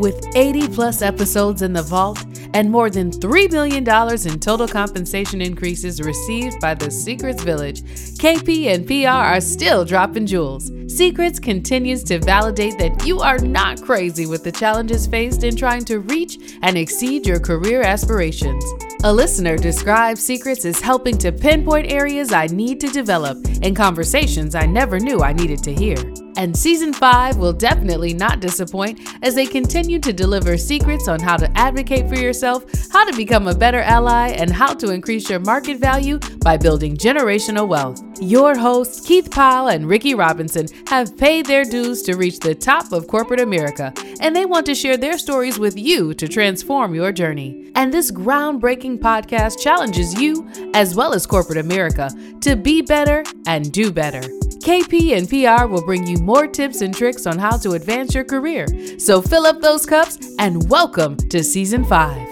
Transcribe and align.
With 0.00 0.34
80 0.34 0.68
plus 0.68 1.02
episodes 1.02 1.60
in 1.60 1.74
the 1.74 1.82
vault 1.82 2.24
and 2.54 2.70
more 2.70 2.88
than 2.88 3.10
$3 3.10 3.52
million 3.52 3.86
in 3.86 4.40
total 4.40 4.66
compensation 4.66 5.42
increases 5.42 6.00
received 6.00 6.58
by 6.58 6.72
the 6.72 6.90
Secrets 6.90 7.42
Village, 7.42 7.82
KP 7.82 8.68
and 8.68 8.86
PR 8.86 9.34
are 9.34 9.42
still 9.42 9.84
dropping 9.84 10.24
jewels. 10.24 10.72
Secrets 10.86 11.38
continues 11.38 12.02
to 12.04 12.18
validate 12.18 12.78
that 12.78 13.06
you 13.06 13.20
are 13.20 13.40
not 13.40 13.82
crazy 13.82 14.24
with 14.24 14.42
the 14.42 14.50
challenges 14.50 15.06
faced 15.06 15.44
in 15.44 15.54
trying 15.54 15.84
to 15.84 15.98
reach 15.98 16.56
and 16.62 16.78
exceed 16.78 17.26
your 17.26 17.38
career 17.38 17.82
aspirations. 17.82 18.64
A 19.04 19.12
listener 19.12 19.58
describes 19.58 20.22
Secrets 20.22 20.64
as 20.64 20.80
helping 20.80 21.18
to 21.18 21.30
pinpoint 21.30 21.92
areas 21.92 22.32
I 22.32 22.46
need 22.46 22.80
to 22.80 22.88
develop 22.88 23.36
and 23.60 23.76
conversations 23.76 24.54
I 24.54 24.64
never 24.64 24.98
knew 24.98 25.20
I 25.20 25.34
needed 25.34 25.62
to 25.64 25.74
hear. 25.74 25.98
And 26.36 26.56
season 26.56 26.92
5 26.92 27.36
will 27.36 27.52
definitely 27.52 28.14
not 28.14 28.40
disappoint 28.40 29.00
as 29.22 29.34
they 29.34 29.46
continue 29.46 29.98
to 29.98 30.12
deliver 30.12 30.56
secrets 30.56 31.08
on 31.08 31.20
how 31.20 31.36
to 31.36 31.50
advocate 31.58 32.08
for 32.08 32.16
yourself, 32.16 32.64
how 32.90 33.04
to 33.04 33.16
become 33.16 33.48
a 33.48 33.54
better 33.54 33.80
ally, 33.80 34.28
and 34.28 34.50
how 34.50 34.74
to 34.74 34.90
increase 34.90 35.28
your 35.28 35.40
market 35.40 35.78
value 35.78 36.18
by 36.42 36.56
building 36.56 36.96
generational 36.96 37.68
wealth. 37.68 38.02
Your 38.20 38.56
hosts, 38.56 39.06
Keith 39.06 39.30
Powell 39.30 39.68
and 39.68 39.86
Ricky 39.86 40.14
Robinson, 40.14 40.66
have 40.86 41.16
paid 41.16 41.46
their 41.46 41.64
dues 41.64 42.02
to 42.02 42.16
reach 42.16 42.38
the 42.38 42.54
top 42.54 42.92
of 42.92 43.06
corporate 43.06 43.40
America, 43.40 43.92
and 44.20 44.34
they 44.34 44.46
want 44.46 44.66
to 44.66 44.74
share 44.74 44.96
their 44.96 45.18
stories 45.18 45.58
with 45.58 45.78
you 45.78 46.14
to 46.14 46.28
transform 46.28 46.94
your 46.94 47.12
journey. 47.12 47.70
And 47.74 47.92
this 47.92 48.10
groundbreaking 48.10 48.98
podcast 48.98 49.60
challenges 49.60 50.14
you, 50.20 50.48
as 50.74 50.94
well 50.94 51.12
as 51.12 51.26
corporate 51.26 51.58
America, 51.58 52.10
to 52.40 52.56
be 52.56 52.82
better 52.82 53.24
and 53.46 53.70
do 53.72 53.92
better. 53.92 54.39
KP 54.62 55.16
and 55.16 55.26
PR 55.26 55.66
will 55.66 55.82
bring 55.82 56.06
you 56.06 56.18
more 56.18 56.46
tips 56.46 56.82
and 56.82 56.94
tricks 56.94 57.26
on 57.26 57.38
how 57.38 57.56
to 57.56 57.72
advance 57.72 58.14
your 58.14 58.24
career. 58.24 58.66
So 58.98 59.22
fill 59.22 59.46
up 59.46 59.62
those 59.62 59.86
cups 59.86 60.18
and 60.38 60.68
welcome 60.68 61.16
to 61.16 61.42
season 61.42 61.82
five. 61.82 62.28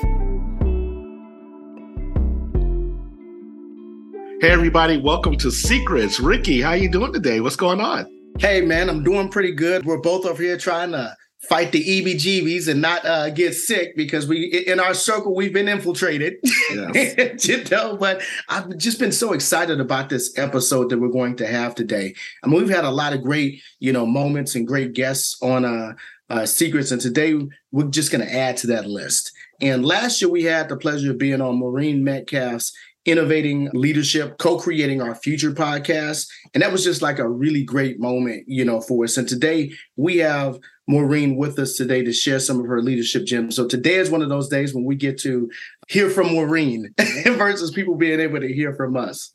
Hey 4.43 4.51
everybody, 4.51 4.98
welcome 4.98 5.38
to 5.38 5.51
Secrets. 5.51 6.20
Ricky, 6.20 6.60
how 6.60 6.74
you 6.74 6.90
doing 6.90 7.15
today? 7.15 7.40
What's 7.40 7.57
going 7.57 7.80
on? 7.80 8.07
Hey 8.38 8.60
man, 8.60 8.90
I'm 8.90 9.02
doing 9.02 9.30
pretty 9.30 9.52
good. 9.52 9.87
We're 9.87 9.96
both 9.96 10.26
over 10.26 10.42
here 10.42 10.59
trying 10.59 10.92
to 10.92 11.16
fight 11.49 11.73
the 11.73 11.82
EBGBs 11.82 12.68
and 12.68 12.82
not 12.82 13.04
uh, 13.07 13.30
get 13.30 13.54
sick 13.54 13.96
because 13.96 14.27
we 14.27 14.45
in 14.66 14.79
our 14.79 14.95
circle 14.95 15.35
we've 15.35 15.52
been 15.52 15.68
infiltrated. 15.68 16.37
Yes. 16.71 17.46
you 17.49 17.65
know, 17.71 17.96
but 17.96 18.23
I've 18.49 18.77
just 18.77 18.99
been 18.99 19.13
so 19.13 19.32
excited 19.32 19.80
about 19.80 20.10
this 20.10 20.37
episode 20.38 20.91
that 20.91 20.99
we're 20.99 21.09
going 21.09 21.37
to 21.37 21.46
have 21.46 21.74
today. 21.74 22.15
I 22.45 22.49
mean, 22.49 22.60
we've 22.60 22.74
had 22.74 22.85
a 22.85 22.91
lot 22.91 23.13
of 23.13 23.23
great, 23.23 23.63
you 23.80 23.93
know, 23.93 24.07
moments 24.07 24.54
and 24.54 24.66
great 24.66 24.93
guests 24.93 25.37
on 25.43 25.65
uh, 25.65 25.95
uh 26.30 26.45
secrets, 26.45 26.91
and 26.91 27.01
today 27.01 27.35
we're 27.73 27.88
just 27.88 28.13
going 28.13 28.26
to 28.26 28.35
add 28.35 28.57
to 28.59 28.66
that 28.69 28.87
list. 28.87 29.32
And 29.60 29.85
last 29.85 30.21
year 30.21 30.30
we 30.30 30.45
had 30.45 30.69
the 30.69 30.76
pleasure 30.76 31.10
of 31.10 31.19
being 31.19 31.41
on 31.41 31.59
Maureen 31.59 32.04
Metcalf's 32.04 32.73
innovating 33.04 33.71
leadership, 33.73 34.37
co-creating 34.38 35.01
our 35.01 35.15
future 35.15 35.52
podcast. 35.52 36.29
And 36.52 36.63
that 36.63 36.71
was 36.71 36.85
just 36.85 37.01
like 37.01 37.19
a 37.19 37.29
really 37.29 37.65
great 37.65 37.99
moment, 37.99 38.45
you 38.46 38.65
know, 38.65 38.80
for 38.80 39.04
us. 39.04 39.16
And 39.16 39.26
today 39.26 39.73
we 39.96 40.19
have 40.19 40.59
Maureen 40.89 41.37
with 41.37 41.59
us 41.59 41.75
today 41.75 42.03
to 42.03 42.13
share 42.13 42.41
some 42.41 42.59
of 42.59 42.67
her 42.67 42.83
leadership 42.83 43.27
gems. 43.27 43.55
So 43.55 43.69
today 43.69 43.97
is 43.97 44.11
one 44.11 44.23
of 44.23 44.31
those 44.31 44.49
days 44.49 44.75
when 44.75 44.85
we 44.85 44.97
get 44.97 45.19
to 45.21 45.51
hear 45.87 46.09
from 46.09 46.33
Maureen 46.33 46.93
mm-hmm. 46.99 47.35
versus 47.35 47.71
people 47.71 47.95
being 47.95 48.19
able 48.19 48.41
to 48.41 48.53
hear 48.53 48.75
from 48.75 48.97
us. 48.97 49.31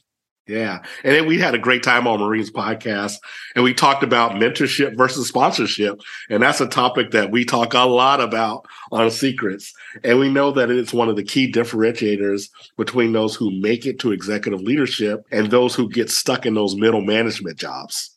Yeah. 0.47 0.79
And 1.05 1.15
then 1.15 1.25
we 1.25 1.39
had 1.39 1.55
a 1.55 1.59
great 1.59 1.83
time 1.83 2.05
on 2.05 2.19
Maureen's 2.19 2.51
podcast 2.51 3.13
and 3.55 3.63
we 3.63 3.73
talked 3.73 4.03
about 4.03 4.33
mentorship 4.33 4.97
versus 4.97 5.29
sponsorship. 5.29 6.01
And 6.29 6.43
that's 6.43 6.59
a 6.59 6.67
topic 6.67 7.11
that 7.11 7.31
we 7.31 7.45
talk 7.45 7.73
a 7.73 7.85
lot 7.85 8.19
about 8.19 8.65
on 8.91 9.09
Secrets. 9.09 9.71
And 10.03 10.19
we 10.19 10.29
know 10.29 10.51
that 10.51 10.69
it's 10.69 10.91
one 10.91 11.07
of 11.07 11.15
the 11.15 11.23
key 11.23 11.49
differentiators 11.49 12.49
between 12.77 13.13
those 13.13 13.35
who 13.35 13.57
make 13.61 13.85
it 13.85 13.99
to 13.99 14.11
executive 14.11 14.59
leadership 14.59 15.25
and 15.31 15.49
those 15.49 15.75
who 15.75 15.87
get 15.87 16.09
stuck 16.09 16.45
in 16.45 16.55
those 16.55 16.75
middle 16.75 17.01
management 17.01 17.57
jobs. 17.57 18.12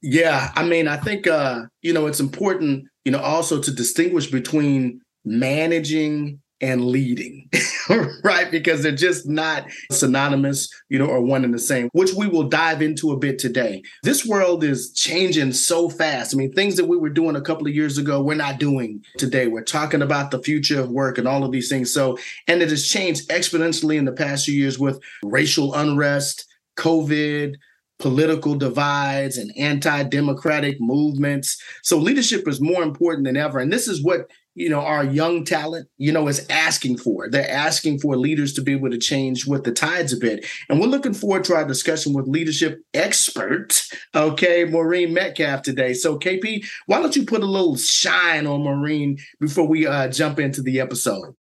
Yeah, 0.00 0.52
I 0.54 0.64
mean, 0.64 0.86
I 0.88 0.96
think 0.96 1.26
uh, 1.26 1.62
you 1.82 1.92
know 1.92 2.06
it's 2.06 2.20
important, 2.20 2.86
you 3.04 3.12
know, 3.12 3.20
also 3.20 3.60
to 3.60 3.70
distinguish 3.72 4.30
between 4.30 5.00
managing 5.24 6.40
and 6.60 6.86
leading, 6.86 7.48
right? 8.24 8.50
Because 8.50 8.82
they're 8.82 8.92
just 8.92 9.28
not 9.28 9.66
synonymous, 9.92 10.68
you 10.88 10.98
know, 10.98 11.06
or 11.06 11.20
one 11.20 11.44
and 11.44 11.54
the 11.54 11.58
same, 11.58 11.88
which 11.92 12.12
we 12.14 12.26
will 12.26 12.48
dive 12.48 12.82
into 12.82 13.12
a 13.12 13.16
bit 13.16 13.38
today. 13.38 13.82
This 14.02 14.26
world 14.26 14.64
is 14.64 14.92
changing 14.92 15.52
so 15.52 15.88
fast. 15.88 16.34
I 16.34 16.36
mean, 16.36 16.52
things 16.52 16.76
that 16.76 16.86
we 16.86 16.96
were 16.96 17.10
doing 17.10 17.36
a 17.36 17.40
couple 17.40 17.66
of 17.66 17.74
years 17.74 17.96
ago, 17.96 18.20
we're 18.22 18.34
not 18.34 18.58
doing 18.58 19.04
today. 19.18 19.46
We're 19.46 19.62
talking 19.62 20.02
about 20.02 20.30
the 20.30 20.42
future 20.42 20.80
of 20.80 20.90
work 20.90 21.18
and 21.18 21.28
all 21.28 21.44
of 21.44 21.52
these 21.52 21.68
things. 21.68 21.92
So, 21.92 22.18
and 22.48 22.60
it 22.60 22.70
has 22.70 22.88
changed 22.88 23.28
exponentially 23.28 23.96
in 23.96 24.04
the 24.04 24.12
past 24.12 24.46
few 24.46 24.54
years 24.54 24.78
with 24.78 25.00
racial 25.22 25.74
unrest, 25.74 26.44
COVID, 26.76 27.54
political 27.98 28.54
divides 28.54 29.36
and 29.36 29.52
anti-democratic 29.56 30.76
movements. 30.80 31.60
So 31.82 31.98
leadership 31.98 32.46
is 32.46 32.60
more 32.60 32.82
important 32.82 33.26
than 33.26 33.36
ever. 33.36 33.58
And 33.58 33.72
this 33.72 33.88
is 33.88 34.02
what 34.02 34.28
you 34.58 34.68
know 34.68 34.80
our 34.80 35.04
young 35.04 35.44
talent 35.44 35.88
you 35.98 36.10
know 36.10 36.26
is 36.26 36.44
asking 36.50 36.98
for 36.98 37.30
they're 37.30 37.48
asking 37.48 37.98
for 38.00 38.16
leaders 38.16 38.52
to 38.52 38.60
be 38.60 38.72
able 38.72 38.90
to 38.90 38.98
change 38.98 39.46
with 39.46 39.62
the 39.62 39.70
tides 39.70 40.12
a 40.12 40.16
bit 40.16 40.44
and 40.68 40.80
we're 40.80 40.86
looking 40.86 41.14
forward 41.14 41.44
to 41.44 41.54
our 41.54 41.64
discussion 41.64 42.12
with 42.12 42.26
leadership 42.26 42.80
expert 42.92 43.80
okay 44.16 44.64
maureen 44.64 45.14
metcalf 45.14 45.62
today 45.62 45.94
so 45.94 46.18
kp 46.18 46.66
why 46.86 47.00
don't 47.00 47.14
you 47.14 47.24
put 47.24 47.42
a 47.42 47.46
little 47.46 47.76
shine 47.76 48.48
on 48.48 48.64
maureen 48.64 49.16
before 49.38 49.66
we 49.66 49.86
uh, 49.86 50.08
jump 50.08 50.40
into 50.40 50.60
the 50.60 50.80
episode 50.80 51.34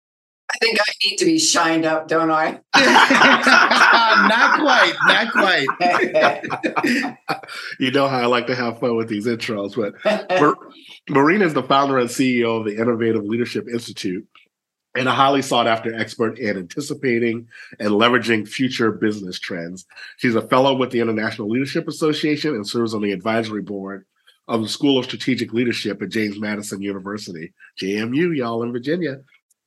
I 0.50 0.58
think 0.60 0.80
I 0.80 0.94
need 1.04 1.18
to 1.18 1.26
be 1.26 1.40
shined 1.40 1.86
up, 1.86 2.08
don't 2.08 2.32
I? 2.32 2.60
not 4.28 4.60
quite, 4.60 4.94
not 5.08 5.32
quite. 5.32 5.68
you 7.80 7.92
know 7.92 8.08
how 8.08 8.20
I 8.20 8.26
like 8.28 8.48
to 8.48 8.56
have 8.56 8.80
fun 8.80 8.96
with 8.96 9.10
these 9.10 9.28
intros, 9.28 9.76
but 9.76 9.94
Maureen 11.10 11.42
is 11.42 11.54
the 11.54 11.64
founder 11.64 11.98
and 11.98 12.10
CEO 12.10 12.60
of 12.60 12.66
the 12.66 12.78
Innovative 12.78 13.26
Leadership 13.26 13.68
Institute 13.68 14.26
and 14.98 15.08
a 15.08 15.12
highly 15.12 15.42
sought 15.42 15.68
after 15.68 15.94
expert 15.94 16.40
in 16.40 16.58
anticipating 16.58 17.48
and 17.80 17.90
leveraging 17.90 18.48
future 18.48 18.92
business 18.92 19.40
trends. 19.40 19.86
She's 20.18 20.36
a 20.36 20.48
fellow 20.48 20.76
with 20.76 20.92
the 20.92 21.00
International 21.00 21.50
Leadership 21.50 21.88
Association 21.88 22.56
and 22.56 22.66
serves 22.66 22.94
on 22.94 23.02
the 23.02 23.12
advisory 23.12 23.62
board 23.62 24.06
of 24.48 24.62
the 24.62 24.70
School 24.70 24.98
of 24.98 25.06
Strategic 25.06 25.54
Leadership 25.54 26.02
at 26.02 26.10
James 26.10 26.40
Madison 26.40 26.82
University, 26.82 27.54
JMU, 27.82 28.36
y'all 28.36 28.64
in 28.64 28.72
Virginia. 28.72 29.20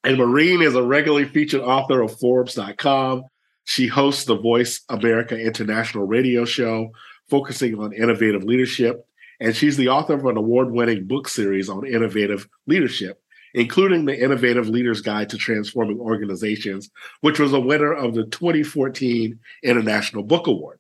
And 0.05 0.16
Maureen 0.16 0.62
is 0.62 0.75
a 0.75 0.83
regularly 0.83 1.27
featured 1.27 1.61
author 1.61 2.00
of 2.00 2.19
Forbes.com. 2.19 3.25
She 3.65 3.87
hosts 3.87 4.25
the 4.25 4.38
Voice 4.38 4.81
America 4.88 5.38
International 5.38 6.06
radio 6.06 6.44
show, 6.44 6.91
focusing 7.28 7.78
on 7.78 7.93
innovative 7.93 8.44
leadership. 8.44 9.06
And 9.41 9.55
she's 9.55 9.77
the 9.77 9.89
author 9.89 10.15
of 10.15 10.25
an 10.25 10.37
award 10.37 10.71
winning 10.71 11.06
book 11.06 11.28
series 11.28 11.69
on 11.69 11.87
innovative 11.87 12.49
leadership, 12.66 13.22
including 13.55 14.05
the 14.05 14.19
Innovative 14.19 14.69
Leaders 14.69 15.00
Guide 15.00 15.31
to 15.31 15.39
Transforming 15.39 15.99
Organizations, 15.99 16.91
which 17.21 17.39
was 17.39 17.53
a 17.53 17.60
winner 17.60 17.93
of 17.93 18.15
the 18.15 18.25
2014 18.25 19.39
International 19.62 20.22
Book 20.22 20.47
Award. 20.47 20.78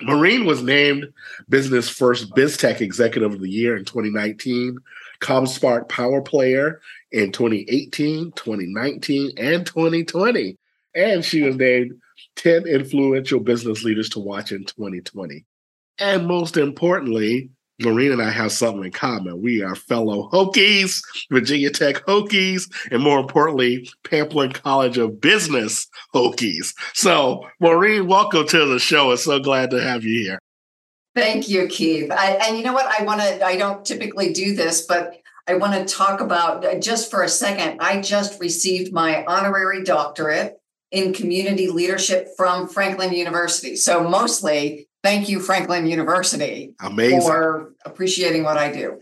Maureen 0.00 0.46
was 0.46 0.62
named 0.62 1.12
Business 1.48 1.88
First 1.88 2.30
BizTech 2.30 2.80
Executive 2.80 3.34
of 3.34 3.40
the 3.40 3.50
Year 3.50 3.76
in 3.76 3.84
2019, 3.84 4.78
ComSpark 5.22 5.88
Power 5.88 6.20
Player 6.20 6.80
in 7.10 7.32
2018, 7.32 8.32
2019, 8.32 9.32
and 9.38 9.64
2020. 9.64 10.58
And 10.94 11.24
she 11.24 11.42
was 11.42 11.56
named 11.56 11.92
10 12.36 12.66
influential 12.66 13.40
business 13.40 13.84
leaders 13.84 14.10
to 14.10 14.20
watch 14.20 14.52
in 14.52 14.64
2020. 14.64 15.44
And 15.98 16.26
most 16.26 16.56
importantly, 16.56 17.50
Maureen 17.80 18.12
and 18.12 18.22
I 18.22 18.30
have 18.30 18.52
something 18.52 18.84
in 18.84 18.92
common. 18.92 19.42
We 19.42 19.62
are 19.62 19.74
fellow 19.74 20.28
Hokies, 20.30 21.02
Virginia 21.30 21.70
Tech 21.70 22.04
Hokies, 22.06 22.70
and 22.90 23.02
more 23.02 23.18
importantly, 23.18 23.88
Pamplin 24.04 24.52
College 24.54 24.98
of 24.98 25.20
Business 25.20 25.88
Hokies. 26.14 26.74
So, 26.94 27.48
Maureen, 27.60 28.06
welcome 28.06 28.46
to 28.48 28.66
the 28.66 28.78
show. 28.78 29.10
I'm 29.10 29.16
so 29.16 29.40
glad 29.40 29.70
to 29.70 29.82
have 29.82 30.04
you 30.04 30.22
here. 30.22 30.38
Thank 31.14 31.48
you, 31.48 31.66
Keith. 31.66 32.10
I, 32.10 32.38
and 32.42 32.56
you 32.56 32.64
know 32.64 32.72
what? 32.72 32.86
I 32.86 33.04
want 33.04 33.20
to, 33.20 33.44
I 33.44 33.56
don't 33.56 33.84
typically 33.84 34.32
do 34.32 34.54
this, 34.54 34.86
but 34.86 35.20
I 35.46 35.54
want 35.54 35.74
to 35.74 35.94
talk 35.94 36.20
about 36.20 36.64
uh, 36.64 36.78
just 36.78 37.10
for 37.10 37.22
a 37.22 37.28
second. 37.28 37.80
I 37.80 38.00
just 38.00 38.40
received 38.40 38.92
my 38.92 39.24
honorary 39.26 39.82
doctorate 39.84 40.58
in 40.90 41.12
community 41.12 41.68
leadership 41.68 42.28
from 42.36 42.68
Franklin 42.68 43.12
University. 43.12 43.76
So, 43.76 44.08
mostly, 44.08 44.88
thank 45.02 45.28
you, 45.28 45.40
Franklin 45.40 45.86
University, 45.86 46.74
Amazing. 46.80 47.22
for 47.22 47.74
appreciating 47.84 48.44
what 48.44 48.56
I 48.56 48.72
do. 48.72 49.00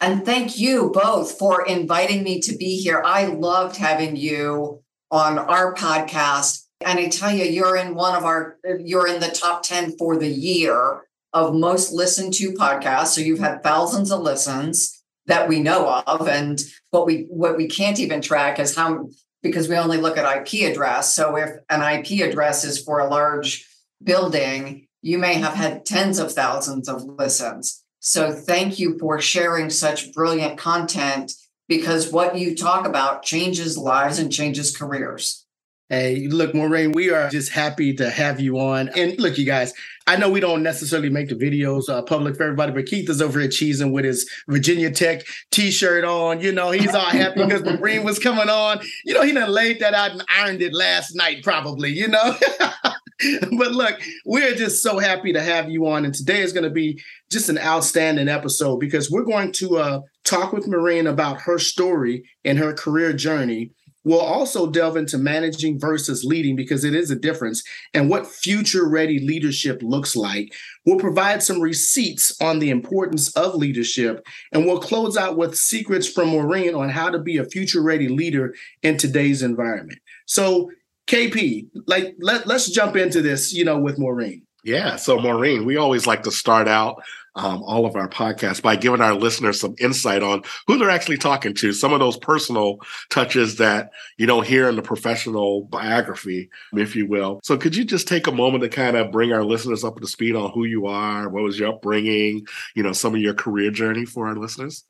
And 0.00 0.24
thank 0.24 0.58
you 0.58 0.90
both 0.94 1.38
for 1.38 1.66
inviting 1.66 2.22
me 2.22 2.40
to 2.42 2.56
be 2.56 2.76
here. 2.76 3.02
I 3.04 3.26
loved 3.26 3.76
having 3.76 4.14
you 4.14 4.82
on 5.10 5.38
our 5.38 5.74
podcast. 5.74 6.66
And 6.84 7.00
I 7.00 7.08
tell 7.08 7.32
you, 7.32 7.44
you're 7.44 7.76
in 7.76 7.96
one 7.96 8.14
of 8.14 8.24
our, 8.24 8.58
you're 8.78 9.08
in 9.08 9.20
the 9.20 9.28
top 9.28 9.64
10 9.64 9.96
for 9.96 10.16
the 10.16 10.28
year 10.28 11.07
of 11.32 11.54
most 11.54 11.92
listened 11.92 12.34
to 12.34 12.52
podcasts. 12.52 13.08
So 13.08 13.20
you've 13.20 13.38
had 13.38 13.62
thousands 13.62 14.10
of 14.10 14.20
listens. 14.20 14.94
that 15.26 15.46
we 15.48 15.60
know 15.60 16.02
of. 16.06 16.26
And 16.26 16.58
what 16.90 17.06
we 17.06 17.26
what 17.28 17.56
we 17.56 17.68
can't 17.68 18.00
even 18.00 18.20
track 18.22 18.58
is 18.58 18.74
how 18.74 19.10
because 19.42 19.68
we 19.68 19.76
only 19.76 19.98
look 19.98 20.16
at 20.16 20.24
IP 20.38 20.70
address. 20.70 21.14
So 21.14 21.36
if 21.36 21.50
an 21.68 21.82
IP 21.82 22.26
address 22.26 22.64
is 22.64 22.82
for 22.82 22.98
a 22.98 23.08
large 23.08 23.68
building, 24.02 24.88
you 25.02 25.18
may 25.18 25.34
have 25.34 25.54
had 25.54 25.84
tens 25.84 26.18
of 26.18 26.32
thousands 26.32 26.88
of 26.88 27.04
listens. 27.04 27.84
So 28.00 28.32
thank 28.32 28.78
you 28.78 28.98
for 28.98 29.20
sharing 29.20 29.70
such 29.70 30.12
brilliant 30.12 30.58
content 30.58 31.32
because 31.68 32.10
what 32.10 32.36
you 32.36 32.56
talk 32.56 32.86
about 32.86 33.22
changes 33.22 33.76
lives 33.76 34.18
and 34.18 34.32
changes 34.32 34.76
careers. 34.76 35.44
Hey, 35.90 36.26
look, 36.28 36.54
Maureen, 36.54 36.92
we 36.92 37.08
are 37.10 37.30
just 37.30 37.50
happy 37.50 37.94
to 37.94 38.10
have 38.10 38.40
you 38.40 38.58
on. 38.58 38.90
And 38.90 39.18
look, 39.18 39.38
you 39.38 39.46
guys, 39.46 39.72
I 40.06 40.16
know 40.16 40.28
we 40.28 40.38
don't 40.38 40.62
necessarily 40.62 41.08
make 41.08 41.30
the 41.30 41.34
videos 41.34 41.88
uh, 41.88 42.02
public 42.02 42.36
for 42.36 42.42
everybody, 42.42 42.72
but 42.72 42.84
Keith 42.84 43.08
is 43.08 43.22
over 43.22 43.40
here 43.40 43.48
cheesing 43.48 43.90
with 43.90 44.04
his 44.04 44.30
Virginia 44.48 44.90
Tech 44.90 45.22
t-shirt 45.50 46.04
on. 46.04 46.42
You 46.42 46.52
know, 46.52 46.72
he's 46.72 46.94
all 46.94 47.06
happy 47.06 47.42
because 47.42 47.62
Maureen 47.62 48.04
was 48.04 48.18
coming 48.18 48.50
on. 48.50 48.80
You 49.06 49.14
know, 49.14 49.22
he 49.22 49.32
done 49.32 49.50
laid 49.50 49.80
that 49.80 49.94
out 49.94 50.10
and 50.10 50.22
ironed 50.28 50.60
it 50.60 50.74
last 50.74 51.16
night, 51.16 51.42
probably, 51.42 51.90
you 51.90 52.08
know. 52.08 52.36
but 53.58 53.72
look, 53.72 53.98
we're 54.26 54.54
just 54.54 54.82
so 54.82 54.98
happy 54.98 55.32
to 55.32 55.40
have 55.40 55.70
you 55.70 55.86
on. 55.86 56.04
And 56.04 56.14
today 56.14 56.42
is 56.42 56.52
going 56.52 56.64
to 56.64 56.70
be 56.70 57.02
just 57.30 57.48
an 57.48 57.58
outstanding 57.58 58.28
episode 58.28 58.76
because 58.76 59.10
we're 59.10 59.24
going 59.24 59.52
to 59.52 59.78
uh, 59.78 60.00
talk 60.24 60.52
with 60.52 60.68
Maureen 60.68 61.06
about 61.06 61.40
her 61.40 61.58
story 61.58 62.24
and 62.44 62.58
her 62.58 62.74
career 62.74 63.14
journey. 63.14 63.72
We'll 64.08 64.20
also 64.20 64.70
delve 64.70 64.96
into 64.96 65.18
managing 65.18 65.78
versus 65.78 66.24
leading 66.24 66.56
because 66.56 66.82
it 66.82 66.94
is 66.94 67.10
a 67.10 67.14
difference 67.14 67.62
and 67.92 68.08
what 68.08 68.26
future 68.26 68.88
ready 68.88 69.18
leadership 69.18 69.82
looks 69.82 70.16
like. 70.16 70.54
We'll 70.86 70.98
provide 70.98 71.42
some 71.42 71.60
receipts 71.60 72.34
on 72.40 72.58
the 72.58 72.70
importance 72.70 73.36
of 73.36 73.54
leadership 73.54 74.26
and 74.50 74.64
we'll 74.64 74.80
close 74.80 75.18
out 75.18 75.36
with 75.36 75.58
secrets 75.58 76.08
from 76.08 76.30
Maureen 76.30 76.74
on 76.74 76.88
how 76.88 77.10
to 77.10 77.18
be 77.18 77.36
a 77.36 77.44
future 77.44 77.82
ready 77.82 78.08
leader 78.08 78.54
in 78.82 78.96
today's 78.96 79.42
environment. 79.42 79.98
So 80.24 80.70
KP, 81.06 81.68
like 81.86 82.16
let, 82.18 82.46
let's 82.46 82.70
jump 82.70 82.96
into 82.96 83.20
this, 83.20 83.52
you 83.52 83.66
know, 83.66 83.78
with 83.78 83.98
Maureen. 83.98 84.40
Yeah. 84.64 84.96
So, 84.96 85.18
Maureen, 85.18 85.66
we 85.66 85.76
always 85.76 86.06
like 86.06 86.22
to 86.22 86.30
start 86.30 86.66
out 86.66 87.02
um, 87.38 87.62
all 87.62 87.86
of 87.86 87.94
our 87.94 88.08
podcasts 88.08 88.60
by 88.60 88.74
giving 88.74 89.00
our 89.00 89.14
listeners 89.14 89.60
some 89.60 89.76
insight 89.78 90.22
on 90.22 90.42
who 90.66 90.76
they're 90.76 90.90
actually 90.90 91.18
talking 91.18 91.54
to, 91.54 91.72
some 91.72 91.92
of 91.92 92.00
those 92.00 92.16
personal 92.16 92.78
touches 93.10 93.56
that 93.56 93.90
you 94.16 94.26
don't 94.26 94.46
hear 94.46 94.68
in 94.68 94.74
the 94.74 94.82
professional 94.82 95.62
biography, 95.64 96.50
if 96.72 96.96
you 96.96 97.06
will. 97.06 97.40
So, 97.44 97.56
could 97.56 97.76
you 97.76 97.84
just 97.84 98.08
take 98.08 98.26
a 98.26 98.32
moment 98.32 98.64
to 98.64 98.68
kind 98.68 98.96
of 98.96 99.12
bring 99.12 99.32
our 99.32 99.44
listeners 99.44 99.84
up 99.84 100.00
to 100.00 100.06
speed 100.06 100.34
on 100.34 100.50
who 100.50 100.64
you 100.64 100.86
are? 100.86 101.28
What 101.28 101.44
was 101.44 101.58
your 101.58 101.70
upbringing? 101.70 102.46
You 102.74 102.82
know, 102.82 102.92
some 102.92 103.14
of 103.14 103.20
your 103.20 103.34
career 103.34 103.70
journey 103.70 104.04
for 104.04 104.26
our 104.26 104.36
listeners? 104.36 104.84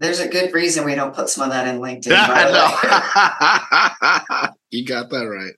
There's 0.00 0.20
a 0.20 0.28
good 0.28 0.52
reason 0.52 0.84
we 0.84 0.94
don't 0.94 1.14
put 1.14 1.28
some 1.28 1.44
of 1.44 1.50
that 1.50 1.66
in 1.66 1.80
LinkedIn. 1.80 2.10
you 4.70 4.84
got 4.84 5.10
that 5.10 5.24
right. 5.24 5.54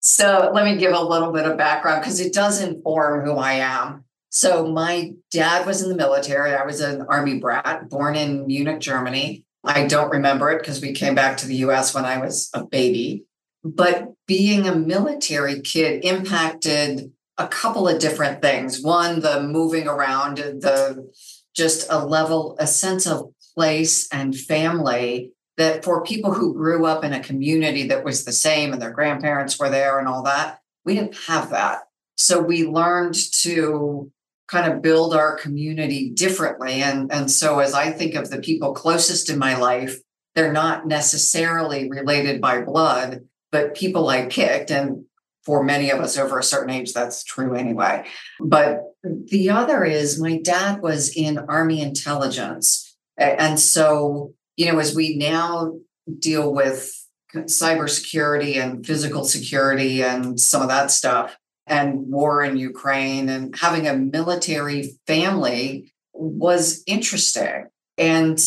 So 0.00 0.50
let 0.52 0.64
me 0.64 0.76
give 0.76 0.92
a 0.92 1.00
little 1.00 1.32
bit 1.32 1.46
of 1.46 1.56
background 1.56 2.02
because 2.02 2.20
it 2.20 2.34
does 2.34 2.60
inform 2.60 3.24
who 3.24 3.36
I 3.36 3.54
am. 3.54 4.04
So 4.30 4.66
my 4.66 5.12
dad 5.30 5.66
was 5.66 5.82
in 5.82 5.88
the 5.88 5.96
military. 5.96 6.54
I 6.54 6.64
was 6.64 6.80
an 6.80 7.06
army 7.08 7.38
brat, 7.38 7.88
born 7.88 8.14
in 8.14 8.46
Munich, 8.46 8.80
Germany. 8.80 9.44
I 9.64 9.86
don't 9.86 10.10
remember 10.10 10.50
it 10.50 10.60
because 10.60 10.80
we 10.80 10.92
came 10.92 11.14
back 11.14 11.36
to 11.38 11.46
the 11.46 11.56
US 11.56 11.94
when 11.94 12.04
I 12.04 12.18
was 12.18 12.50
a 12.54 12.64
baby. 12.64 13.24
But 13.64 14.12
being 14.26 14.66
a 14.66 14.74
military 14.74 15.60
kid 15.60 16.04
impacted 16.04 17.12
a 17.38 17.48
couple 17.48 17.88
of 17.88 18.00
different 18.00 18.42
things. 18.42 18.82
One, 18.82 19.20
the 19.20 19.42
moving 19.42 19.88
around, 19.88 20.38
the 20.38 21.10
just 21.54 21.86
a 21.90 22.04
level, 22.04 22.56
a 22.58 22.66
sense 22.66 23.06
of 23.06 23.30
place 23.54 24.08
and 24.12 24.36
family 24.36 25.32
that 25.56 25.84
for 25.84 26.04
people 26.04 26.32
who 26.32 26.54
grew 26.54 26.86
up 26.86 27.02
in 27.02 27.12
a 27.12 27.22
community 27.22 27.88
that 27.88 28.04
was 28.04 28.24
the 28.24 28.32
same 28.32 28.72
and 28.72 28.80
their 28.80 28.92
grandparents 28.92 29.58
were 29.58 29.68
there 29.68 29.98
and 29.98 30.06
all 30.06 30.22
that, 30.22 30.60
we 30.84 30.94
didn't 30.94 31.16
have 31.26 31.50
that. 31.50 31.82
So 32.16 32.40
we 32.40 32.64
learned 32.64 33.16
to 33.42 34.12
kind 34.48 34.72
of 34.72 34.82
build 34.82 35.14
our 35.14 35.36
community 35.36 36.10
differently. 36.10 36.82
And, 36.82 37.12
and 37.12 37.30
so 37.30 37.60
as 37.60 37.74
I 37.74 37.90
think 37.90 38.14
of 38.14 38.30
the 38.30 38.40
people 38.40 38.72
closest 38.72 39.30
in 39.30 39.38
my 39.38 39.56
life, 39.56 39.98
they're 40.34 40.52
not 40.52 40.86
necessarily 40.86 41.88
related 41.90 42.40
by 42.40 42.62
blood, 42.62 43.24
but 43.52 43.74
people 43.74 44.08
I 44.08 44.26
picked. 44.26 44.70
And 44.70 45.04
for 45.44 45.62
many 45.62 45.90
of 45.90 46.00
us 46.00 46.16
over 46.16 46.38
a 46.38 46.42
certain 46.42 46.70
age, 46.70 46.92
that's 46.92 47.24
true 47.24 47.54
anyway. 47.54 48.06
But 48.40 48.82
the 49.02 49.50
other 49.50 49.84
is 49.84 50.20
my 50.20 50.38
dad 50.38 50.80
was 50.82 51.14
in 51.16 51.38
Army 51.38 51.80
intelligence. 51.82 52.96
And 53.16 53.58
so, 53.58 54.34
you 54.56 54.70
know, 54.70 54.78
as 54.78 54.94
we 54.94 55.16
now 55.16 55.74
deal 56.18 56.52
with 56.52 56.94
cybersecurity 57.34 58.56
and 58.56 58.86
physical 58.86 59.24
security 59.24 60.02
and 60.02 60.38
some 60.38 60.62
of 60.62 60.68
that 60.68 60.90
stuff, 60.90 61.36
and 61.68 62.10
war 62.10 62.42
in 62.42 62.56
Ukraine, 62.56 63.28
and 63.28 63.54
having 63.56 63.86
a 63.86 63.96
military 63.96 64.98
family 65.06 65.92
was 66.12 66.82
interesting. 66.86 67.66
And 67.96 68.38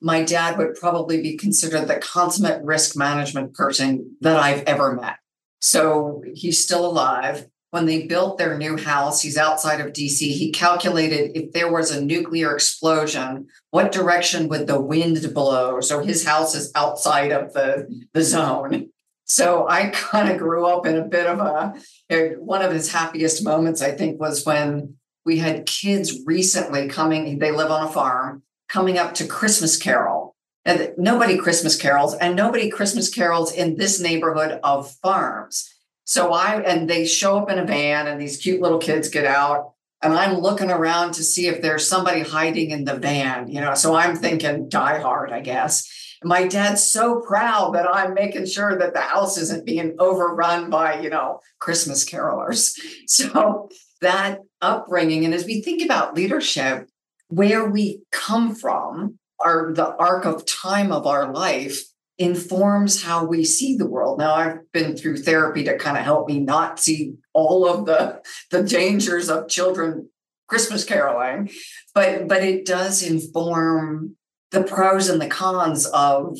my 0.00 0.22
dad 0.22 0.56
would 0.58 0.74
probably 0.74 1.20
be 1.20 1.36
considered 1.36 1.86
the 1.86 1.96
consummate 1.96 2.62
risk 2.64 2.96
management 2.96 3.54
person 3.54 4.16
that 4.20 4.36
I've 4.36 4.62
ever 4.62 4.94
met. 4.94 5.16
So 5.60 6.22
he's 6.34 6.62
still 6.62 6.86
alive 6.86 7.46
when 7.70 7.86
they 7.86 8.06
built 8.06 8.36
their 8.36 8.58
new 8.58 8.76
house, 8.76 9.22
he's 9.22 9.36
outside 9.36 9.80
of 9.80 9.92
DC. 9.92 10.18
He 10.18 10.50
calculated 10.50 11.36
if 11.38 11.52
there 11.52 11.72
was 11.72 11.90
a 11.90 12.04
nuclear 12.04 12.52
explosion, 12.52 13.46
what 13.70 13.92
direction 13.92 14.48
would 14.48 14.66
the 14.66 14.80
wind 14.80 15.32
blow? 15.32 15.80
So 15.80 16.02
his 16.02 16.24
house 16.24 16.54
is 16.54 16.72
outside 16.74 17.30
of 17.30 17.52
the, 17.52 17.88
the 18.12 18.22
zone. 18.22 18.90
So 19.30 19.68
I 19.68 19.90
kind 19.94 20.28
of 20.28 20.38
grew 20.38 20.66
up 20.66 20.86
in 20.86 20.96
a 20.96 21.04
bit 21.04 21.26
of 21.26 21.38
a, 21.38 22.34
one 22.40 22.62
of 22.62 22.72
his 22.72 22.90
happiest 22.90 23.44
moments, 23.44 23.80
I 23.80 23.92
think, 23.92 24.20
was 24.20 24.44
when 24.44 24.96
we 25.24 25.38
had 25.38 25.66
kids 25.66 26.18
recently 26.26 26.88
coming, 26.88 27.38
they 27.38 27.52
live 27.52 27.70
on 27.70 27.86
a 27.86 27.92
farm, 27.92 28.42
coming 28.68 28.98
up 28.98 29.14
to 29.14 29.26
Christmas 29.26 29.76
Carol. 29.76 30.34
And 30.64 30.92
nobody 30.98 31.38
Christmas 31.38 31.80
carols, 31.80 32.14
and 32.14 32.36
nobody 32.36 32.68
Christmas 32.68 33.08
carols 33.08 33.50
in 33.50 33.76
this 33.76 33.98
neighborhood 33.98 34.60
of 34.62 34.92
farms. 34.96 35.72
So 36.04 36.32
I, 36.32 36.60
and 36.60 36.90
they 36.90 37.06
show 37.06 37.38
up 37.38 37.50
in 37.50 37.58
a 37.58 37.64
van 37.64 38.06
and 38.06 38.20
these 38.20 38.36
cute 38.36 38.60
little 38.60 38.78
kids 38.78 39.08
get 39.08 39.24
out 39.24 39.72
and 40.02 40.14
I'm 40.14 40.38
looking 40.38 40.70
around 40.70 41.12
to 41.14 41.24
see 41.24 41.46
if 41.46 41.60
there's 41.60 41.86
somebody 41.86 42.22
hiding 42.22 42.70
in 42.70 42.84
the 42.84 42.96
van, 42.96 43.48
you 43.48 43.60
know. 43.60 43.74
So 43.74 43.94
I'm 43.94 44.16
thinking 44.16 44.68
die 44.68 44.98
hard, 45.00 45.30
I 45.30 45.40
guess. 45.40 45.99
My 46.22 46.46
dad's 46.46 46.84
so 46.84 47.20
proud 47.20 47.74
that 47.74 47.88
I'm 47.88 48.12
making 48.14 48.46
sure 48.46 48.78
that 48.78 48.92
the 48.92 49.00
house 49.00 49.38
isn't 49.38 49.64
being 49.64 49.96
overrun 49.98 50.68
by, 50.68 51.00
you 51.00 51.08
know, 51.08 51.40
Christmas 51.58 52.04
carolers. 52.04 52.78
So 53.06 53.68
that 54.02 54.38
upbringing, 54.60 55.24
and 55.24 55.34
as 55.34 55.44
we 55.44 55.62
think 55.62 55.82
about 55.82 56.14
leadership, 56.14 56.88
where 57.28 57.68
we 57.68 58.02
come 58.12 58.54
from, 58.54 59.18
our 59.40 59.72
the 59.72 59.96
arc 59.96 60.24
of 60.24 60.46
time 60.46 60.92
of 60.92 61.06
our 61.06 61.32
life 61.32 61.82
informs 62.18 63.02
how 63.02 63.24
we 63.24 63.44
see 63.44 63.76
the 63.76 63.86
world. 63.86 64.18
Now 64.18 64.34
I've 64.34 64.72
been 64.72 64.96
through 64.96 65.18
therapy 65.18 65.64
to 65.64 65.78
kind 65.78 65.96
of 65.96 66.04
help 66.04 66.28
me 66.28 66.38
not 66.38 66.78
see 66.78 67.14
all 67.32 67.66
of 67.66 67.86
the 67.86 68.20
the 68.50 68.62
dangers 68.62 69.30
of 69.30 69.48
children 69.48 70.10
Christmas 70.46 70.84
caroling, 70.84 71.50
but 71.94 72.28
but 72.28 72.42
it 72.42 72.66
does 72.66 73.02
inform 73.02 74.16
the 74.50 74.62
pros 74.62 75.08
and 75.08 75.20
the 75.20 75.28
cons 75.28 75.86
of 75.86 76.38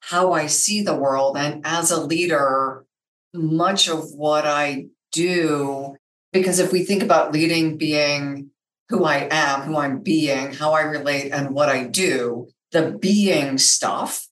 how 0.00 0.32
I 0.32 0.46
see 0.46 0.82
the 0.82 0.96
world. 0.96 1.36
And 1.36 1.62
as 1.64 1.90
a 1.90 2.04
leader 2.04 2.84
much 3.34 3.88
of 3.88 4.12
what 4.12 4.46
I 4.46 4.86
do 5.12 5.96
because 6.32 6.58
if 6.58 6.72
we 6.72 6.82
think 6.82 7.02
about 7.02 7.32
leading 7.32 7.76
being 7.76 8.50
who 8.88 9.04
I 9.04 9.28
am, 9.30 9.62
who 9.62 9.76
I'm 9.76 10.00
being, 10.00 10.52
how 10.52 10.72
I 10.72 10.82
relate 10.82 11.30
and 11.30 11.54
what 11.54 11.68
I 11.68 11.84
do, 11.84 12.48
the 12.72 12.96
being 12.98 13.58
stuff 13.58 14.26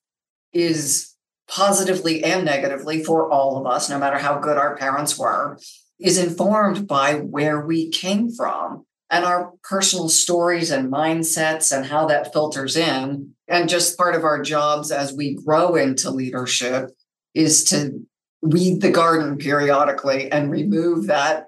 is 0.53 1.15
positively 1.47 2.25
and 2.25 2.45
negatively 2.45 3.05
for 3.05 3.31
all 3.31 3.59
of 3.59 3.67
us, 3.67 3.91
no 3.91 3.99
matter 3.99 4.19
how 4.19 4.39
good 4.39 4.57
our 4.57 4.77
parents 4.77 5.19
were, 5.19 5.59
is 5.99 6.19
informed 6.19 6.87
by 6.87 7.17
where 7.17 7.61
we 7.61 7.91
came 7.91 8.31
from 8.31 8.87
and 9.11 9.25
our 9.25 9.53
personal 9.65 10.09
stories 10.09 10.71
and 10.71 10.91
mindsets 10.91 11.77
and 11.77 11.87
how 11.87 12.07
that 12.07 12.33
filters 12.33 12.77
in. 12.77 13.35
And 13.49 13.69
just 13.69 13.99
part 13.99 14.15
of 14.15 14.25
our 14.25 14.41
jobs 14.41 14.93
as 14.93 15.13
we 15.13 15.35
grow 15.35 15.75
into 15.75 16.11
leadership 16.11 16.91
is 17.35 17.65
to 17.65 18.07
weed 18.41 18.81
the 18.81 18.91
garden 18.91 19.37
periodically 19.37 20.31
and 20.31 20.51
remove 20.51 21.09
that 21.09 21.47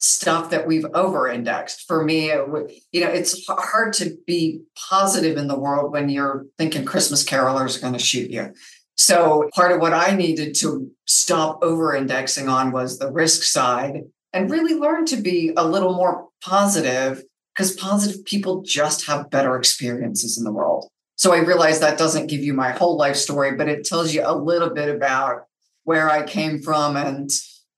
stuff 0.00 0.50
that 0.50 0.66
we've 0.66 0.86
over 0.94 1.26
indexed. 1.26 1.84
For 1.88 2.04
me, 2.04 2.26
you 2.26 3.00
know, 3.00 3.10
it's 3.10 3.44
hard 3.48 3.94
to 3.94 4.16
be 4.26 4.60
positive 4.88 5.36
in 5.36 5.48
the 5.48 5.58
world 5.58 5.90
when 5.92 6.08
you're 6.08 6.46
thinking 6.56 6.84
Christmas 6.84 7.24
carolers 7.24 7.76
are 7.76 7.80
going 7.80 7.94
to 7.94 7.98
shoot 7.98 8.30
you. 8.30 8.52
So 8.96 9.48
part 9.54 9.72
of 9.72 9.80
what 9.80 9.94
I 9.94 10.14
needed 10.14 10.54
to 10.56 10.90
stop 11.06 11.60
over 11.62 11.94
indexing 11.94 12.48
on 12.48 12.70
was 12.70 12.98
the 12.98 13.10
risk 13.10 13.42
side 13.42 14.02
and 14.32 14.50
really 14.50 14.74
learn 14.74 15.06
to 15.06 15.16
be 15.16 15.52
a 15.56 15.66
little 15.66 15.94
more 15.94 16.28
positive 16.42 17.22
because 17.54 17.72
positive 17.72 18.24
people 18.24 18.62
just 18.62 19.06
have 19.06 19.30
better 19.30 19.56
experiences 19.56 20.38
in 20.38 20.44
the 20.44 20.52
world. 20.52 20.88
So 21.16 21.32
I 21.32 21.38
realize 21.38 21.80
that 21.80 21.98
doesn't 21.98 22.28
give 22.28 22.44
you 22.44 22.54
my 22.54 22.70
whole 22.70 22.96
life 22.96 23.16
story, 23.16 23.56
but 23.56 23.68
it 23.68 23.84
tells 23.84 24.14
you 24.14 24.22
a 24.24 24.36
little 24.36 24.70
bit 24.70 24.88
about 24.88 25.46
where 25.82 26.08
I 26.08 26.22
came 26.22 26.60
from 26.60 26.96
and 26.96 27.28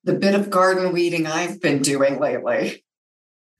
the 0.04 0.12
bit 0.12 0.34
of 0.34 0.50
garden 0.50 0.92
weeding 0.92 1.26
I've 1.26 1.60
been 1.60 1.80
doing 1.80 2.18
lately. 2.18 2.84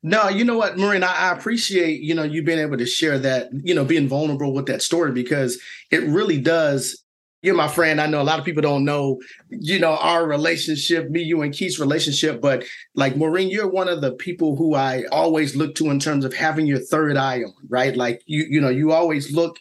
No, 0.03 0.29
you 0.29 0.45
know 0.45 0.57
what, 0.57 0.79
Maureen, 0.79 1.03
I, 1.03 1.29
I, 1.29 1.33
appreciate, 1.33 2.01
you 2.01 2.15
know, 2.15 2.23
you 2.23 2.43
being 2.43 2.59
able 2.59 2.79
to 2.79 2.87
share 2.87 3.19
that, 3.19 3.51
you 3.53 3.75
know, 3.75 3.85
being 3.85 4.09
vulnerable 4.09 4.55
with 4.55 4.67
that 4.67 4.81
story 4.81 5.13
because 5.13 5.61
it 5.91 6.03
really 6.03 6.41
does. 6.41 7.03
You're 7.43 7.55
my 7.55 7.69
friend. 7.69 8.01
I 8.01 8.07
know 8.07 8.21
a 8.21 8.23
lot 8.23 8.39
of 8.39 8.45
people 8.45 8.61
don't 8.61 8.85
know, 8.85 9.19
you 9.49 9.79
know, 9.79 9.97
our 9.97 10.27
relationship, 10.27 11.09
me, 11.09 11.23
you, 11.23 11.41
and 11.41 11.55
Keith's 11.55 11.79
relationship. 11.79 12.41
But 12.41 12.65
like 12.95 13.17
Maureen, 13.17 13.49
you're 13.49 13.69
one 13.69 13.89
of 13.89 14.03
the 14.03 14.13
people 14.13 14.57
who 14.57 14.75
I 14.75 15.05
always 15.11 15.57
look 15.57 15.75
to 15.77 15.91
in 15.91 15.99
terms 15.99 16.25
of 16.25 16.35
having 16.35 16.67
your 16.67 16.79
third 16.79 17.17
eye 17.17 17.43
on, 17.43 17.55
right? 17.69 17.97
Like 17.97 18.23
you, 18.27 18.45
you 18.49 18.61
know, 18.61 18.69
you 18.69 18.93
always 18.93 19.33
look 19.33 19.59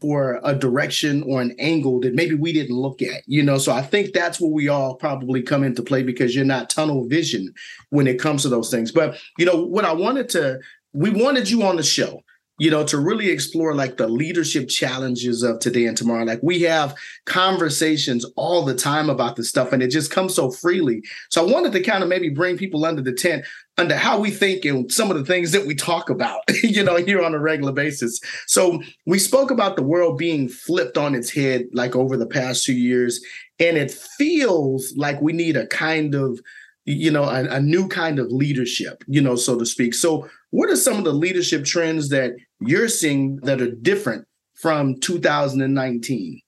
for 0.00 0.38
a 0.44 0.54
direction 0.54 1.24
or 1.24 1.40
an 1.40 1.56
angle 1.58 1.98
that 2.00 2.14
maybe 2.14 2.34
we 2.34 2.52
didn't 2.52 2.76
look 2.76 3.02
at, 3.02 3.22
you 3.26 3.42
know. 3.42 3.58
So 3.58 3.72
I 3.72 3.82
think 3.82 4.12
that's 4.12 4.40
where 4.40 4.50
we 4.50 4.68
all 4.68 4.94
probably 4.94 5.42
come 5.42 5.64
into 5.64 5.82
play 5.82 6.04
because 6.04 6.36
you're 6.36 6.44
not 6.44 6.70
tunnel 6.70 7.08
vision 7.08 7.52
when 7.90 8.06
it 8.06 8.20
comes 8.20 8.42
to 8.42 8.48
those 8.48 8.70
things. 8.70 8.92
But 8.92 9.18
you 9.38 9.46
know, 9.46 9.56
what 9.56 9.84
I 9.84 9.92
wanted 9.92 10.28
to, 10.30 10.60
we 10.92 11.10
wanted 11.10 11.50
you 11.50 11.64
on 11.64 11.76
the 11.76 11.82
show 11.82 12.22
you 12.58 12.70
know, 12.70 12.84
to 12.84 12.98
really 12.98 13.30
explore 13.30 13.74
like 13.74 13.96
the 13.96 14.08
leadership 14.08 14.68
challenges 14.68 15.42
of 15.42 15.60
today 15.60 15.86
and 15.86 15.96
tomorrow. 15.96 16.24
Like 16.24 16.40
we 16.42 16.62
have 16.62 16.94
conversations 17.24 18.24
all 18.36 18.64
the 18.64 18.74
time 18.74 19.08
about 19.08 19.36
this 19.36 19.48
stuff 19.48 19.72
and 19.72 19.82
it 19.82 19.88
just 19.88 20.10
comes 20.10 20.34
so 20.34 20.50
freely. 20.50 21.02
So 21.30 21.46
I 21.46 21.50
wanted 21.50 21.72
to 21.72 21.82
kind 21.82 22.02
of 22.02 22.08
maybe 22.08 22.28
bring 22.28 22.58
people 22.58 22.84
under 22.84 23.00
the 23.00 23.12
tent 23.12 23.44
under 23.78 23.96
how 23.96 24.18
we 24.18 24.32
think 24.32 24.64
and 24.64 24.90
some 24.90 25.08
of 25.08 25.16
the 25.16 25.24
things 25.24 25.52
that 25.52 25.64
we 25.64 25.74
talk 25.74 26.10
about, 26.10 26.40
you 26.64 26.82
know, 26.82 26.96
here 26.96 27.22
on 27.22 27.32
a 27.32 27.38
regular 27.38 27.72
basis. 27.72 28.18
So 28.48 28.82
we 29.06 29.20
spoke 29.20 29.52
about 29.52 29.76
the 29.76 29.84
world 29.84 30.18
being 30.18 30.48
flipped 30.48 30.98
on 30.98 31.14
its 31.14 31.30
head 31.30 31.66
like 31.72 31.94
over 31.94 32.16
the 32.16 32.26
past 32.26 32.64
two 32.64 32.74
years. 32.74 33.24
And 33.60 33.76
it 33.76 33.92
feels 33.92 34.92
like 34.96 35.20
we 35.20 35.32
need 35.32 35.56
a 35.56 35.66
kind 35.68 36.16
of 36.16 36.40
you 36.84 37.10
know 37.10 37.24
a, 37.24 37.44
a, 37.44 37.60
new 37.60 37.86
kind 37.86 38.18
of 38.18 38.32
leadership 38.32 39.04
you 39.06 39.20
know 39.20 39.36
so 39.36 39.58
to 39.58 39.66
speak 39.66 39.92
so 39.92 40.26
what 40.50 40.70
are 40.70 40.76
some 40.76 40.96
of 40.96 41.04
the 41.04 41.12
leadership 41.12 41.64
trends 41.64 42.08
that 42.08 42.32
you're 42.60 42.88
seeing 42.88 43.36
that 43.42 43.60
are 43.60 43.70
different 43.70 44.26
from 44.54 44.98
2019 45.00 46.40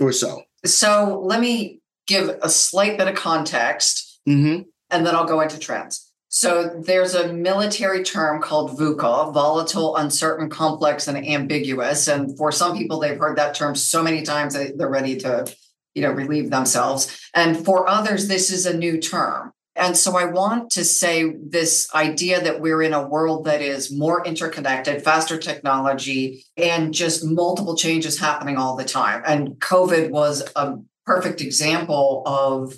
or 0.00 0.12
so? 0.12 0.42
So 0.64 1.20
let 1.24 1.40
me 1.40 1.80
give 2.06 2.28
a 2.42 2.48
slight 2.48 2.98
bit 2.98 3.08
of 3.08 3.14
context 3.14 4.20
mm-hmm. 4.28 4.62
and 4.90 5.06
then 5.06 5.14
I'll 5.14 5.26
go 5.26 5.40
into 5.40 5.58
trends. 5.58 6.10
So 6.32 6.80
there's 6.86 7.14
a 7.16 7.32
military 7.32 8.04
term 8.04 8.40
called 8.40 8.78
VUCA, 8.78 9.34
volatile, 9.34 9.96
uncertain, 9.96 10.48
complex, 10.48 11.08
and 11.08 11.18
ambiguous. 11.26 12.06
And 12.06 12.36
for 12.38 12.52
some 12.52 12.76
people, 12.76 13.00
they've 13.00 13.18
heard 13.18 13.36
that 13.36 13.54
term 13.54 13.74
so 13.74 14.00
many 14.00 14.22
times 14.22 14.54
that 14.54 14.78
they're 14.78 14.88
ready 14.88 15.16
to, 15.18 15.52
you 15.94 16.02
know, 16.02 16.12
relieve 16.12 16.50
themselves. 16.50 17.28
And 17.34 17.64
for 17.64 17.88
others, 17.88 18.28
this 18.28 18.52
is 18.52 18.64
a 18.64 18.76
new 18.76 19.00
term. 19.00 19.52
And 19.80 19.96
so 19.96 20.14
I 20.14 20.26
want 20.26 20.70
to 20.72 20.84
say 20.84 21.32
this 21.42 21.88
idea 21.94 22.42
that 22.42 22.60
we're 22.60 22.82
in 22.82 22.92
a 22.92 23.08
world 23.08 23.46
that 23.46 23.62
is 23.62 23.90
more 23.90 24.22
interconnected, 24.26 25.02
faster 25.02 25.38
technology, 25.38 26.44
and 26.58 26.92
just 26.92 27.24
multiple 27.24 27.74
changes 27.74 28.18
happening 28.18 28.58
all 28.58 28.76
the 28.76 28.84
time. 28.84 29.22
And 29.26 29.58
COVID 29.58 30.10
was 30.10 30.46
a 30.54 30.74
perfect 31.06 31.40
example 31.40 32.22
of 32.26 32.74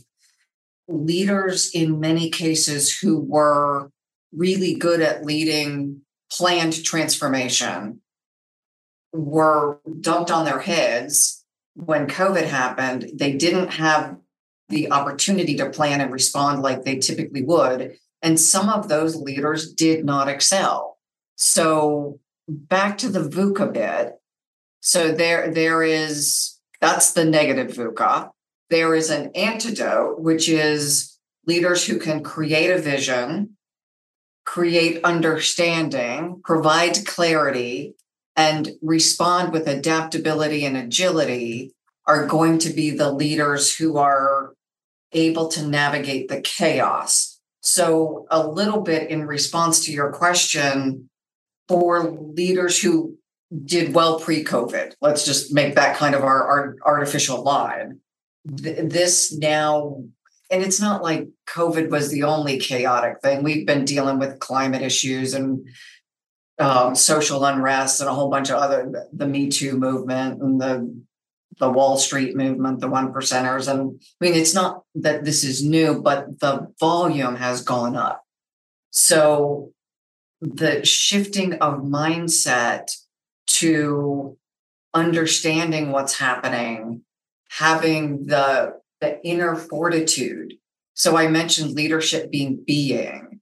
leaders 0.87 1.73
in 1.75 1.99
many 1.99 2.30
cases 2.30 2.97
who 2.97 3.18
were 3.18 3.90
really 4.32 4.76
good 4.76 5.00
at 5.00 5.25
leading 5.25 6.02
planned 6.30 6.85
transformation 6.85 8.00
were 9.12 9.80
dumped 10.00 10.30
on 10.30 10.44
their 10.44 10.61
heads 10.61 11.44
when 11.75 12.06
COVID 12.06 12.44
happened. 12.44 13.11
They 13.12 13.32
didn't 13.32 13.73
have 13.73 14.16
the 14.72 14.90
opportunity 14.90 15.54
to 15.56 15.70
plan 15.70 16.00
and 16.00 16.12
respond 16.12 16.62
like 16.62 16.82
they 16.82 16.96
typically 16.96 17.42
would. 17.42 17.96
And 18.22 18.38
some 18.40 18.68
of 18.68 18.88
those 18.88 19.16
leaders 19.16 19.72
did 19.72 20.04
not 20.04 20.28
excel. 20.28 20.98
So 21.36 22.18
back 22.48 22.98
to 22.98 23.08
the 23.08 23.20
VUCA 23.28 23.72
bit. 23.72 24.14
So 24.80 25.12
there, 25.12 25.52
there 25.52 25.82
is 25.82 26.58
that's 26.80 27.12
the 27.12 27.24
negative 27.24 27.76
VUCA. 27.76 28.30
There 28.68 28.94
is 28.94 29.08
an 29.08 29.30
antidote, 29.36 30.20
which 30.20 30.48
is 30.48 31.16
leaders 31.46 31.86
who 31.86 31.98
can 31.98 32.24
create 32.24 32.72
a 32.72 32.78
vision, 32.80 33.56
create 34.44 35.04
understanding, 35.04 36.40
provide 36.42 37.06
clarity, 37.06 37.94
and 38.34 38.70
respond 38.82 39.52
with 39.52 39.68
adaptability 39.68 40.64
and 40.64 40.76
agility 40.76 41.72
are 42.06 42.26
going 42.26 42.58
to 42.58 42.70
be 42.70 42.90
the 42.90 43.12
leaders 43.12 43.76
who 43.76 43.96
are 43.96 44.54
able 45.12 45.49
to 45.49 45.66
navigate 45.66 46.28
the 46.28 46.40
chaos. 46.40 47.40
So, 47.61 48.26
a 48.31 48.47
little 48.47 48.81
bit 48.81 49.11
in 49.11 49.26
response 49.26 49.85
to 49.85 49.92
your 49.92 50.12
question, 50.12 51.09
for 51.69 52.02
leaders 52.11 52.81
who 52.81 53.16
did 53.64 53.95
well 53.95 54.19
pre 54.19 54.45
COVID, 54.45 54.95
let's 55.00 55.25
just 55.25 55.52
make 55.52 55.75
that 55.76 55.97
kind 55.97 56.14
of 56.14 56.23
our, 56.23 56.45
our 56.45 56.76
artificial 56.85 57.42
line. 57.42 58.00
this 58.45 59.33
now, 59.33 60.02
and 60.50 60.62
it's 60.62 60.81
not 60.81 61.02
like 61.02 61.28
COVID 61.47 61.90
was 61.90 62.11
the 62.11 62.25
only 62.25 62.59
chaotic 62.59 63.21
thing. 63.23 63.42
We've 63.42 63.66
been 63.66 63.85
dealing 63.85 64.19
with 64.19 64.40
climate 64.40 64.83
issues 64.83 65.35
and 65.35 65.66
um, 66.59 66.95
social 66.95 67.45
unrest 67.45 68.00
and 68.00 68.11
a 68.11 68.14
whole 68.14 68.31
bunch 68.31 68.50
of 68.50 68.57
other, 68.57 69.09
the 69.12 69.26
Me 69.26 69.49
Too 69.49 69.76
movement 69.76 70.42
and 70.42 70.61
the 70.61 71.02
the 71.59 71.71
Wall 71.71 71.97
Street 71.97 72.37
movement, 72.37 72.80
the 72.80 72.88
one 72.88 73.12
percenters. 73.12 73.68
And 73.68 74.00
I 74.21 74.25
mean, 74.25 74.35
it's 74.35 74.54
not 74.54 74.82
that 74.94 75.25
this 75.25 75.44
is 75.44 75.64
new, 75.64 76.00
but 76.00 76.40
the 76.40 76.73
volume 76.80 77.37
has 77.37 77.62
gone 77.62 77.97
up. 77.97 78.23
So 78.90 79.73
the 80.40 80.85
shifting 80.85 81.54
of 81.54 81.80
mindset 81.80 82.90
to 83.47 84.37
understanding 84.94 85.92
what's 85.92 86.18
happening, 86.18 87.02
having 87.50 88.26
the, 88.26 88.80
the 89.00 89.25
inner 89.25 89.54
fortitude. 89.54 90.54
So 90.94 91.16
I 91.16 91.28
mentioned 91.28 91.73
leadership 91.73 92.30
being 92.30 92.62
being. 92.66 93.40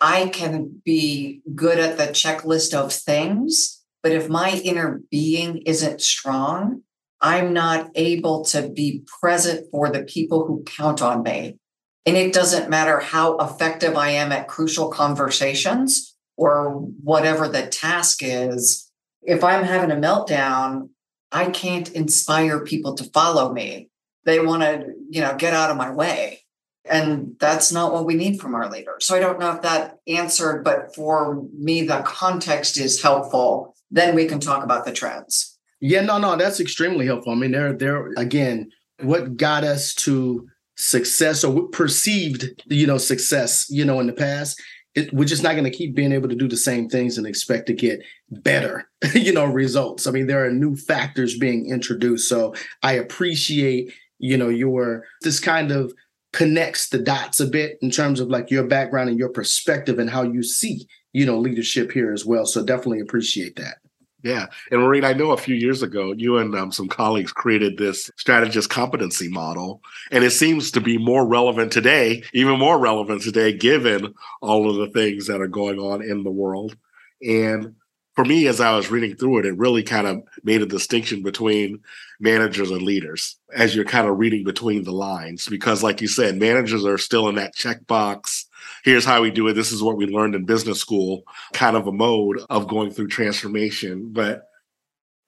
I 0.00 0.28
can 0.28 0.82
be 0.84 1.40
good 1.54 1.78
at 1.78 1.96
the 1.96 2.08
checklist 2.08 2.74
of 2.74 2.92
things, 2.92 3.75
but 4.06 4.12
if 4.12 4.28
my 4.28 4.52
inner 4.62 5.00
being 5.10 5.62
isn't 5.66 6.00
strong, 6.00 6.82
I'm 7.20 7.52
not 7.52 7.90
able 7.96 8.44
to 8.44 8.68
be 8.68 9.02
present 9.20 9.66
for 9.72 9.90
the 9.90 10.04
people 10.04 10.46
who 10.46 10.62
count 10.62 11.02
on 11.02 11.24
me. 11.24 11.58
And 12.06 12.16
it 12.16 12.32
doesn't 12.32 12.70
matter 12.70 13.00
how 13.00 13.36
effective 13.38 13.96
I 13.96 14.10
am 14.10 14.30
at 14.30 14.46
crucial 14.46 14.90
conversations 14.90 16.14
or 16.36 16.74
whatever 17.02 17.48
the 17.48 17.66
task 17.66 18.20
is. 18.22 18.88
If 19.22 19.42
I'm 19.42 19.64
having 19.64 19.90
a 19.90 19.96
meltdown, 19.96 20.90
I 21.32 21.50
can't 21.50 21.90
inspire 21.90 22.60
people 22.64 22.94
to 22.94 23.10
follow 23.10 23.52
me. 23.52 23.90
They 24.24 24.38
want 24.38 24.62
to, 24.62 24.86
you 25.10 25.20
know, 25.20 25.34
get 25.34 25.52
out 25.52 25.72
of 25.72 25.76
my 25.76 25.90
way. 25.90 26.44
And 26.88 27.34
that's 27.40 27.72
not 27.72 27.92
what 27.92 28.06
we 28.06 28.14
need 28.14 28.40
from 28.40 28.54
our 28.54 28.70
leaders. 28.70 29.04
So 29.04 29.16
I 29.16 29.18
don't 29.18 29.40
know 29.40 29.50
if 29.50 29.62
that 29.62 29.98
answered, 30.06 30.62
but 30.62 30.94
for 30.94 31.42
me, 31.58 31.82
the 31.82 32.02
context 32.02 32.78
is 32.78 33.02
helpful 33.02 33.72
then 33.90 34.14
we 34.14 34.26
can 34.26 34.40
talk 34.40 34.64
about 34.64 34.84
the 34.84 34.92
trends. 34.92 35.58
Yeah, 35.80 36.00
no, 36.00 36.18
no, 36.18 36.36
that's 36.36 36.60
extremely 36.60 37.06
helpful. 37.06 37.32
I 37.32 37.36
mean, 37.36 37.52
there, 37.52 37.72
there 37.72 38.08
again, 38.16 38.70
what 39.00 39.36
got 39.36 39.62
us 39.64 39.94
to 39.94 40.48
success 40.76 41.42
or 41.44 41.68
perceived, 41.68 42.62
you 42.66 42.86
know, 42.86 42.98
success, 42.98 43.66
you 43.70 43.84
know, 43.84 44.00
in 44.00 44.06
the 44.06 44.12
past. 44.12 44.60
It, 44.94 45.12
we're 45.12 45.26
just 45.26 45.42
not 45.42 45.52
going 45.52 45.64
to 45.64 45.70
keep 45.70 45.94
being 45.94 46.12
able 46.12 46.28
to 46.30 46.34
do 46.34 46.48
the 46.48 46.56
same 46.56 46.88
things 46.88 47.18
and 47.18 47.26
expect 47.26 47.66
to 47.66 47.74
get 47.74 48.02
better, 48.30 48.88
you 49.14 49.32
know, 49.32 49.44
results. 49.44 50.06
I 50.06 50.10
mean, 50.10 50.26
there 50.26 50.44
are 50.46 50.50
new 50.50 50.74
factors 50.74 51.36
being 51.36 51.68
introduced. 51.68 52.28
So 52.28 52.54
I 52.82 52.92
appreciate, 52.94 53.92
you 54.18 54.38
know, 54.38 54.48
your 54.48 55.04
this 55.20 55.38
kind 55.38 55.70
of 55.70 55.92
connects 56.32 56.88
the 56.88 56.98
dots 56.98 57.40
a 57.40 57.46
bit 57.46 57.78
in 57.82 57.90
terms 57.90 58.20
of 58.20 58.28
like 58.28 58.50
your 58.50 58.64
background 58.64 59.08
and 59.08 59.18
your 59.18 59.28
perspective 59.28 59.98
and 59.98 60.10
how 60.10 60.22
you 60.22 60.42
see 60.42 60.86
you 61.16 61.24
know, 61.24 61.38
leadership 61.38 61.90
here 61.92 62.12
as 62.12 62.26
well. 62.26 62.44
So 62.44 62.62
definitely 62.62 63.00
appreciate 63.00 63.56
that. 63.56 63.78
Yeah. 64.22 64.48
And 64.70 64.82
Maureen, 64.82 65.02
I 65.02 65.14
know 65.14 65.30
a 65.30 65.38
few 65.38 65.54
years 65.54 65.82
ago, 65.82 66.12
you 66.12 66.36
and 66.36 66.54
um, 66.54 66.70
some 66.70 66.88
colleagues 66.88 67.32
created 67.32 67.78
this 67.78 68.10
strategist 68.18 68.68
competency 68.68 69.28
model. 69.28 69.80
And 70.10 70.24
it 70.24 70.32
seems 70.32 70.70
to 70.72 70.80
be 70.82 70.98
more 70.98 71.26
relevant 71.26 71.72
today, 71.72 72.22
even 72.34 72.58
more 72.58 72.78
relevant 72.78 73.22
today, 73.22 73.54
given 73.54 74.12
all 74.42 74.68
of 74.68 74.76
the 74.76 74.88
things 74.88 75.26
that 75.28 75.40
are 75.40 75.48
going 75.48 75.78
on 75.78 76.02
in 76.02 76.22
the 76.22 76.30
world. 76.30 76.76
And 77.22 77.76
for 78.14 78.26
me, 78.26 78.46
as 78.46 78.60
I 78.60 78.76
was 78.76 78.90
reading 78.90 79.16
through 79.16 79.38
it, 79.38 79.46
it 79.46 79.56
really 79.56 79.84
kind 79.84 80.06
of 80.06 80.22
made 80.42 80.60
a 80.60 80.66
distinction 80.66 81.22
between 81.22 81.80
managers 82.20 82.70
and 82.70 82.82
leaders 82.82 83.38
as 83.54 83.74
you're 83.74 83.86
kind 83.86 84.06
of 84.06 84.18
reading 84.18 84.44
between 84.44 84.84
the 84.84 84.92
lines. 84.92 85.48
Because, 85.48 85.82
like 85.82 86.02
you 86.02 86.08
said, 86.08 86.36
managers 86.36 86.84
are 86.84 86.98
still 86.98 87.26
in 87.30 87.36
that 87.36 87.54
checkbox 87.54 88.44
here's 88.86 89.04
how 89.04 89.20
we 89.20 89.32
do 89.32 89.48
it. 89.48 89.54
This 89.54 89.72
is 89.72 89.82
what 89.82 89.96
we 89.96 90.06
learned 90.06 90.36
in 90.36 90.44
business 90.44 90.80
school, 90.80 91.24
kind 91.52 91.76
of 91.76 91.88
a 91.88 91.92
mode 91.92 92.40
of 92.48 92.68
going 92.68 92.92
through 92.92 93.08
transformation. 93.08 94.12
But 94.12 94.44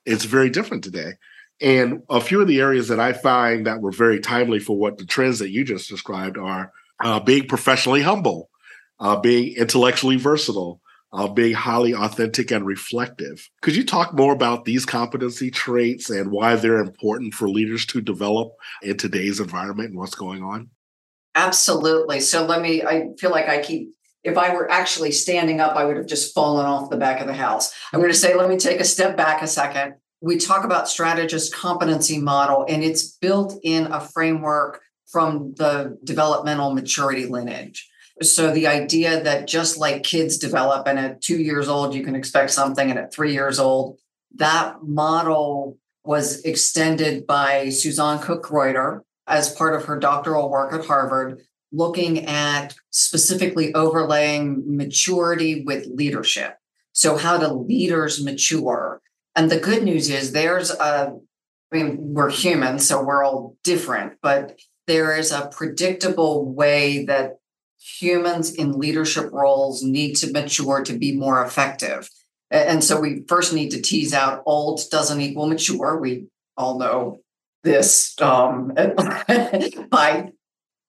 it's 0.06 0.24
very 0.24 0.48
different 0.48 0.84
today. 0.84 1.14
And 1.60 2.04
a 2.08 2.20
few 2.20 2.40
of 2.40 2.46
the 2.46 2.60
areas 2.60 2.86
that 2.86 3.00
I 3.00 3.12
find 3.12 3.66
that 3.66 3.80
were 3.80 3.90
very 3.90 4.20
timely 4.20 4.60
for 4.60 4.78
what 4.78 4.96
the 4.96 5.04
trends 5.04 5.40
that 5.40 5.50
you 5.50 5.64
just 5.64 5.90
described 5.90 6.38
are 6.38 6.72
uh, 7.02 7.18
being 7.18 7.48
professionally 7.48 8.00
humble, 8.00 8.48
uh, 9.00 9.16
being 9.16 9.56
intellectually 9.56 10.16
versatile, 10.16 10.80
uh, 11.12 11.26
being 11.26 11.54
highly 11.54 11.92
authentic 11.92 12.52
and 12.52 12.64
reflective. 12.64 13.50
Could 13.60 13.74
you 13.74 13.84
talk 13.84 14.14
more 14.14 14.32
about 14.32 14.66
these 14.66 14.86
competency 14.86 15.50
traits 15.50 16.10
and 16.10 16.30
why 16.30 16.54
they're 16.54 16.78
important 16.78 17.34
for 17.34 17.48
leaders 17.48 17.86
to 17.86 18.00
develop 18.00 18.52
in 18.82 18.96
today's 18.96 19.40
environment 19.40 19.90
and 19.90 19.98
what's 19.98 20.14
going 20.14 20.44
on? 20.44 20.70
Absolutely. 21.38 22.18
So 22.18 22.44
let 22.44 22.60
me, 22.60 22.82
I 22.82 23.10
feel 23.16 23.30
like 23.30 23.48
I 23.48 23.62
keep, 23.62 23.94
if 24.24 24.36
I 24.36 24.52
were 24.52 24.68
actually 24.68 25.12
standing 25.12 25.60
up, 25.60 25.76
I 25.76 25.84
would 25.84 25.96
have 25.96 26.06
just 26.06 26.34
fallen 26.34 26.66
off 26.66 26.90
the 26.90 26.96
back 26.96 27.20
of 27.20 27.28
the 27.28 27.32
house. 27.32 27.72
I'm 27.92 28.00
going 28.00 28.12
to 28.12 28.18
say, 28.18 28.34
let 28.34 28.48
me 28.48 28.56
take 28.56 28.80
a 28.80 28.84
step 28.84 29.16
back 29.16 29.40
a 29.40 29.46
second. 29.46 29.94
We 30.20 30.38
talk 30.38 30.64
about 30.64 30.88
strategist 30.88 31.54
competency 31.54 32.18
model, 32.18 32.66
and 32.68 32.82
it's 32.82 33.04
built 33.18 33.54
in 33.62 33.86
a 33.92 34.00
framework 34.00 34.80
from 35.06 35.54
the 35.56 35.96
developmental 36.02 36.74
maturity 36.74 37.26
lineage. 37.26 37.88
So 38.20 38.50
the 38.50 38.66
idea 38.66 39.22
that 39.22 39.46
just 39.46 39.78
like 39.78 40.02
kids 40.02 40.38
develop 40.38 40.88
and 40.88 40.98
at 40.98 41.22
two 41.22 41.40
years 41.40 41.68
old, 41.68 41.94
you 41.94 42.02
can 42.02 42.16
expect 42.16 42.50
something, 42.50 42.90
and 42.90 42.98
at 42.98 43.14
three 43.14 43.32
years 43.32 43.60
old, 43.60 43.96
that 44.34 44.82
model 44.82 45.78
was 46.02 46.40
extended 46.40 47.28
by 47.28 47.68
Susanne 47.68 48.18
Cook 48.18 48.42
Greuter 48.42 49.04
as 49.28 49.54
part 49.54 49.74
of 49.74 49.84
her 49.84 49.98
doctoral 49.98 50.50
work 50.50 50.72
at 50.72 50.86
Harvard, 50.86 51.42
looking 51.70 52.26
at 52.26 52.74
specifically 52.90 53.74
overlaying 53.74 54.64
maturity 54.66 55.62
with 55.64 55.86
leadership. 55.86 56.56
So, 56.92 57.16
how 57.16 57.38
do 57.38 57.46
leaders 57.48 58.24
mature? 58.24 59.00
And 59.36 59.50
the 59.50 59.60
good 59.60 59.84
news 59.84 60.10
is 60.10 60.32
there's 60.32 60.70
a, 60.70 61.14
I 61.72 61.76
mean, 61.76 61.96
we're 62.14 62.30
human, 62.30 62.78
so 62.78 63.04
we're 63.04 63.24
all 63.24 63.56
different, 63.62 64.14
but 64.22 64.58
there 64.86 65.16
is 65.16 65.30
a 65.30 65.50
predictable 65.52 66.50
way 66.50 67.04
that 67.04 67.34
humans 67.78 68.50
in 68.52 68.72
leadership 68.72 69.30
roles 69.30 69.82
need 69.82 70.14
to 70.16 70.32
mature 70.32 70.82
to 70.82 70.98
be 70.98 71.12
more 71.12 71.44
effective. 71.44 72.08
And 72.50 72.82
so 72.82 72.98
we 72.98 73.24
first 73.28 73.52
need 73.52 73.70
to 73.70 73.82
tease 73.82 74.14
out 74.14 74.42
old 74.46 74.80
doesn't 74.90 75.20
equal 75.20 75.46
mature. 75.46 76.00
We 76.00 76.26
all 76.56 76.78
know 76.78 77.20
this 77.64 78.14
um, 78.20 78.72
by 79.90 80.30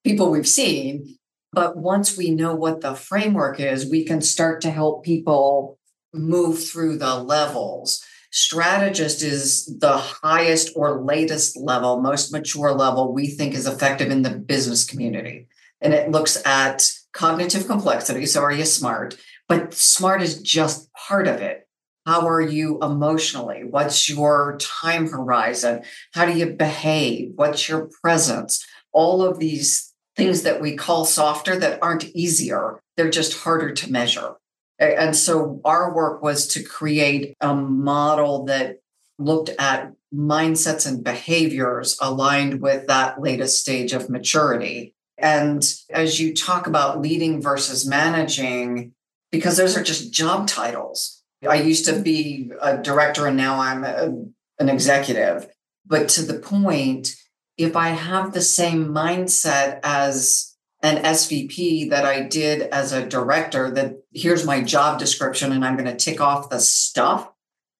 people 0.04 0.30
we've 0.30 0.48
seen. 0.48 1.16
But 1.52 1.76
once 1.76 2.16
we 2.16 2.30
know 2.30 2.54
what 2.54 2.80
the 2.80 2.94
framework 2.94 3.58
is, 3.58 3.90
we 3.90 4.04
can 4.04 4.20
start 4.20 4.60
to 4.62 4.70
help 4.70 5.04
people 5.04 5.78
move 6.14 6.64
through 6.64 6.98
the 6.98 7.16
levels. 7.16 8.04
Strategist 8.30 9.22
is 9.22 9.66
the 9.80 9.98
highest 9.98 10.70
or 10.76 11.02
latest 11.02 11.56
level, 11.56 12.00
most 12.00 12.32
mature 12.32 12.72
level 12.72 13.12
we 13.12 13.26
think 13.26 13.54
is 13.54 13.66
effective 13.66 14.10
in 14.10 14.22
the 14.22 14.30
business 14.30 14.84
community 14.84 15.48
and 15.80 15.94
it 15.94 16.10
looks 16.10 16.44
at 16.46 16.90
cognitive 17.12 17.66
complexity. 17.66 18.26
So, 18.26 18.42
are 18.42 18.52
you 18.52 18.64
smart? 18.64 19.16
But 19.48 19.74
smart 19.74 20.22
is 20.22 20.40
just 20.40 20.92
part 20.92 21.26
of 21.26 21.40
it. 21.40 21.66
How 22.10 22.26
are 22.26 22.40
you 22.40 22.80
emotionally? 22.82 23.62
What's 23.62 24.08
your 24.08 24.58
time 24.58 25.08
horizon? 25.08 25.84
How 26.12 26.26
do 26.26 26.36
you 26.36 26.46
behave? 26.46 27.34
What's 27.36 27.68
your 27.68 27.88
presence? 28.02 28.66
All 28.90 29.22
of 29.22 29.38
these 29.38 29.94
things 30.16 30.42
that 30.42 30.60
we 30.60 30.74
call 30.74 31.04
softer 31.04 31.56
that 31.60 31.78
aren't 31.80 32.06
easier, 32.06 32.80
they're 32.96 33.10
just 33.10 33.38
harder 33.38 33.70
to 33.74 33.92
measure. 33.92 34.34
And 34.80 35.14
so 35.14 35.60
our 35.64 35.94
work 35.94 36.20
was 36.20 36.48
to 36.48 36.64
create 36.64 37.36
a 37.40 37.54
model 37.54 38.44
that 38.46 38.80
looked 39.20 39.50
at 39.60 39.92
mindsets 40.12 40.88
and 40.88 41.04
behaviors 41.04 41.96
aligned 42.02 42.60
with 42.60 42.88
that 42.88 43.22
latest 43.22 43.60
stage 43.60 43.92
of 43.92 44.10
maturity 44.10 44.96
and 45.16 45.62
as 45.90 46.18
you 46.18 46.34
talk 46.34 46.66
about 46.66 47.02
leading 47.02 47.42
versus 47.42 47.86
managing, 47.86 48.94
because 49.30 49.58
those 49.58 49.76
are 49.76 49.82
just 49.82 50.10
job 50.10 50.48
titles. 50.48 51.19
I 51.48 51.56
used 51.56 51.86
to 51.86 51.98
be 51.98 52.50
a 52.60 52.76
director 52.78 53.26
and 53.26 53.36
now 53.36 53.60
I'm 53.60 53.84
a, 53.84 54.12
an 54.58 54.68
executive. 54.68 55.48
But 55.86 56.08
to 56.10 56.22
the 56.22 56.38
point, 56.38 57.08
if 57.56 57.76
I 57.76 57.88
have 57.88 58.32
the 58.32 58.42
same 58.42 58.88
mindset 58.88 59.80
as 59.82 60.56
an 60.82 61.02
SVP 61.02 61.90
that 61.90 62.04
I 62.04 62.22
did 62.22 62.62
as 62.62 62.92
a 62.92 63.06
director, 63.06 63.70
that 63.70 63.96
here's 64.12 64.46
my 64.46 64.62
job 64.62 64.98
description 64.98 65.52
and 65.52 65.64
I'm 65.64 65.76
going 65.76 65.90
to 65.90 65.96
tick 65.96 66.20
off 66.20 66.50
the 66.50 66.60
stuff, 66.60 67.30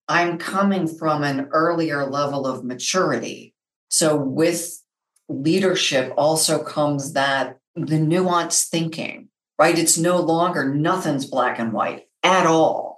I'm 0.08 0.38
coming 0.38 0.88
from 0.88 1.22
an 1.22 1.48
earlier 1.52 2.04
level 2.04 2.46
of 2.46 2.64
maturity. 2.64 3.54
So 3.88 4.16
with 4.16 4.82
leadership 5.28 6.12
also 6.16 6.62
comes 6.62 7.12
that 7.12 7.58
the 7.74 7.96
nuanced 7.96 8.68
thinking, 8.68 9.28
right? 9.58 9.78
It's 9.78 9.96
no 9.96 10.20
longer 10.20 10.74
nothing's 10.74 11.26
black 11.26 11.58
and 11.58 11.72
white 11.72 12.08
at 12.22 12.46
all. 12.46 12.89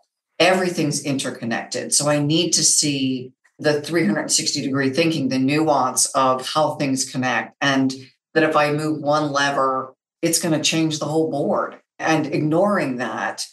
Everything's 0.43 1.05
interconnected. 1.05 1.95
So 1.95 2.09
I 2.09 2.19
need 2.19 2.53
to 2.53 2.63
see 2.63 3.33
the 3.59 3.81
360 3.81 4.63
degree 4.63 4.91
thinking, 4.91 5.29
the 5.29 5.39
nuance 5.39 6.07
of 6.07 6.49
how 6.49 6.75
things 6.75 7.11
connect. 7.11 7.57
And 7.61 7.93
that 8.35 8.43
if 8.43 8.57
I 8.57 8.73
move 8.73 9.01
one 9.01 9.31
lever, 9.31 9.95
it's 10.21 10.41
going 10.41 10.55
to 10.55 10.65
change 10.65 10.99
the 10.99 11.07
whole 11.07 11.31
board. 11.31 11.81
And 11.99 12.27
ignoring 12.27 12.97
that, 12.97 13.47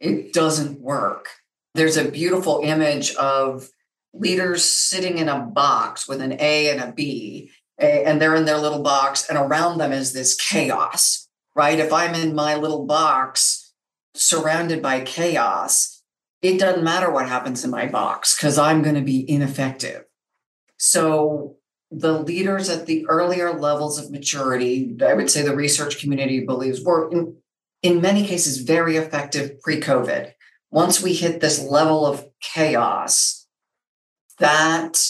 it 0.00 0.32
doesn't 0.32 0.80
work. 0.80 1.28
There's 1.74 1.96
a 1.96 2.10
beautiful 2.10 2.60
image 2.62 3.14
of 3.14 3.70
leaders 4.12 4.64
sitting 4.64 5.18
in 5.18 5.28
a 5.28 5.40
box 5.40 6.06
with 6.06 6.20
an 6.20 6.36
A 6.38 6.70
and 6.70 6.80
a 6.80 6.92
B, 6.92 7.50
and 7.78 8.20
they're 8.20 8.36
in 8.36 8.44
their 8.44 8.58
little 8.58 8.82
box 8.82 9.28
and 9.28 9.38
around 9.38 9.78
them 9.78 9.92
is 9.92 10.12
this 10.12 10.34
chaos 10.34 11.28
right 11.54 11.78
if 11.78 11.92
i'm 11.92 12.14
in 12.14 12.34
my 12.34 12.54
little 12.54 12.86
box 12.86 13.72
surrounded 14.14 14.80
by 14.80 15.00
chaos 15.00 15.93
it 16.44 16.60
doesn't 16.60 16.84
matter 16.84 17.10
what 17.10 17.26
happens 17.26 17.64
in 17.64 17.70
my 17.70 17.86
box 17.86 18.36
because 18.36 18.58
i'm 18.58 18.82
going 18.82 18.94
to 18.94 19.00
be 19.00 19.28
ineffective 19.28 20.04
so 20.76 21.56
the 21.90 22.12
leaders 22.12 22.68
at 22.68 22.86
the 22.86 23.06
earlier 23.08 23.52
levels 23.52 23.98
of 23.98 24.10
maturity 24.10 24.96
i 25.06 25.14
would 25.14 25.30
say 25.30 25.42
the 25.42 25.56
research 25.56 25.98
community 25.98 26.44
believes 26.44 26.82
were 26.82 27.10
in, 27.10 27.36
in 27.82 28.00
many 28.00 28.26
cases 28.26 28.58
very 28.58 28.96
effective 28.96 29.60
pre-covid 29.60 30.32
once 30.70 31.02
we 31.02 31.14
hit 31.14 31.40
this 31.40 31.62
level 31.62 32.04
of 32.04 32.26
chaos 32.40 33.46
that 34.38 35.00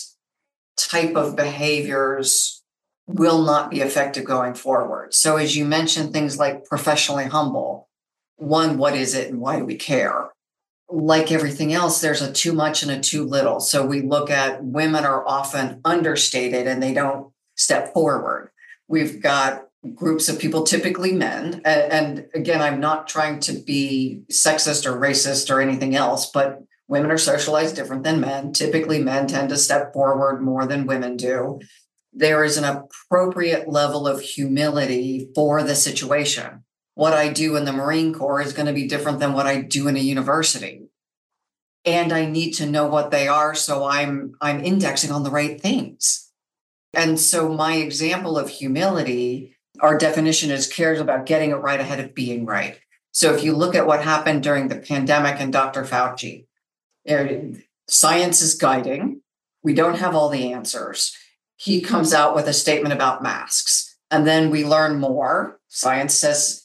type 0.77 1.17
of 1.17 1.37
behaviors 1.37 2.63
will 3.07 3.43
not 3.43 3.71
be 3.71 3.81
effective 3.81 4.25
going 4.25 4.55
forward. 4.55 5.15
So, 5.15 5.37
as 5.37 5.57
you 5.57 5.65
mentioned, 5.65 6.13
things 6.13 6.39
like 6.39 6.65
professionally 6.65 7.25
humble 7.25 7.89
one, 8.37 8.79
what 8.79 8.95
is 8.95 9.15
it 9.15 9.31
and 9.31 9.41
why 9.41 9.59
do 9.59 9.65
we 9.65 9.77
care? 9.77 10.31
Like 10.91 11.33
everything 11.33 11.73
else, 11.73 12.01
there's 12.01 12.23
a 12.23 12.33
too 12.33 12.53
much 12.53 12.83
and 12.83 12.93
a 12.93 13.01
too 13.01 13.25
little. 13.25 13.61
So, 13.61 13.87
we 13.87 14.03
look 14.03 14.31
at 14.31 14.63
women 14.63 15.05
are 15.05 15.27
often 15.27 15.81
understated 15.85 16.67
and 16.67 16.83
they 16.83 16.93
don't 16.93 17.33
step 17.57 17.93
forward. 17.95 18.51
We've 18.87 19.23
got 19.23 19.69
groups 19.95 20.29
of 20.29 20.39
people, 20.39 20.65
typically 20.65 21.13
men. 21.13 21.63
And, 21.65 22.27
again, 22.35 22.61
I'm 22.61 22.81
not 22.81 23.09
trying 23.09 23.41
to 23.41 23.53
be 23.53 24.23
sexist 24.31 24.87
or 24.87 24.99
racist 24.99 25.51
or 25.51 25.61
anything 25.61 25.95
else, 25.95 26.31
but 26.31 26.61
women 26.87 27.11
are 27.11 27.19
socialized 27.19 27.77
different 27.77 28.05
than 28.05 28.21
men. 28.21 28.53
Typically, 28.53 29.03
men 29.03 29.27
tend 29.27 29.49
to 29.49 29.57
step 29.57 29.93
forward 29.93 30.43
more 30.43 30.67
than 30.67 30.87
women 30.87 31.17
do 31.17 31.61
there 32.15 32.45
is 32.45 32.57
an 32.57 32.65
appropriate 32.65 33.69
level 33.69 34.07
of 34.07 34.21
humility 34.21 35.29
for 35.35 35.63
the 35.63 35.75
situation. 35.75 36.64
What 36.95 37.13
I 37.13 37.33
do 37.33 37.57
in 37.57 37.65
the 37.65 37.73
Marine 37.73 38.15
Corps 38.15 38.41
is 38.41 38.53
going 38.53 38.67
to 38.67 38.73
be 38.73 38.87
different 38.87 39.19
than 39.19 39.33
what 39.33 39.47
I 39.47 39.61
do 39.61 39.89
in 39.89 39.97
a 39.97 40.01
university. 40.01 40.83
And 41.85 42.13
I 42.13 42.25
need 42.25 42.53
to 42.53 42.67
know 42.67 42.87
what 42.87 43.11
they 43.11 43.29
are 43.29 43.55
so 43.55 43.85
I'm 43.85 44.37
I'm 44.41 44.65
indexing 44.65 45.11
on 45.11 45.23
the 45.23 45.31
right 45.31 45.61
things. 45.61 46.31
And 46.95 47.19
so 47.19 47.49
my 47.49 47.75
example 47.75 48.39
of 48.39 48.49
humility, 48.49 49.57
our 49.81 49.99
definition 49.99 50.51
is 50.51 50.67
cares 50.67 51.01
about 51.01 51.27
getting 51.27 51.51
it 51.51 51.57
right 51.57 51.81
ahead 51.81 52.01
of 52.01 52.15
being 52.15 52.47
right. 52.47 52.79
So 53.11 53.35
if 53.35 53.45
you 53.45 53.55
look 53.55 53.75
at 53.75 53.87
what 53.87 54.03
happened 54.03 54.43
during 54.43 54.69
the 54.69 54.79
pandemic 54.79 55.41
and 55.41 55.53
Dr. 55.53 55.83
Fauci, 55.83 56.47
er, 57.09 57.51
science 57.89 58.41
is 58.41 58.55
guiding. 58.55 59.21
We 59.63 59.75
don't 59.75 59.99
have 59.99 60.15
all 60.15 60.29
the 60.29 60.53
answers 60.53 61.17
he 61.57 61.81
comes 61.81 62.13
out 62.13 62.35
with 62.35 62.47
a 62.47 62.53
statement 62.53 62.93
about 62.93 63.23
masks. 63.23 63.97
And 64.11 64.27
then 64.27 64.51
we 64.51 64.65
learn 64.65 65.01
more. 65.01 65.61
Science 65.69 66.15
says 66.15 66.64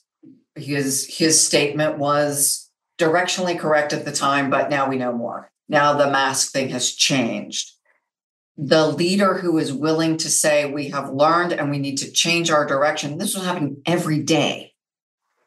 his 0.60 1.18
his 1.18 1.44
statement 1.44 1.98
was 1.98 2.70
directionally 2.98 3.58
correct 3.58 3.94
at 3.94 4.06
the 4.06 4.12
time, 4.12 4.50
but 4.50 4.70
now 4.70 4.90
we 4.90 4.98
know 4.98 5.14
more. 5.14 5.52
Now 5.68 5.94
the 5.94 6.10
mask 6.10 6.52
thing 6.52 6.70
has 6.70 6.94
changed. 6.94 7.72
The 8.58 8.88
leader 8.88 9.36
who 9.36 9.58
is 9.58 9.72
willing 9.72 10.18
to 10.18 10.30
say, 10.30 10.70
we 10.70 10.90
have 10.90 11.14
learned 11.14 11.54
and 11.54 11.72
we 11.72 11.80
need 11.80 11.98
to 12.00 12.12
change 12.12 12.52
our 12.52 12.66
direction, 12.66 13.18
this 13.18 13.36
was 13.36 13.46
happening 13.46 13.82
every 13.86 14.22
day 14.22 14.74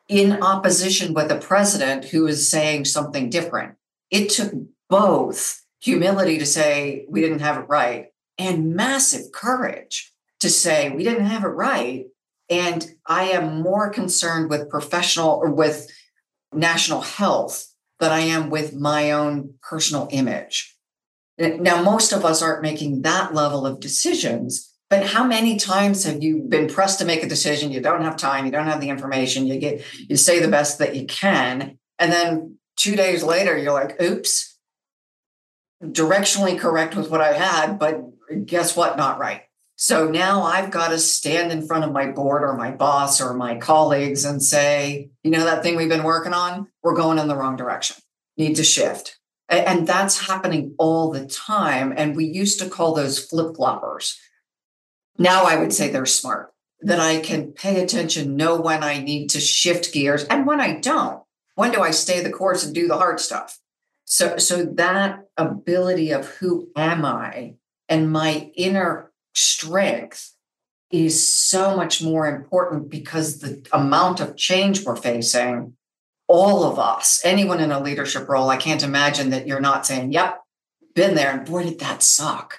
in 0.08 0.42
opposition 0.42 1.12
with 1.12 1.30
a 1.30 1.38
president 1.38 2.06
who 2.06 2.26
is 2.26 2.50
saying 2.50 2.86
something 2.86 3.28
different. 3.28 3.74
It 4.10 4.30
took 4.30 4.52
both 4.88 5.62
humility 5.80 6.38
to 6.38 6.46
say 6.46 7.06
we 7.08 7.20
didn't 7.20 7.40
have 7.40 7.58
it 7.58 7.68
right, 7.68 8.06
and 8.38 8.74
massive 8.74 9.32
courage 9.32 10.12
to 10.40 10.48
say 10.48 10.90
we 10.90 11.04
didn't 11.04 11.26
have 11.26 11.44
it 11.44 11.48
right. 11.48 12.06
And 12.50 12.86
I 13.06 13.24
am 13.30 13.62
more 13.62 13.90
concerned 13.90 14.50
with 14.50 14.70
professional 14.70 15.30
or 15.30 15.50
with 15.50 15.90
national 16.52 17.00
health 17.00 17.68
than 17.98 18.12
I 18.12 18.20
am 18.20 18.50
with 18.50 18.74
my 18.74 19.12
own 19.12 19.54
personal 19.62 20.08
image. 20.10 20.76
Now, 21.38 21.82
most 21.82 22.12
of 22.12 22.24
us 22.24 22.42
aren't 22.42 22.62
making 22.62 23.02
that 23.02 23.34
level 23.34 23.66
of 23.66 23.80
decisions, 23.80 24.70
but 24.90 25.06
how 25.06 25.24
many 25.24 25.56
times 25.56 26.04
have 26.04 26.22
you 26.22 26.42
been 26.46 26.68
pressed 26.68 26.98
to 26.98 27.04
make 27.04 27.22
a 27.22 27.28
decision? 27.28 27.72
You 27.72 27.80
don't 27.80 28.02
have 28.02 28.16
time, 28.16 28.44
you 28.44 28.52
don't 28.52 28.66
have 28.66 28.80
the 28.80 28.90
information, 28.90 29.46
you 29.46 29.58
get 29.58 29.82
you 29.96 30.16
say 30.16 30.38
the 30.38 30.48
best 30.48 30.78
that 30.78 30.94
you 30.94 31.06
can, 31.06 31.78
and 31.98 32.12
then 32.12 32.58
two 32.76 32.96
days 32.96 33.22
later 33.22 33.56
you're 33.56 33.72
like, 33.72 34.00
oops, 34.02 34.58
directionally 35.82 36.58
correct 36.58 36.94
with 36.94 37.10
what 37.10 37.20
I 37.20 37.32
had, 37.32 37.78
but 37.78 38.02
guess 38.44 38.76
what? 38.76 38.96
Not 38.96 39.18
right. 39.18 39.42
So 39.76 40.08
now 40.08 40.42
I've 40.42 40.70
got 40.70 40.88
to 40.88 40.98
stand 40.98 41.50
in 41.50 41.66
front 41.66 41.84
of 41.84 41.92
my 41.92 42.10
board 42.10 42.42
or 42.42 42.56
my 42.56 42.70
boss 42.70 43.20
or 43.20 43.34
my 43.34 43.56
colleagues 43.56 44.24
and 44.24 44.42
say, 44.42 45.10
you 45.22 45.30
know, 45.30 45.44
that 45.44 45.62
thing 45.62 45.76
we've 45.76 45.88
been 45.88 46.04
working 46.04 46.34
on, 46.34 46.68
we're 46.82 46.94
going 46.94 47.18
in 47.18 47.28
the 47.28 47.36
wrong 47.36 47.56
direction. 47.56 47.96
Need 48.36 48.56
to 48.56 48.64
shift. 48.64 49.18
And 49.48 49.86
that's 49.86 50.28
happening 50.28 50.74
all 50.78 51.10
the 51.10 51.26
time. 51.26 51.92
And 51.96 52.16
we 52.16 52.24
used 52.24 52.58
to 52.60 52.68
call 52.68 52.94
those 52.94 53.18
flip 53.18 53.54
floppers. 53.54 54.16
Now 55.18 55.44
I 55.44 55.56
would 55.56 55.72
say 55.72 55.90
they're 55.90 56.06
smart, 56.06 56.52
that 56.80 57.00
I 57.00 57.20
can 57.20 57.52
pay 57.52 57.82
attention, 57.82 58.36
know 58.36 58.60
when 58.60 58.82
I 58.82 58.98
need 58.98 59.28
to 59.30 59.40
shift 59.40 59.92
gears 59.92 60.24
and 60.24 60.46
when 60.46 60.60
I 60.60 60.80
don't. 60.80 61.22
When 61.54 61.70
do 61.70 61.82
I 61.82 61.90
stay 61.90 62.22
the 62.22 62.30
course 62.30 62.64
and 62.64 62.74
do 62.74 62.88
the 62.88 62.96
hard 62.96 63.20
stuff? 63.20 63.58
So, 64.04 64.38
so 64.38 64.64
that 64.64 65.24
ability 65.36 66.12
of 66.12 66.26
who 66.26 66.70
am 66.74 67.04
I 67.04 67.54
and 67.88 68.10
my 68.10 68.50
inner 68.56 69.11
strength 69.34 70.32
is 70.90 71.26
so 71.26 71.74
much 71.76 72.02
more 72.02 72.26
important 72.26 72.90
because 72.90 73.38
the 73.38 73.66
amount 73.72 74.20
of 74.20 74.36
change 74.36 74.84
we're 74.84 74.96
facing 74.96 75.74
all 76.28 76.64
of 76.64 76.78
us, 76.78 77.20
anyone 77.24 77.60
in 77.60 77.72
a 77.72 77.80
leadership 77.80 78.28
role, 78.28 78.48
I 78.48 78.56
can't 78.56 78.82
imagine 78.82 79.30
that 79.30 79.46
you're 79.46 79.60
not 79.60 79.86
saying, 79.86 80.12
yep, 80.12 80.40
been 80.94 81.14
there. 81.14 81.30
And 81.30 81.46
boy, 81.46 81.64
did 81.64 81.80
that 81.80 82.02
suck. 82.02 82.58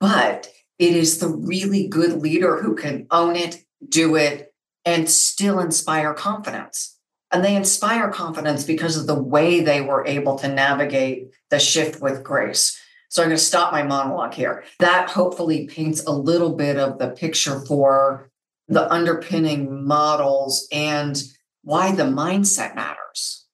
But 0.00 0.48
it 0.78 0.94
is 0.94 1.18
the 1.18 1.28
really 1.28 1.88
good 1.88 2.22
leader 2.22 2.62
who 2.62 2.74
can 2.74 3.06
own 3.10 3.36
it, 3.36 3.64
do 3.86 4.16
it, 4.16 4.54
and 4.84 5.08
still 5.08 5.58
inspire 5.60 6.14
confidence. 6.14 6.98
And 7.30 7.44
they 7.44 7.56
inspire 7.56 8.10
confidence 8.10 8.64
because 8.64 8.96
of 8.96 9.06
the 9.06 9.20
way 9.20 9.60
they 9.60 9.80
were 9.80 10.06
able 10.06 10.36
to 10.36 10.48
navigate 10.48 11.30
the 11.50 11.58
shift 11.58 12.00
with 12.00 12.22
grace. 12.22 12.80
So 13.14 13.22
I'm 13.22 13.28
going 13.28 13.38
to 13.38 13.44
stop 13.44 13.70
my 13.70 13.84
monologue 13.84 14.34
here. 14.34 14.64
That 14.80 15.08
hopefully 15.08 15.68
paints 15.68 16.04
a 16.04 16.10
little 16.10 16.56
bit 16.56 16.76
of 16.76 16.98
the 16.98 17.10
picture 17.10 17.60
for 17.60 18.28
the 18.66 18.92
underpinning 18.92 19.86
models 19.86 20.66
and 20.72 21.22
why 21.62 21.92
the 21.92 22.02
mindset 22.02 22.74
matters. 22.74 23.46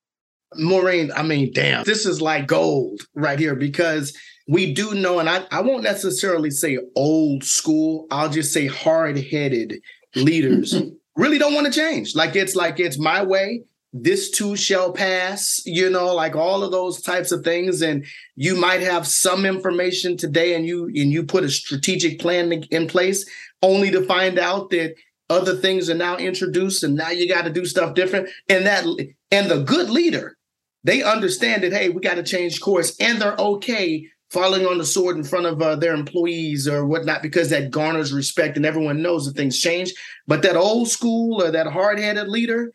Maureen, 0.54 1.12
I 1.14 1.22
mean, 1.24 1.52
damn, 1.52 1.84
this 1.84 2.06
is 2.06 2.22
like 2.22 2.46
gold 2.46 3.02
right 3.14 3.38
here 3.38 3.54
because 3.54 4.16
we 4.48 4.72
do 4.72 4.94
know, 4.94 5.18
and 5.18 5.28
I, 5.28 5.44
I 5.50 5.60
won't 5.60 5.82
necessarily 5.82 6.50
say 6.50 6.78
old 6.96 7.44
school, 7.44 8.06
I'll 8.10 8.30
just 8.30 8.54
say 8.54 8.66
hard 8.66 9.18
headed 9.18 9.74
leaders 10.16 10.74
really 11.16 11.38
don't 11.38 11.52
want 11.52 11.66
to 11.66 11.72
change. 11.72 12.14
Like 12.14 12.34
it's 12.34 12.56
like 12.56 12.80
it's 12.80 12.98
my 12.98 13.22
way. 13.22 13.64
This 13.92 14.30
too 14.30 14.56
shall 14.56 14.92
pass, 14.92 15.60
you 15.64 15.90
know, 15.90 16.14
like 16.14 16.36
all 16.36 16.62
of 16.62 16.70
those 16.70 17.02
types 17.02 17.32
of 17.32 17.42
things. 17.42 17.82
And 17.82 18.04
you 18.36 18.54
might 18.54 18.82
have 18.82 19.06
some 19.06 19.44
information 19.44 20.16
today 20.16 20.54
and 20.54 20.64
you 20.64 20.86
and 20.86 21.10
you 21.10 21.24
put 21.24 21.44
a 21.44 21.48
strategic 21.48 22.20
plan 22.20 22.52
in 22.52 22.86
place 22.86 23.28
only 23.62 23.90
to 23.90 24.04
find 24.06 24.38
out 24.38 24.70
that 24.70 24.94
other 25.30 25.56
things 25.56 25.88
are 25.88 25.94
now 25.94 26.16
introduced 26.16 26.82
and 26.82 26.96
now 26.96 27.10
you 27.10 27.28
got 27.28 27.44
to 27.44 27.50
do 27.50 27.64
stuff 27.64 27.94
different 27.94 28.28
and 28.48 28.66
that 28.66 28.84
and 29.30 29.50
the 29.50 29.62
good 29.62 29.88
leader 29.88 30.36
they 30.82 31.02
understand 31.02 31.62
that 31.62 31.72
hey 31.72 31.88
we 31.88 32.00
got 32.00 32.14
to 32.14 32.22
change 32.22 32.60
course 32.60 32.96
and 32.98 33.20
they're 33.20 33.36
okay 33.38 34.04
falling 34.30 34.66
on 34.66 34.78
the 34.78 34.84
sword 34.84 35.16
in 35.16 35.24
front 35.24 35.46
of 35.46 35.62
uh, 35.62 35.76
their 35.76 35.94
employees 35.94 36.66
or 36.66 36.84
whatnot 36.84 37.22
because 37.22 37.48
that 37.50 37.70
garners 37.70 38.12
respect 38.12 38.56
and 38.56 38.66
everyone 38.66 39.02
knows 39.02 39.24
that 39.24 39.36
things 39.36 39.58
change 39.58 39.92
but 40.26 40.42
that 40.42 40.56
old 40.56 40.88
school 40.88 41.40
or 41.40 41.50
that 41.52 41.66
hard-headed 41.68 42.28
leader 42.28 42.72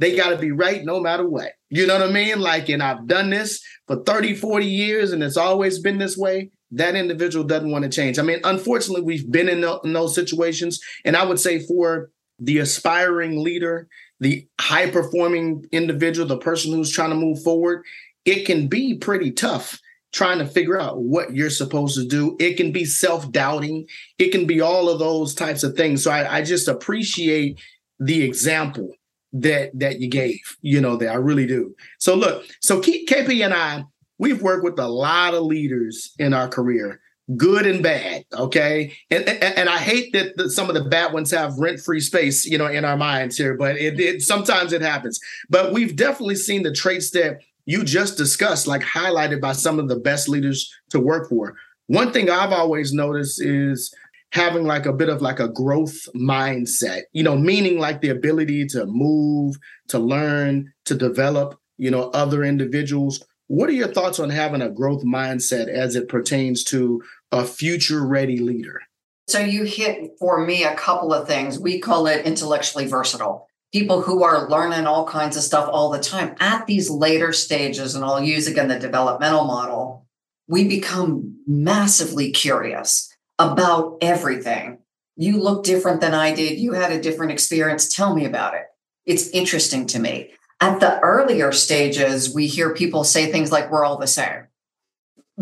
they 0.00 0.16
got 0.16 0.30
to 0.30 0.36
be 0.36 0.50
right 0.50 0.84
no 0.84 0.98
matter 0.98 1.28
what 1.28 1.52
you 1.68 1.86
know 1.86 1.98
what 1.98 2.08
i 2.08 2.12
mean 2.12 2.40
like 2.40 2.68
and 2.68 2.82
i've 2.82 3.06
done 3.06 3.30
this 3.30 3.62
for 3.86 4.02
30 4.02 4.34
40 4.34 4.66
years 4.66 5.12
and 5.12 5.22
it's 5.22 5.36
always 5.36 5.78
been 5.78 5.98
this 5.98 6.16
way 6.16 6.50
that 6.72 6.94
individual 6.94 7.44
doesn't 7.44 7.70
want 7.70 7.84
to 7.84 7.90
change. 7.90 8.18
I 8.18 8.22
mean, 8.22 8.40
unfortunately, 8.44 9.02
we've 9.02 9.30
been 9.30 9.48
in, 9.48 9.60
the, 9.60 9.80
in 9.80 9.92
those 9.92 10.14
situations. 10.14 10.80
And 11.04 11.16
I 11.16 11.24
would 11.24 11.40
say 11.40 11.60
for 11.66 12.10
the 12.38 12.58
aspiring 12.58 13.42
leader, 13.42 13.88
the 14.20 14.46
high 14.60 14.90
performing 14.90 15.66
individual, 15.72 16.28
the 16.28 16.38
person 16.38 16.72
who's 16.72 16.92
trying 16.92 17.10
to 17.10 17.16
move 17.16 17.42
forward, 17.42 17.84
it 18.24 18.44
can 18.44 18.68
be 18.68 18.94
pretty 18.94 19.30
tough 19.32 19.80
trying 20.12 20.38
to 20.38 20.46
figure 20.46 20.78
out 20.78 21.00
what 21.00 21.34
you're 21.34 21.50
supposed 21.50 21.96
to 21.96 22.06
do. 22.06 22.36
It 22.40 22.56
can 22.56 22.72
be 22.72 22.84
self 22.84 23.30
doubting, 23.30 23.86
it 24.18 24.30
can 24.30 24.46
be 24.46 24.60
all 24.60 24.88
of 24.88 24.98
those 24.98 25.34
types 25.34 25.62
of 25.62 25.74
things. 25.74 26.04
So 26.04 26.10
I, 26.10 26.38
I 26.38 26.42
just 26.42 26.68
appreciate 26.68 27.60
the 27.98 28.22
example 28.22 28.90
that 29.32 29.70
that 29.78 30.00
you 30.00 30.08
gave 30.08 30.40
you 30.60 30.80
know 30.80 30.96
that 30.96 31.08
i 31.08 31.14
really 31.14 31.46
do. 31.46 31.74
So 31.98 32.14
look 32.14 32.44
so 32.60 32.80
kp 32.80 33.44
and 33.44 33.54
i 33.54 33.84
we've 34.18 34.42
worked 34.42 34.64
with 34.64 34.78
a 34.78 34.88
lot 34.88 35.34
of 35.34 35.44
leaders 35.44 36.12
in 36.18 36.34
our 36.34 36.48
career 36.48 37.00
good 37.36 37.64
and 37.64 37.80
bad 37.82 38.24
okay? 38.32 38.92
And, 39.10 39.28
and, 39.28 39.42
and 39.42 39.68
i 39.68 39.78
hate 39.78 40.12
that 40.14 40.36
the, 40.36 40.50
some 40.50 40.68
of 40.68 40.74
the 40.74 40.84
bad 40.84 41.12
ones 41.12 41.30
have 41.30 41.58
rent-free 41.58 42.00
space 42.00 42.44
you 42.44 42.58
know 42.58 42.66
in 42.66 42.84
our 42.84 42.96
minds 42.96 43.36
here 43.36 43.54
but 43.54 43.76
it, 43.76 44.00
it 44.00 44.22
sometimes 44.22 44.72
it 44.72 44.82
happens. 44.82 45.20
But 45.48 45.72
we've 45.72 45.94
definitely 45.94 46.36
seen 46.36 46.62
the 46.62 46.72
traits 46.72 47.10
that 47.12 47.38
you 47.66 47.84
just 47.84 48.16
discussed 48.16 48.66
like 48.66 48.82
highlighted 48.82 49.40
by 49.40 49.52
some 49.52 49.78
of 49.78 49.88
the 49.88 49.96
best 49.96 50.28
leaders 50.28 50.74
to 50.90 50.98
work 50.98 51.28
for. 51.28 51.56
One 51.86 52.12
thing 52.12 52.30
i've 52.30 52.52
always 52.52 52.92
noticed 52.92 53.40
is 53.40 53.94
having 54.32 54.64
like 54.64 54.86
a 54.86 54.92
bit 54.92 55.08
of 55.08 55.20
like 55.20 55.40
a 55.40 55.48
growth 55.48 56.06
mindset 56.14 57.02
you 57.12 57.22
know 57.22 57.36
meaning 57.36 57.78
like 57.78 58.00
the 58.00 58.08
ability 58.08 58.66
to 58.66 58.86
move 58.86 59.56
to 59.88 59.98
learn 59.98 60.72
to 60.84 60.94
develop 60.94 61.58
you 61.78 61.90
know 61.90 62.10
other 62.10 62.44
individuals 62.44 63.24
what 63.50 63.68
are 63.68 63.72
your 63.72 63.88
thoughts 63.88 64.20
on 64.20 64.30
having 64.30 64.62
a 64.62 64.70
growth 64.70 65.02
mindset 65.02 65.66
as 65.66 65.96
it 65.96 66.08
pertains 66.08 66.62
to 66.64 67.02
a 67.32 67.44
future 67.44 68.06
ready 68.06 68.38
leader? 68.38 68.80
So, 69.26 69.40
you 69.40 69.64
hit 69.64 70.12
for 70.20 70.46
me 70.46 70.62
a 70.62 70.76
couple 70.76 71.12
of 71.12 71.26
things. 71.26 71.58
We 71.58 71.80
call 71.80 72.06
it 72.06 72.24
intellectually 72.24 72.86
versatile. 72.86 73.48
People 73.72 74.02
who 74.02 74.22
are 74.22 74.48
learning 74.48 74.86
all 74.86 75.04
kinds 75.04 75.36
of 75.36 75.42
stuff 75.42 75.68
all 75.68 75.90
the 75.90 75.98
time 75.98 76.36
at 76.38 76.68
these 76.68 76.88
later 76.88 77.32
stages, 77.32 77.96
and 77.96 78.04
I'll 78.04 78.22
use 78.22 78.46
again 78.46 78.68
the 78.68 78.78
developmental 78.78 79.44
model, 79.44 80.06
we 80.46 80.68
become 80.68 81.42
massively 81.44 82.30
curious 82.30 83.09
about 83.40 83.96
everything. 84.02 84.78
You 85.16 85.42
look 85.42 85.64
different 85.64 86.02
than 86.02 86.14
I 86.14 86.34
did. 86.34 86.58
You 86.58 86.74
had 86.74 86.92
a 86.92 87.00
different 87.00 87.32
experience. 87.32 87.92
Tell 87.92 88.14
me 88.14 88.26
about 88.26 88.54
it. 88.54 88.66
It's 89.06 89.30
interesting 89.30 89.86
to 89.88 89.98
me. 89.98 90.32
At 90.60 90.80
the 90.80 91.00
earlier 91.00 91.50
stages, 91.50 92.34
we 92.34 92.46
hear 92.46 92.74
people 92.74 93.02
say 93.02 93.32
things 93.32 93.50
like, 93.50 93.70
we're 93.70 93.84
all 93.84 93.96
the 93.96 94.06
same. 94.06 94.46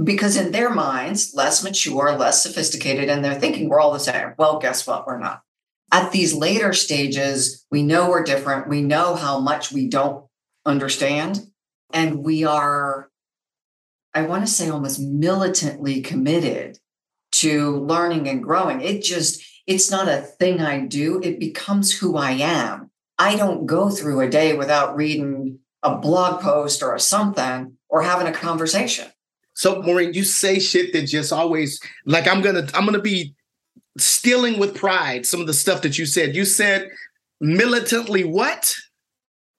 Because 0.01 0.37
in 0.37 0.53
their 0.53 0.71
minds, 0.71 1.33
less 1.35 1.65
mature, 1.65 2.13
less 2.13 2.41
sophisticated, 2.41 3.09
and 3.09 3.25
they're 3.25 3.35
thinking 3.35 3.69
we're 3.69 3.81
all 3.81 3.93
the 3.93 3.99
same. 3.99 4.35
Well, 4.39 4.61
guess 4.61 4.87
what? 4.87 5.05
We're 5.05 5.19
not. 5.19 5.43
At 5.91 6.13
these 6.13 6.35
later 6.35 6.73
stages, 6.73 7.67
we 7.69 7.83
know 7.83 8.09
we're 8.09 8.23
different. 8.23 8.69
We 8.69 8.81
know 8.81 9.17
how 9.17 9.41
much 9.41 9.73
we 9.73 9.89
don't 9.89 10.25
understand. 10.65 11.51
And 11.93 12.19
we 12.19 12.45
are, 12.45 13.11
I 14.15 14.23
want 14.23 14.47
to 14.47 14.53
say, 14.53 14.69
almost 14.69 15.01
militantly 15.01 16.01
committed 16.01 16.79
to 17.33 17.77
learning 17.79 18.29
and 18.29 18.43
growing. 18.43 18.81
It 18.81 19.03
just, 19.03 19.43
it's 19.67 19.91
not 19.91 20.09
a 20.09 20.23
thing 20.23 20.61
I 20.61 20.87
do, 20.87 21.21
it 21.23 21.39
becomes 21.39 21.97
who 21.97 22.17
I 22.17 22.33
am. 22.33 22.91
I 23.19 23.37
don't 23.37 23.67
go 23.67 23.91
through 23.91 24.21
a 24.21 24.31
day 24.31 24.55
without 24.55 24.97
reading 24.97 25.59
a 25.83 25.97
blog 25.97 26.41
post 26.41 26.83
or 26.83 26.95
a 26.95 27.01
something 27.01 27.77
or 27.89 28.03
having 28.03 28.27
a 28.27 28.33
conversation. 28.33 29.07
So 29.55 29.83
Maureen, 29.83 30.15
you 30.15 30.23
say 30.23 30.61
shit 30.61 30.93
that 30.93 31.03
just 31.03 31.33
always 31.33 31.81
like 32.07 32.29
I'm 32.29 32.43
gonna 32.43 32.69
I'm 32.75 32.85
gonna 32.85 33.01
be 33.01 33.35
stealing 33.99 34.61
with 34.61 34.77
pride 34.77 35.27
some 35.27 35.41
of 35.41 35.49
the 35.49 35.53
stuff 35.53 35.83
that 35.83 35.99
you 35.99 36.07
said. 36.07 36.37
You 36.37 36.45
said 36.45 36.91
militantly 37.41 38.23
what? 38.23 38.73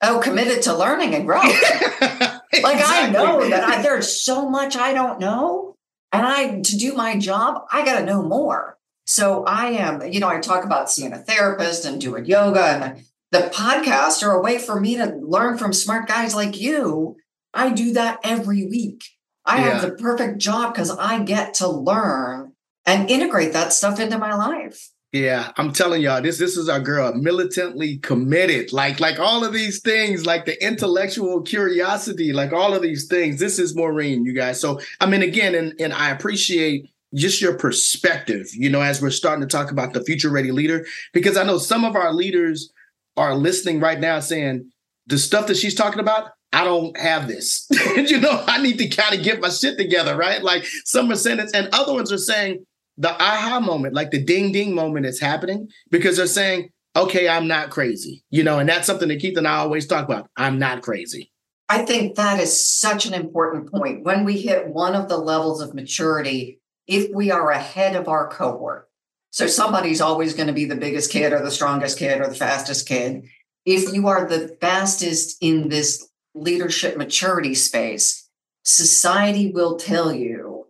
Oh, 0.01 0.21
committed 0.23 0.61
to 0.63 0.77
learning 0.77 1.15
and 1.15 1.25
growing. 1.25 1.49
exactly. 1.49 2.35
Like 2.63 2.81
I 2.83 3.09
know 3.11 3.47
that 3.47 3.63
I, 3.63 3.81
there's 3.83 4.23
so 4.23 4.49
much 4.49 4.75
I 4.75 4.93
don't 4.93 5.19
know, 5.19 5.68
and 6.11 6.25
I 6.25 6.61
to 6.61 6.77
do 6.77 6.93
my 6.93 7.17
job, 7.17 7.65
I 7.71 7.85
got 7.85 7.99
to 7.99 8.05
know 8.05 8.23
more. 8.23 8.77
So 9.05 9.43
I 9.45 9.71
am, 9.71 10.05
you 10.11 10.19
know, 10.19 10.27
I 10.27 10.39
talk 10.39 10.63
about 10.63 10.89
seeing 10.89 11.13
a 11.13 11.17
therapist 11.17 11.85
and 11.85 11.99
doing 11.99 12.25
yoga, 12.25 12.63
and 12.63 13.05
the 13.31 13.49
podcast 13.53 14.23
are 14.23 14.31
a 14.31 14.41
way 14.41 14.57
for 14.57 14.79
me 14.79 14.95
to 14.97 15.19
learn 15.21 15.57
from 15.57 15.73
smart 15.73 16.07
guys 16.07 16.35
like 16.35 16.59
you. 16.59 17.17
I 17.53 17.71
do 17.71 17.93
that 17.93 18.19
every 18.23 18.65
week. 18.67 19.03
I 19.45 19.57
yeah. 19.57 19.69
have 19.71 19.81
the 19.81 19.91
perfect 19.91 20.37
job 20.37 20.73
because 20.73 20.91
I 20.91 21.23
get 21.23 21.55
to 21.55 21.67
learn 21.67 22.53
and 22.85 23.09
integrate 23.09 23.53
that 23.53 23.73
stuff 23.73 23.99
into 23.99 24.17
my 24.17 24.33
life. 24.35 24.89
Yeah, 25.11 25.51
I'm 25.57 25.73
telling 25.73 26.03
y'all, 26.03 26.21
this 26.21 26.37
this 26.37 26.55
is 26.55 26.69
our 26.69 26.79
girl, 26.79 27.13
militantly 27.15 27.97
committed. 27.97 28.71
Like 28.71 28.99
like 28.99 29.19
all 29.19 29.43
of 29.43 29.53
these 29.53 29.81
things, 29.81 30.27
like 30.27 30.45
the 30.45 30.63
intellectual 30.63 31.41
curiosity, 31.41 32.31
like 32.31 32.53
all 32.53 32.75
of 32.75 32.83
these 32.83 33.07
things. 33.07 33.39
This 33.39 33.57
is 33.57 33.75
Maureen, 33.75 34.23
you 34.23 34.33
guys. 34.33 34.61
So 34.61 34.79
I 34.99 35.07
mean, 35.07 35.23
again, 35.23 35.55
and 35.55 35.73
and 35.79 35.93
I 35.93 36.11
appreciate 36.11 36.91
just 37.15 37.41
your 37.41 37.57
perspective. 37.57 38.49
You 38.53 38.69
know, 38.69 38.81
as 38.81 39.01
we're 39.01 39.09
starting 39.09 39.41
to 39.41 39.47
talk 39.47 39.71
about 39.71 39.93
the 39.93 40.03
future 40.03 40.29
ready 40.29 40.51
leader, 40.51 40.85
because 41.11 41.37
I 41.37 41.43
know 41.43 41.57
some 41.57 41.85
of 41.85 41.95
our 41.95 42.13
leaders 42.13 42.71
are 43.17 43.35
listening 43.35 43.79
right 43.79 43.99
now, 43.99 44.19
saying 44.19 44.69
the 45.07 45.17
stuff 45.17 45.47
that 45.47 45.57
she's 45.57 45.75
talking 45.75 45.99
about. 45.99 46.31
I 46.51 46.63
don't 46.63 46.97
have 46.97 47.27
this. 47.27 47.67
you 47.95 48.19
know, 48.19 48.43
I 48.47 48.59
need 48.59 48.79
to 48.79 48.87
kind 48.87 49.13
of 49.13 49.23
get 49.23 49.39
my 49.39 49.49
shit 49.49 49.77
together, 49.77 50.15
right? 50.15 50.41
Like 50.41 50.65
some 50.83 51.11
are 51.11 51.15
saying 51.15 51.39
and 51.53 51.69
other 51.73 51.93
ones 51.93 52.11
are 52.11 52.17
saying 52.17 52.65
the 52.99 53.11
aha 53.11 53.61
moment, 53.61 53.95
like 53.95 54.11
the 54.11 54.21
ding 54.21 54.51
ding 54.51 54.75
moment 54.75 55.05
is 55.05 55.19
happening 55.19 55.69
because 55.89 56.17
they're 56.17 56.27
saying, 56.27 56.69
okay, 56.95 57.29
I'm 57.29 57.47
not 57.47 57.69
crazy, 57.69 58.23
you 58.29 58.43
know, 58.43 58.59
and 58.59 58.67
that's 58.67 58.85
something 58.85 59.07
that 59.07 59.21
Keith 59.21 59.37
and 59.37 59.47
I 59.47 59.55
always 59.55 59.87
talk 59.87 60.05
about. 60.05 60.29
I'm 60.35 60.59
not 60.59 60.81
crazy. 60.81 61.31
I 61.69 61.85
think 61.85 62.15
that 62.15 62.39
is 62.39 62.67
such 62.67 63.05
an 63.05 63.13
important 63.13 63.71
point. 63.71 64.03
When 64.03 64.25
we 64.25 64.41
hit 64.41 64.67
one 64.67 64.95
of 64.95 65.07
the 65.07 65.17
levels 65.17 65.61
of 65.61 65.73
maturity, 65.73 66.59
if 66.87 67.09
we 67.13 67.31
are 67.31 67.51
ahead 67.51 67.95
of 67.95 68.09
our 68.09 68.27
cohort, 68.27 68.89
so 69.31 69.47
somebody's 69.47 70.01
always 70.01 70.33
going 70.33 70.47
to 70.47 70.53
be 70.53 70.65
the 70.65 70.75
biggest 70.75 71.11
kid 71.11 71.31
or 71.31 71.41
the 71.41 71.51
strongest 71.51 71.99
kid 71.99 72.19
or 72.19 72.27
the 72.27 72.35
fastest 72.35 72.87
kid. 72.87 73.23
If 73.65 73.93
you 73.93 74.07
are 74.07 74.27
the 74.27 74.57
fastest 74.59 75.37
in 75.39 75.69
this 75.69 76.09
leadership 76.33 76.97
maturity 76.97 77.53
space, 77.53 78.27
society 78.63 79.51
will 79.51 79.77
tell 79.77 80.11
you 80.11 80.65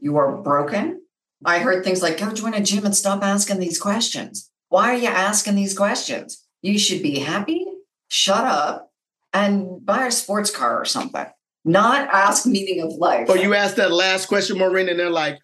you 0.00 0.16
are 0.16 0.36
broken, 0.36 1.00
I 1.44 1.60
heard 1.60 1.84
things 1.84 2.02
like, 2.02 2.18
go 2.18 2.32
join 2.32 2.54
a 2.54 2.60
gym 2.60 2.84
and 2.84 2.94
stop 2.94 3.22
asking 3.22 3.60
these 3.60 3.80
questions. 3.80 4.50
Why 4.68 4.94
are 4.94 4.98
you 4.98 5.08
asking 5.08 5.56
these 5.56 5.76
questions? 5.76 6.46
You 6.62 6.78
should 6.78 7.02
be 7.02 7.18
happy, 7.18 7.64
shut 8.08 8.44
up, 8.44 8.92
and 9.32 9.84
buy 9.84 10.06
a 10.06 10.12
sports 10.12 10.50
car 10.50 10.78
or 10.78 10.84
something. 10.84 11.26
Not 11.64 12.08
ask 12.08 12.46
meaning 12.46 12.82
of 12.82 12.94
life. 12.94 13.28
Or 13.28 13.36
you 13.36 13.54
asked 13.54 13.76
that 13.76 13.92
last 13.92 14.26
question, 14.26 14.58
Maureen, 14.58 14.88
and 14.88 14.98
they're 14.98 15.10
like, 15.10 15.38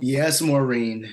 yes, 0.00 0.40
Maureen. 0.40 1.12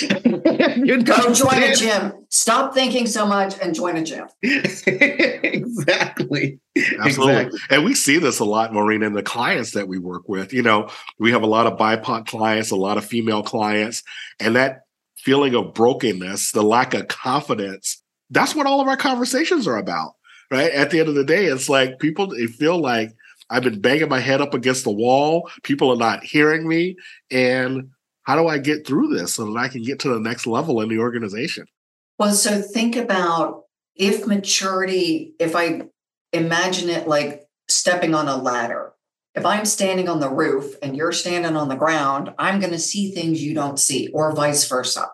You 0.00 1.02
Go 1.02 1.34
join 1.34 1.62
a 1.62 1.74
gym. 1.74 2.12
Stop 2.28 2.74
thinking 2.74 3.06
so 3.06 3.26
much 3.26 3.54
and 3.60 3.74
join 3.74 3.96
a 3.96 4.04
gym. 4.04 4.28
exactly. 4.42 6.60
Absolutely. 6.76 7.06
Exactly. 7.06 7.58
And 7.70 7.84
we 7.84 7.94
see 7.94 8.18
this 8.18 8.38
a 8.38 8.44
lot, 8.44 8.72
Maureen, 8.72 9.02
in 9.02 9.14
the 9.14 9.22
clients 9.22 9.72
that 9.72 9.88
we 9.88 9.98
work 9.98 10.28
with. 10.28 10.52
You 10.52 10.62
know, 10.62 10.90
we 11.18 11.32
have 11.32 11.42
a 11.42 11.46
lot 11.46 11.66
of 11.66 11.78
BIPOC 11.78 12.26
clients, 12.26 12.70
a 12.70 12.76
lot 12.76 12.98
of 12.98 13.04
female 13.04 13.42
clients, 13.42 14.02
and 14.38 14.56
that 14.56 14.82
feeling 15.16 15.54
of 15.54 15.74
brokenness, 15.74 16.52
the 16.52 16.62
lack 16.62 16.94
of 16.94 17.08
confidence, 17.08 18.02
that's 18.30 18.54
what 18.54 18.66
all 18.66 18.80
of 18.80 18.88
our 18.88 18.96
conversations 18.96 19.66
are 19.66 19.76
about. 19.76 20.12
Right. 20.50 20.72
At 20.72 20.90
the 20.90 21.00
end 21.00 21.08
of 21.08 21.14
the 21.14 21.24
day, 21.24 21.46
it's 21.46 21.68
like 21.68 22.00
people 22.00 22.28
they 22.28 22.46
feel 22.46 22.78
like 22.78 23.12
I've 23.50 23.64
been 23.64 23.80
banging 23.80 24.08
my 24.08 24.20
head 24.20 24.40
up 24.40 24.54
against 24.54 24.84
the 24.84 24.92
wall. 24.92 25.50
People 25.62 25.90
are 25.90 25.96
not 25.96 26.24
hearing 26.24 26.66
me. 26.66 26.96
And 27.30 27.90
how 28.30 28.36
do 28.36 28.46
I 28.46 28.58
get 28.58 28.86
through 28.86 29.08
this 29.08 29.34
so 29.34 29.44
that 29.46 29.58
I 29.58 29.66
can 29.66 29.82
get 29.82 29.98
to 30.00 30.08
the 30.08 30.20
next 30.20 30.46
level 30.46 30.80
in 30.80 30.88
the 30.88 30.98
organization? 30.98 31.66
Well, 32.16 32.32
so 32.32 32.62
think 32.62 32.94
about 32.94 33.62
if 33.96 34.24
maturity, 34.24 35.34
if 35.40 35.56
I 35.56 35.82
imagine 36.32 36.90
it 36.90 37.08
like 37.08 37.42
stepping 37.68 38.14
on 38.14 38.28
a 38.28 38.36
ladder. 38.36 38.92
If 39.34 39.44
I'm 39.44 39.64
standing 39.64 40.08
on 40.08 40.20
the 40.20 40.30
roof 40.30 40.76
and 40.80 40.96
you're 40.96 41.10
standing 41.10 41.56
on 41.56 41.68
the 41.68 41.74
ground, 41.74 42.32
I'm 42.38 42.60
going 42.60 42.70
to 42.72 42.78
see 42.78 43.10
things 43.10 43.42
you 43.42 43.52
don't 43.52 43.80
see, 43.80 44.06
or 44.14 44.32
vice 44.32 44.68
versa. 44.68 45.08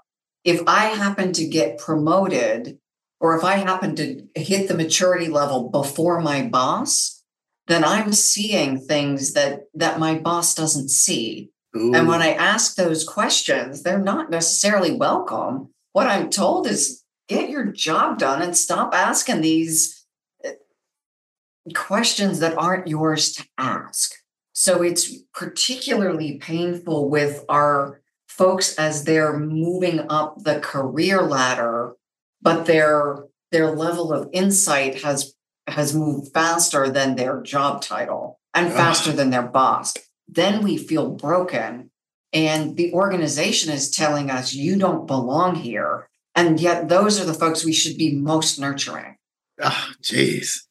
If 0.44 0.62
I 0.66 0.88
happen 0.88 1.32
to 1.32 1.48
get 1.48 1.78
promoted, 1.78 2.78
or 3.18 3.34
if 3.38 3.44
I 3.44 3.56
happen 3.56 3.96
to 3.96 4.26
hit 4.34 4.68
the 4.68 4.76
maturity 4.76 5.28
level 5.28 5.70
before 5.70 6.20
my 6.20 6.42
boss, 6.42 7.24
then 7.66 7.82
I'm 7.82 8.12
seeing 8.12 8.78
things 8.78 9.32
that 9.32 9.60
that 9.72 9.98
my 9.98 10.18
boss 10.18 10.54
doesn't 10.54 10.90
see. 10.90 11.50
Ooh. 11.76 11.94
And 11.94 12.08
when 12.08 12.22
I 12.22 12.32
ask 12.32 12.74
those 12.74 13.04
questions, 13.04 13.82
they're 13.82 13.98
not 13.98 14.30
necessarily 14.30 14.92
welcome. 14.92 15.70
What 15.92 16.06
I'm 16.06 16.30
told 16.30 16.66
is 16.66 17.04
get 17.28 17.50
your 17.50 17.66
job 17.66 18.18
done 18.18 18.42
and 18.42 18.56
stop 18.56 18.94
asking 18.94 19.40
these 19.40 20.06
uh, 20.44 20.50
questions 21.74 22.38
that 22.38 22.56
aren't 22.56 22.88
yours 22.88 23.32
to 23.32 23.46
ask. 23.58 24.14
So 24.52 24.82
it's 24.82 25.12
particularly 25.34 26.38
painful 26.38 27.10
with 27.10 27.44
our 27.48 28.00
folks 28.26 28.74
as 28.76 29.04
they're 29.04 29.38
moving 29.38 30.06
up 30.08 30.44
the 30.44 30.60
career 30.60 31.22
ladder, 31.22 31.94
but 32.40 32.64
their 32.64 33.24
their 33.52 33.70
level 33.70 34.12
of 34.12 34.28
insight 34.32 35.02
has 35.02 35.34
has 35.66 35.94
moved 35.94 36.32
faster 36.32 36.88
than 36.88 37.16
their 37.16 37.42
job 37.42 37.82
title 37.82 38.40
and 38.54 38.72
faster 38.72 39.12
than 39.12 39.30
their 39.30 39.42
boss 39.42 39.94
then 40.28 40.62
we 40.62 40.76
feel 40.76 41.10
broken. 41.10 41.90
And 42.32 42.76
the 42.76 42.92
organization 42.92 43.72
is 43.72 43.90
telling 43.90 44.30
us, 44.30 44.52
you 44.52 44.78
don't 44.78 45.06
belong 45.06 45.54
here. 45.54 46.08
And 46.34 46.60
yet, 46.60 46.88
those 46.88 47.20
are 47.20 47.24
the 47.24 47.32
folks 47.32 47.64
we 47.64 47.72
should 47.72 47.96
be 47.96 48.14
most 48.14 48.60
nurturing. 48.60 49.16
Oh, 49.62 49.88
jeez. 50.02 50.64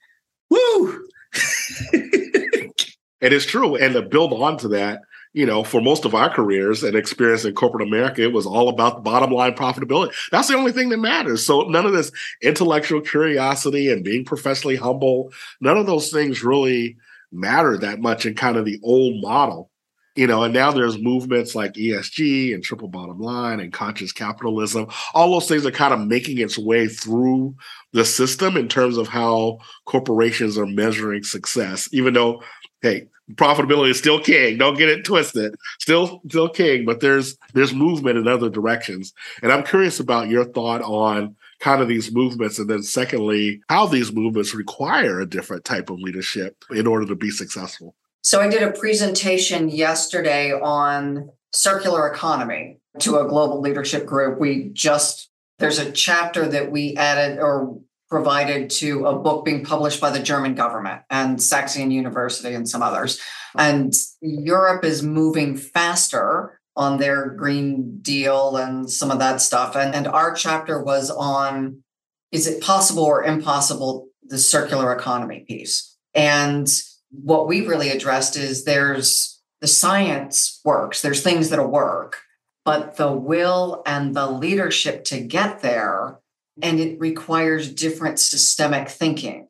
Woo! 0.50 1.08
it 1.94 3.34
is 3.34 3.46
true. 3.46 3.76
And 3.76 3.94
to 3.94 4.04
build 4.04 4.34
on 4.34 4.58
to 4.60 4.68
that, 4.70 5.02
you 5.34 5.46
know, 5.46 5.63
for 5.63 5.82
most 5.82 6.06
of 6.06 6.15
our 6.15 6.30
careers 6.30 6.84
and 6.84 6.96
experience 6.96 7.44
in 7.44 7.54
corporate 7.56 7.86
America, 7.86 8.22
it 8.22 8.32
was 8.32 8.46
all 8.46 8.70
about 8.70 8.96
the 8.96 9.02
bottom 9.02 9.32
line 9.32 9.54
profitability. 9.54 10.13
That's 10.32 10.48
the 10.48 10.56
only 10.56 10.72
thing 10.72 10.89
that 10.89 10.98
matters. 10.98 11.46
So 11.46 11.63
none 11.63 11.86
of 11.86 11.94
this 11.94 12.12
intellectual 12.41 13.02
curiosity 13.02 13.91
and 13.91 14.04
being 14.04 14.24
professionally 14.24 14.78
humble, 14.78 15.34
none 15.60 15.78
of 15.78 15.88
those 15.88 16.10
things 16.10 16.44
really 16.44 16.96
matter 17.36 17.78
that 17.78 18.00
much 18.00 18.26
in 18.26 18.36
kind 18.36 18.58
of 18.58 18.65
the 18.65 18.80
old 18.84 19.21
model 19.21 19.69
you 20.15 20.26
know 20.26 20.43
and 20.43 20.54
now 20.54 20.71
there's 20.71 20.98
movements 20.98 21.56
like 21.56 21.74
esg 21.74 22.54
and 22.54 22.63
triple 22.63 22.88
bottom 22.88 23.19
line 23.19 23.60
and 23.60 23.74
conscious 23.74 24.12
capitalism. 24.12 24.88
All 25.13 25.32
those 25.32 25.48
things 25.48 25.65
are 25.65 25.71
kind 25.71 25.93
of 25.93 26.00
making 26.08 26.39
its 26.39 26.58
way 26.58 26.88
through 26.88 27.56
the 27.91 28.06
system 28.06 28.58
in 28.58 28.67
terms 28.67 28.98
of 28.98 29.08
how 29.08 29.60
corporations 29.86 30.58
are 30.58 30.65
measuring 30.65 31.24
success 31.24 31.89
even 31.91 32.13
though 32.13 32.41
hey 32.82 33.08
profitability 33.34 33.89
is 33.89 33.98
still 33.98 34.21
king. 34.21 34.58
Don't 34.58 34.78
get 34.78 34.88
it 34.88 35.04
twisted. 35.04 35.56
Still 35.80 36.21
still 36.30 36.50
king 36.50 36.86
but 36.86 37.02
there's 37.02 37.38
there's 37.54 37.74
movement 37.74 38.17
in 38.17 38.28
other 38.28 38.50
directions. 38.50 39.13
And 39.41 39.52
i'm 39.52 39.63
curious 39.63 40.00
about 40.00 40.30
your 40.30 40.45
thought 40.45 40.82
on 40.82 41.36
kind 41.65 41.82
of 41.82 41.88
these 41.88 42.13
movements 42.13 42.60
and 42.60 42.69
then 42.69 42.84
secondly 42.84 43.60
how 43.69 43.88
these 43.88 44.13
movements 44.13 44.54
require 44.54 45.19
a 45.19 45.25
different 45.25 45.65
type 45.65 45.89
of 45.89 45.99
leadership 45.99 46.63
in 46.69 46.86
order 46.86 47.08
to 47.08 47.15
be 47.15 47.32
successful 47.32 47.95
so 48.21 48.39
i 48.39 48.47
did 48.47 48.62
a 48.62 48.71
presentation 48.71 49.67
yesterday 49.67 50.51
on 50.51 51.28
circular 51.51 52.08
economy 52.08 52.78
to 52.99 53.17
a 53.17 53.28
global 53.28 53.60
leadership 53.60 54.06
group 54.06 54.39
we 54.39 54.69
just 54.73 55.32
there's 55.58 55.80
a 55.80 55.91
chapter 55.91 56.47
that 56.47 56.71
we 56.71 56.95
added 56.97 57.39
or 57.39 57.80
provided 58.12 58.69
to 58.69 59.08
a 59.08 59.17
book 59.17 59.43
being 59.43 59.65
published 59.65 59.99
by 59.99 60.12
the 60.12 60.19
German 60.19 60.54
government 60.54 61.01
and 61.10 61.39
Saxion 61.39 61.91
University 61.91 62.54
and 62.54 62.69
some 62.69 62.84
others. 62.84 63.19
And 63.58 63.93
Europe 64.21 64.86
is 64.86 65.01
moving 65.01 65.58
faster 65.58 66.62
on 66.75 66.97
their 66.97 67.29
Green 67.29 67.99
Deal 68.01 68.57
and 68.57 68.89
some 68.89 69.11
of 69.11 69.19
that 69.19 69.41
stuff. 69.41 69.75
And, 69.75 69.95
and 69.95 70.07
our 70.07 70.33
chapter 70.33 70.83
was 70.83 71.09
on 71.09 71.83
is 72.31 72.47
it 72.47 72.61
possible 72.61 73.03
or 73.03 73.23
impossible 73.23 74.09
the 74.23 74.38
circular 74.38 74.93
economy 74.93 75.45
piece. 75.47 75.95
And 76.13 76.67
what 77.11 77.47
we 77.47 77.65
really 77.65 77.89
addressed 77.89 78.35
is 78.35 78.65
there's 78.65 79.41
the 79.61 79.67
science 79.67 80.59
works, 80.65 81.01
there's 81.01 81.23
things 81.23 81.49
that'll 81.49 81.67
work, 81.67 82.17
but 82.65 82.97
the 82.97 83.11
will 83.11 83.83
and 83.85 84.15
the 84.15 84.29
leadership 84.29 85.05
to 85.05 85.21
get 85.21 85.61
there, 85.61 86.19
and 86.61 86.79
it 86.79 86.99
requires 86.99 87.73
different 87.73 88.19
systemic 88.19 88.89
thinking. 88.89 89.47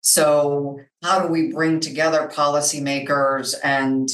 So, 0.00 0.80
how 1.02 1.22
do 1.22 1.28
we 1.28 1.52
bring 1.52 1.80
together 1.80 2.30
policymakers 2.32 3.54
and 3.64 4.08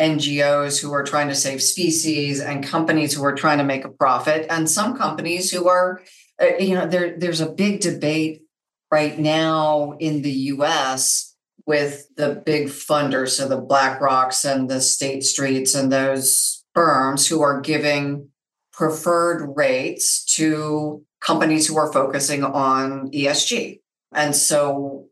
NGOs 0.00 0.80
who 0.80 0.92
are 0.92 1.02
trying 1.02 1.28
to 1.28 1.34
save 1.34 1.62
species 1.62 2.40
and 2.40 2.64
companies 2.64 3.14
who 3.14 3.24
are 3.24 3.34
trying 3.34 3.58
to 3.58 3.64
make 3.64 3.84
a 3.84 3.90
profit, 3.90 4.46
and 4.48 4.70
some 4.70 4.96
companies 4.96 5.50
who 5.50 5.68
are, 5.68 6.02
uh, 6.40 6.56
you 6.58 6.74
know, 6.74 6.86
there, 6.86 7.18
there's 7.18 7.40
a 7.40 7.50
big 7.50 7.80
debate 7.80 8.42
right 8.90 9.18
now 9.18 9.92
in 9.98 10.22
the 10.22 10.30
US 10.30 11.34
with 11.66 12.06
the 12.16 12.42
big 12.46 12.68
funders, 12.68 13.30
so 13.30 13.48
the 13.48 13.60
BlackRocks 13.60 14.44
and 14.44 14.70
the 14.70 14.80
State 14.80 15.24
Streets 15.24 15.74
and 15.74 15.92
those 15.92 16.64
firms 16.74 17.26
who 17.26 17.42
are 17.42 17.60
giving 17.60 18.28
preferred 18.72 19.52
rates 19.56 20.24
to 20.24 21.04
companies 21.20 21.66
who 21.66 21.76
are 21.76 21.92
focusing 21.92 22.44
on 22.44 23.10
ESG. 23.10 23.80
And 24.12 24.34
so 24.34 25.08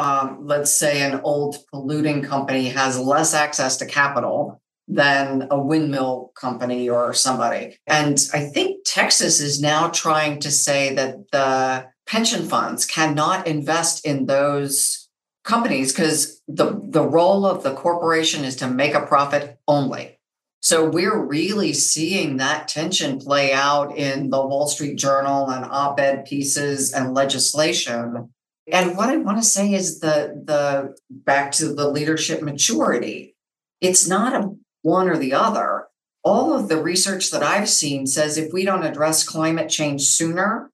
um, 0.00 0.46
let's 0.46 0.72
say, 0.72 1.02
an 1.02 1.20
old 1.24 1.56
polluting 1.70 2.22
company 2.22 2.70
has 2.70 2.98
less 2.98 3.34
access 3.34 3.76
to 3.76 3.86
capital 3.86 4.62
than 4.88 5.46
a 5.50 5.60
windmill 5.60 6.32
company 6.34 6.88
or 6.88 7.12
somebody. 7.12 7.76
And 7.86 8.18
I 8.32 8.40
think 8.40 8.78
Texas 8.86 9.40
is 9.40 9.60
now 9.60 9.88
trying 9.88 10.40
to 10.40 10.50
say 10.50 10.94
that 10.94 11.30
the 11.32 11.86
pension 12.06 12.48
funds 12.48 12.86
cannot 12.86 13.46
invest 13.46 14.06
in 14.06 14.24
those 14.24 15.08
companies 15.44 15.92
because 15.92 16.42
the, 16.48 16.80
the 16.82 17.06
role 17.06 17.44
of 17.44 17.62
the 17.62 17.74
corporation 17.74 18.42
is 18.44 18.56
to 18.56 18.68
make 18.68 18.94
a 18.94 19.06
profit 19.06 19.58
only. 19.68 20.18
So 20.62 20.88
we're 20.88 21.24
really 21.24 21.74
seeing 21.74 22.38
that 22.38 22.68
tension 22.68 23.18
play 23.18 23.52
out 23.52 23.96
in 23.96 24.30
the 24.30 24.44
Wall 24.44 24.66
Street 24.66 24.96
Journal 24.96 25.50
and 25.50 25.64
op-ed 25.64 26.24
pieces 26.24 26.92
and 26.92 27.14
legislation. 27.14 28.30
And 28.72 28.96
what 28.96 29.08
I 29.08 29.16
want 29.16 29.38
to 29.38 29.44
say 29.44 29.72
is 29.72 30.00
the 30.00 30.42
the 30.44 30.96
back 31.10 31.52
to 31.52 31.74
the 31.74 31.88
leadership 31.88 32.42
maturity. 32.42 33.36
It's 33.80 34.08
not 34.08 34.34
a 34.34 34.54
one 34.82 35.08
or 35.08 35.16
the 35.16 35.34
other. 35.34 35.86
All 36.22 36.52
of 36.52 36.68
the 36.68 36.82
research 36.82 37.30
that 37.30 37.42
I've 37.42 37.68
seen 37.68 38.06
says 38.06 38.36
if 38.36 38.52
we 38.52 38.64
don't 38.64 38.84
address 38.84 39.26
climate 39.26 39.70
change 39.70 40.02
sooner, 40.02 40.70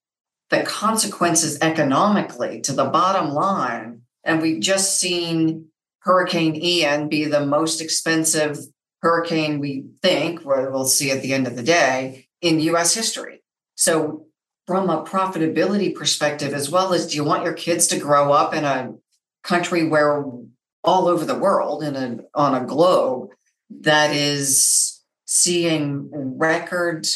the 0.51 0.63
consequences 0.63 1.59
economically 1.61 2.61
to 2.63 2.73
the 2.73 2.87
bottom 2.87 3.31
line, 3.31 4.03
and 4.25 4.43
we've 4.43 4.61
just 4.61 4.99
seen 4.99 5.69
Hurricane 6.01 6.57
Ian 6.57 7.09
be 7.09 7.25
the 7.25 7.45
most 7.45 7.81
expensive 7.81 8.59
hurricane 9.03 9.59
we 9.59 9.85
think, 10.03 10.45
we'll 10.45 10.85
see 10.85 11.11
at 11.11 11.23
the 11.23 11.33
end 11.33 11.47
of 11.47 11.57
the 11.57 11.63
day, 11.63 12.29
in 12.41 12.61
US 12.61 12.95
history. 12.95 13.43
So, 13.75 14.26
from 14.67 14.91
a 14.91 15.05
profitability 15.05 15.95
perspective, 15.95 16.53
as 16.53 16.71
well 16.71 16.93
as 16.93 17.07
do 17.07 17.17
you 17.17 17.25
want 17.25 17.45
your 17.45 17.53
kids 17.53 17.87
to 17.89 17.99
grow 17.99 18.33
up 18.33 18.53
in 18.53 18.65
a 18.65 18.93
country 19.45 19.87
where 19.89 20.25
all 20.83 21.09
over 21.09 21.25
the 21.25 21.39
world 21.39 21.83
in 21.83 21.97
a, 21.97 22.19
on 22.35 22.55
a 22.55 22.67
globe 22.67 23.31
that 23.71 24.15
is 24.15 25.03
seeing 25.25 26.09
record 26.13 27.07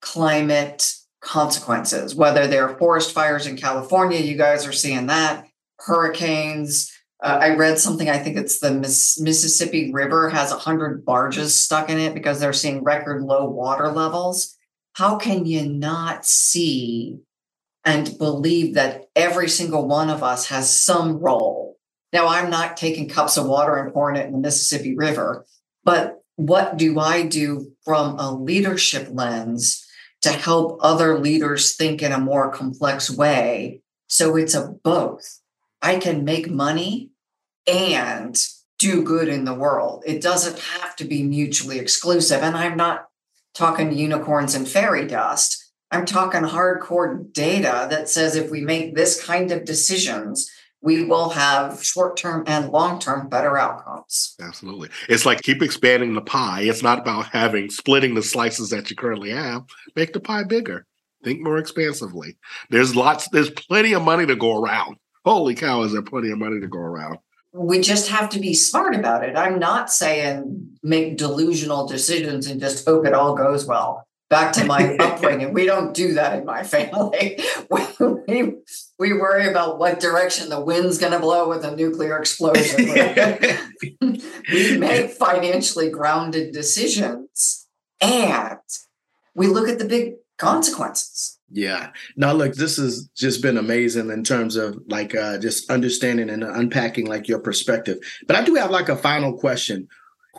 climate 0.00 0.94
consequences, 1.20 2.14
whether 2.14 2.46
they're 2.46 2.76
forest 2.76 3.12
fires 3.12 3.46
in 3.46 3.56
California, 3.56 4.18
you 4.18 4.36
guys 4.36 4.66
are 4.66 4.72
seeing 4.72 5.06
that, 5.06 5.46
hurricanes, 5.78 6.90
uh, 7.22 7.38
I 7.40 7.54
read 7.54 7.78
something. 7.78 8.10
I 8.10 8.18
think 8.18 8.36
it's 8.36 8.58
the 8.58 8.70
Miss, 8.70 9.18
Mississippi 9.18 9.90
River 9.92 10.28
has 10.28 10.52
a 10.52 10.58
hundred 10.58 11.06
barges 11.06 11.58
stuck 11.58 11.88
in 11.88 11.98
it 11.98 12.12
because 12.12 12.38
they're 12.38 12.52
seeing 12.52 12.84
record 12.84 13.22
low 13.22 13.48
water 13.48 13.88
levels. 13.88 14.53
How 14.94 15.16
can 15.16 15.44
you 15.44 15.68
not 15.68 16.24
see 16.24 17.18
and 17.84 18.16
believe 18.16 18.74
that 18.74 19.06
every 19.14 19.48
single 19.48 19.86
one 19.86 20.08
of 20.08 20.22
us 20.22 20.46
has 20.46 20.82
some 20.82 21.18
role? 21.18 21.76
Now, 22.12 22.28
I'm 22.28 22.48
not 22.48 22.76
taking 22.76 23.08
cups 23.08 23.36
of 23.36 23.46
water 23.46 23.76
and 23.76 23.92
pouring 23.92 24.16
it 24.16 24.26
in 24.26 24.32
the 24.32 24.38
Mississippi 24.38 24.94
River, 24.96 25.44
but 25.82 26.22
what 26.36 26.76
do 26.76 26.98
I 26.98 27.22
do 27.22 27.72
from 27.84 28.18
a 28.18 28.32
leadership 28.32 29.08
lens 29.10 29.84
to 30.22 30.30
help 30.30 30.78
other 30.80 31.18
leaders 31.18 31.74
think 31.74 32.00
in 32.00 32.12
a 32.12 32.20
more 32.20 32.50
complex 32.52 33.10
way? 33.10 33.82
So 34.08 34.36
it's 34.36 34.54
a 34.54 34.68
both. 34.84 35.40
I 35.82 35.98
can 35.98 36.24
make 36.24 36.48
money 36.48 37.10
and 37.66 38.36
do 38.78 39.02
good 39.02 39.28
in 39.28 39.44
the 39.44 39.54
world. 39.54 40.04
It 40.06 40.22
doesn't 40.22 40.58
have 40.58 40.94
to 40.96 41.04
be 41.04 41.24
mutually 41.24 41.78
exclusive. 41.78 42.42
And 42.42 42.56
I'm 42.56 42.76
not 42.76 43.06
talking 43.54 43.92
unicorns 43.92 44.54
and 44.54 44.68
fairy 44.68 45.06
dust. 45.06 45.72
I'm 45.90 46.06
talking 46.06 46.42
hardcore 46.42 47.32
data 47.32 47.86
that 47.90 48.08
says 48.08 48.34
if 48.34 48.50
we 48.50 48.60
make 48.60 48.94
this 48.94 49.24
kind 49.24 49.52
of 49.52 49.64
decisions, 49.64 50.50
we 50.82 51.04
will 51.04 51.30
have 51.30 51.82
short 51.82 52.16
term 52.16 52.44
and 52.46 52.70
long 52.70 52.98
term 52.98 53.28
better 53.28 53.56
outcomes. 53.56 54.34
Absolutely. 54.40 54.90
It's 55.08 55.24
like 55.24 55.40
keep 55.42 55.62
expanding 55.62 56.14
the 56.14 56.20
pie. 56.20 56.62
It's 56.62 56.82
not 56.82 56.98
about 56.98 57.26
having 57.26 57.70
splitting 57.70 58.14
the 58.14 58.22
slices 58.22 58.70
that 58.70 58.90
you 58.90 58.96
currently 58.96 59.30
have. 59.30 59.62
Make 59.96 60.12
the 60.12 60.20
pie 60.20 60.44
bigger. 60.44 60.84
Think 61.22 61.40
more 61.40 61.56
expansively. 61.56 62.36
There's 62.68 62.94
lots, 62.94 63.28
there's 63.30 63.50
plenty 63.50 63.94
of 63.94 64.02
money 64.02 64.26
to 64.26 64.36
go 64.36 64.62
around. 64.62 64.96
Holy 65.24 65.54
cow, 65.54 65.82
is 65.82 65.92
there 65.92 66.02
plenty 66.02 66.30
of 66.30 66.38
money 66.38 66.60
to 66.60 66.68
go 66.68 66.80
around? 66.80 67.18
We 67.54 67.80
just 67.80 68.08
have 68.08 68.28
to 68.30 68.40
be 68.40 68.52
smart 68.52 68.96
about 68.96 69.22
it. 69.22 69.36
I'm 69.36 69.60
not 69.60 69.90
saying 69.90 70.76
make 70.82 71.16
delusional 71.16 71.86
decisions 71.86 72.48
and 72.48 72.60
just 72.60 72.84
hope 72.84 73.06
it 73.06 73.14
all 73.14 73.36
goes 73.36 73.64
well. 73.64 74.06
Back 74.28 74.52
to 74.54 74.64
my 74.64 74.96
upbringing, 75.00 75.52
we 75.52 75.64
don't 75.64 75.94
do 75.94 76.14
that 76.14 76.36
in 76.36 76.44
my 76.44 76.62
family. 76.64 77.38
we, 77.70 78.54
we 78.98 79.12
worry 79.12 79.48
about 79.48 79.78
what 79.78 80.00
direction 80.00 80.48
the 80.48 80.60
wind's 80.60 80.98
going 80.98 81.12
to 81.12 81.20
blow 81.20 81.48
with 81.48 81.64
a 81.64 81.76
nuclear 81.76 82.18
explosion. 82.18 82.86
we 84.52 84.78
make 84.78 85.10
financially 85.12 85.90
grounded 85.90 86.52
decisions 86.52 87.68
and 88.00 88.58
we 89.36 89.46
look 89.46 89.68
at 89.68 89.78
the 89.78 89.84
big 89.84 90.14
consequences. 90.38 91.33
Yeah. 91.54 91.90
Now 92.16 92.32
look, 92.32 92.54
this 92.54 92.78
has 92.78 93.08
just 93.16 93.40
been 93.40 93.56
amazing 93.56 94.10
in 94.10 94.24
terms 94.24 94.56
of 94.56 94.76
like 94.88 95.14
uh 95.14 95.38
just 95.38 95.70
understanding 95.70 96.28
and 96.28 96.42
unpacking 96.42 97.06
like 97.06 97.28
your 97.28 97.38
perspective. 97.38 97.98
But 98.26 98.34
I 98.34 98.42
do 98.42 98.56
have 98.56 98.72
like 98.72 98.88
a 98.88 98.96
final 98.96 99.38
question. 99.38 99.86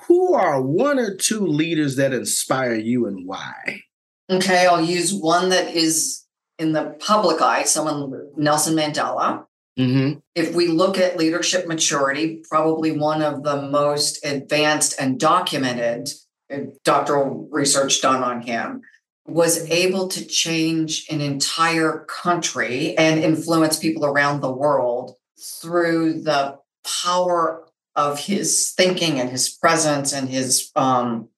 Who 0.07 0.33
are 0.33 0.61
one 0.61 0.99
or 0.99 1.15
two 1.15 1.39
leaders 1.39 1.95
that 1.95 2.13
inspire 2.13 2.75
you 2.75 3.07
and 3.07 3.25
why? 3.25 3.81
Okay, 4.29 4.67
I'll 4.67 4.83
use 4.83 5.13
one 5.13 5.49
that 5.49 5.73
is 5.73 6.25
in 6.59 6.73
the 6.73 6.97
public 6.99 7.41
eye, 7.41 7.63
someone 7.63 8.29
Nelson 8.35 8.75
Mandela. 8.75 9.45
Mm-hmm. 9.79 10.19
If 10.35 10.53
we 10.53 10.67
look 10.67 10.97
at 10.97 11.17
leadership 11.17 11.65
maturity, 11.65 12.43
probably 12.49 12.91
one 12.91 13.21
of 13.21 13.43
the 13.43 13.61
most 13.61 14.25
advanced 14.25 14.95
and 14.99 15.17
documented 15.17 16.09
uh, 16.53 16.57
doctoral 16.83 17.47
research 17.51 18.01
done 18.01 18.21
on 18.21 18.41
him 18.41 18.81
was 19.25 19.69
able 19.71 20.07
to 20.09 20.25
change 20.25 21.07
an 21.09 21.21
entire 21.21 22.05
country 22.07 22.95
and 22.97 23.23
influence 23.23 23.79
people 23.79 24.05
around 24.05 24.41
the 24.41 24.51
world 24.51 25.15
through 25.39 26.21
the 26.21 26.57
power 27.03 27.67
of 27.95 28.19
his 28.19 28.73
thinking 28.77 29.19
and 29.19 29.29
his 29.29 29.49
presence 29.49 30.13
and 30.13 30.29
his 30.29 30.71
um, 30.75 31.29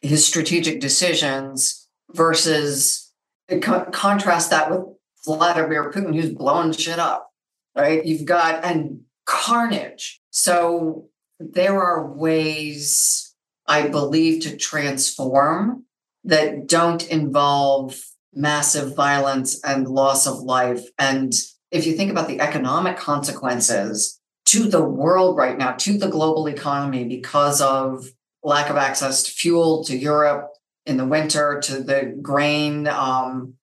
his 0.00 0.26
strategic 0.26 0.80
decisions 0.80 1.88
versus 2.12 3.12
co- 3.60 3.86
contrast 3.92 4.50
that 4.50 4.70
with 4.70 4.82
Vladimir 5.24 5.90
Putin 5.90 6.14
who's 6.14 6.30
blowing 6.30 6.72
shit 6.72 6.98
up 6.98 7.32
right? 7.74 8.04
You've 8.04 8.24
got 8.24 8.64
and 8.64 9.00
carnage. 9.24 10.20
So 10.30 11.08
there 11.38 11.80
are 11.82 12.12
ways 12.12 13.34
I 13.66 13.88
believe 13.88 14.42
to 14.42 14.56
transform 14.56 15.84
that 16.24 16.66
don't 16.66 17.08
involve 17.08 17.98
massive 18.34 18.94
violence 18.94 19.62
and 19.64 19.88
loss 19.88 20.26
of 20.26 20.38
life. 20.38 20.84
And 20.98 21.32
if 21.70 21.86
you 21.86 21.94
think 21.94 22.10
about 22.10 22.28
the 22.28 22.40
economic 22.40 22.96
consequences 22.96 24.20
to 24.46 24.68
the 24.68 24.82
world 24.82 25.36
right 25.36 25.56
now, 25.56 25.72
to 25.72 25.98
the 25.98 26.08
global 26.08 26.46
economy, 26.46 27.04
because 27.04 27.60
of 27.60 28.06
lack 28.42 28.70
of 28.70 28.76
access 28.76 29.22
to 29.24 29.30
fuel 29.30 29.84
to 29.84 29.96
Europe 29.96 30.50
in 30.86 30.96
the 30.96 31.06
winter, 31.06 31.60
to 31.64 31.82
the 31.82 32.16
grain, 32.20 32.86
um, 32.88 33.54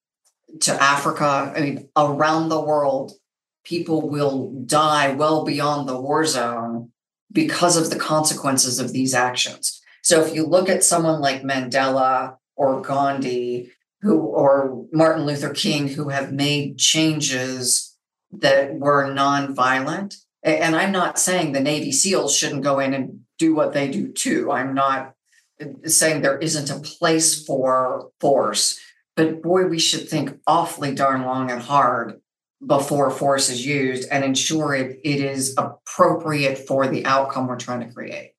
to 0.62 0.72
Africa, 0.82 1.54
I 1.56 1.62
mean, 1.62 1.90
around 1.96 2.50
the 2.50 2.62
world, 2.62 3.14
people 3.64 4.10
will 4.10 4.52
die 4.66 5.14
well 5.14 5.46
beyond 5.46 5.88
the 5.88 6.00
war 6.00 6.26
zone 6.26 6.92
because 7.32 7.78
of 7.78 7.90
the 7.90 8.00
consequences 8.00 8.80
of 8.80 8.92
these 8.92 9.14
actions. 9.14 9.82
So 10.02 10.22
if 10.24 10.34
you 10.34 10.46
look 10.46 10.70
at 10.70 10.84
someone 10.84 11.22
like 11.22 11.44
Mandela 11.44 12.38
or 12.60 12.82
Gandhi 12.82 13.72
who 14.02 14.20
or 14.20 14.86
Martin 14.92 15.26
Luther 15.26 15.54
King 15.54 15.88
who 15.88 16.10
have 16.10 16.32
made 16.32 16.78
changes 16.78 17.98
that 18.32 18.76
were 18.76 19.06
nonviolent. 19.06 20.16
And 20.44 20.76
I'm 20.76 20.92
not 20.92 21.18
saying 21.18 21.52
the 21.52 21.60
Navy 21.60 21.92
SEALs 21.92 22.36
shouldn't 22.36 22.64
go 22.64 22.80
in 22.80 22.94
and 22.94 23.22
do 23.38 23.56
what 23.56 23.74
they 23.74 23.90
do 23.90 24.12
too. 24.12 24.52
I'm 24.52 24.74
not 24.74 25.14
uh, 25.62 25.88
saying 25.88 26.22
there 26.22 26.38
isn't 26.38 26.70
a 26.70 26.80
place 26.80 27.44
for 27.44 28.12
force, 28.20 28.80
but 29.16 29.42
boy, 29.42 29.66
we 29.66 29.80
should 29.80 30.08
think 30.08 30.38
awfully 30.46 30.94
darn 30.94 31.24
long 31.24 31.50
and 31.52 31.62
hard 31.62 32.22
before 32.66 33.10
force 33.10 33.50
is 33.50 33.66
used 33.66 34.08
and 34.12 34.24
ensure 34.24 34.76
it, 34.76 35.00
it 35.04 35.20
is 35.20 35.56
appropriate 35.58 36.58
for 36.58 36.88
the 36.88 37.06
outcome 37.06 37.48
we're 37.48 37.58
trying 37.58 37.88
to 37.88 37.94
create 37.94 38.34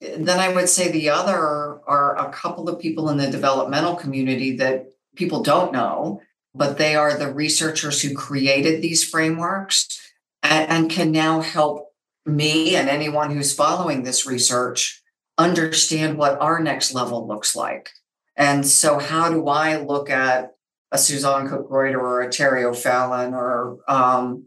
then 0.00 0.38
I 0.38 0.52
would 0.52 0.68
say 0.68 0.90
the 0.90 1.10
other 1.10 1.36
are 1.36 2.16
a 2.18 2.30
couple 2.30 2.68
of 2.68 2.80
people 2.80 3.08
in 3.08 3.16
the 3.16 3.30
developmental 3.30 3.96
community 3.96 4.56
that 4.56 4.86
people 5.14 5.42
don't 5.42 5.72
know, 5.72 6.20
but 6.54 6.78
they 6.78 6.94
are 6.94 7.16
the 7.16 7.32
researchers 7.32 8.02
who 8.02 8.14
created 8.14 8.82
these 8.82 9.08
frameworks 9.08 10.00
and, 10.42 10.70
and 10.70 10.90
can 10.90 11.12
now 11.12 11.40
help 11.40 11.88
me 12.24 12.76
and 12.76 12.88
anyone 12.88 13.30
who's 13.30 13.54
following 13.54 14.02
this 14.02 14.26
research 14.26 15.02
understand 15.38 16.18
what 16.18 16.40
our 16.40 16.60
next 16.60 16.92
level 16.92 17.26
looks 17.26 17.54
like. 17.54 17.90
And 18.36 18.66
so, 18.66 18.98
how 18.98 19.30
do 19.30 19.48
I 19.48 19.76
look 19.76 20.10
at 20.10 20.52
a 20.92 20.98
Susanne 20.98 21.48
Cook 21.48 21.68
Greuter 21.68 22.00
or 22.00 22.20
a 22.20 22.30
Terry 22.30 22.64
O'Fallon 22.64 23.34
or 23.34 23.78
um, 23.88 24.46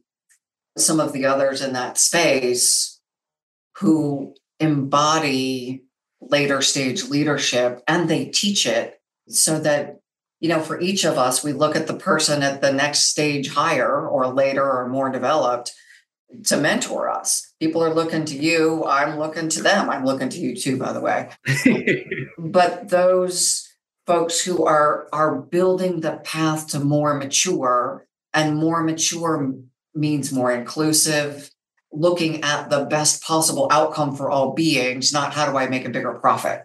some 0.77 0.99
of 0.99 1.11
the 1.11 1.25
others 1.25 1.61
in 1.61 1.73
that 1.73 1.97
space 1.97 2.99
who 3.77 4.35
embody 4.59 5.83
later 6.21 6.61
stage 6.61 7.05
leadership 7.05 7.81
and 7.87 8.09
they 8.09 8.25
teach 8.25 8.65
it 8.65 9.01
so 9.27 9.59
that 9.59 9.99
you 10.39 10.49
know 10.49 10.59
for 10.59 10.79
each 10.79 11.05
of 11.05 11.17
us 11.17 11.43
we 11.43 11.53
look 11.53 11.75
at 11.75 11.87
the 11.87 11.93
person 11.93 12.43
at 12.43 12.61
the 12.61 12.71
next 12.71 13.05
stage 13.05 13.53
higher 13.53 14.07
or 14.07 14.27
later 14.27 14.63
or 14.63 14.87
more 14.89 15.09
developed 15.09 15.73
to 16.45 16.57
mentor 16.57 17.09
us. 17.09 17.53
People 17.59 17.83
are 17.83 17.93
looking 17.93 18.23
to 18.25 18.37
you 18.37 18.85
i'm 18.85 19.17
looking 19.17 19.49
to 19.49 19.63
them. 19.63 19.89
I'm 19.89 20.05
looking 20.05 20.29
to 20.29 20.39
you 20.39 20.55
too 20.55 20.77
by 20.77 20.93
the 20.93 21.01
way. 21.01 21.29
But 22.37 22.89
those 22.89 23.67
folks 24.05 24.41
who 24.41 24.65
are 24.65 25.07
are 25.13 25.35
building 25.35 26.01
the 26.01 26.17
path 26.23 26.67
to 26.69 26.79
more 26.79 27.13
mature 27.15 28.07
and 28.33 28.57
more 28.57 28.83
mature 28.83 29.53
means 29.93 30.31
more 30.31 30.51
inclusive 30.51 31.51
looking 31.91 32.43
at 32.43 32.69
the 32.69 32.85
best 32.85 33.23
possible 33.23 33.67
outcome 33.71 34.15
for 34.15 34.29
all 34.29 34.53
beings, 34.53 35.11
not 35.11 35.33
how 35.33 35.49
do 35.49 35.57
I 35.57 35.67
make 35.67 35.85
a 35.85 35.89
bigger 35.89 36.13
profit. 36.13 36.63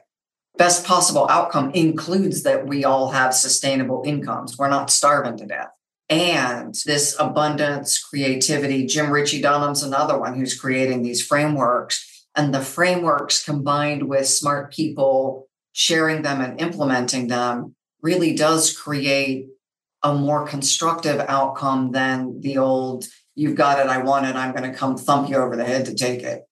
Best 0.56 0.86
possible 0.86 1.26
outcome 1.28 1.70
includes 1.72 2.42
that 2.44 2.66
we 2.66 2.84
all 2.84 3.10
have 3.10 3.34
sustainable 3.34 4.02
incomes. 4.06 4.56
We're 4.56 4.68
not 4.68 4.90
starving 4.90 5.36
to 5.38 5.46
death. 5.46 5.70
And 6.08 6.74
this 6.86 7.16
abundance, 7.18 7.98
creativity, 7.98 8.86
Jim 8.86 9.10
Ritchie 9.10 9.40
Dunham's 9.40 9.82
another 9.82 10.18
one 10.18 10.34
who's 10.34 10.58
creating 10.58 11.02
these 11.02 11.26
frameworks. 11.26 12.26
And 12.36 12.54
the 12.54 12.60
frameworks 12.60 13.44
combined 13.44 14.08
with 14.08 14.28
smart 14.28 14.72
people 14.72 15.48
sharing 15.72 16.22
them 16.22 16.40
and 16.40 16.60
implementing 16.60 17.28
them 17.28 17.74
really 18.02 18.34
does 18.34 18.76
create 18.76 19.48
a 20.02 20.14
more 20.14 20.46
constructive 20.46 21.20
outcome 21.20 21.92
than 21.92 22.40
the 22.42 22.58
old 22.58 23.06
you've 23.34 23.56
got 23.56 23.78
it, 23.78 23.86
I 23.86 23.98
want 23.98 24.26
it, 24.26 24.36
I'm 24.36 24.54
going 24.54 24.70
to 24.70 24.76
come 24.76 24.96
thump 24.96 25.28
you 25.28 25.36
over 25.36 25.56
the 25.56 25.64
head 25.64 25.86
to 25.86 25.94
take 25.94 26.22
it. 26.22 26.42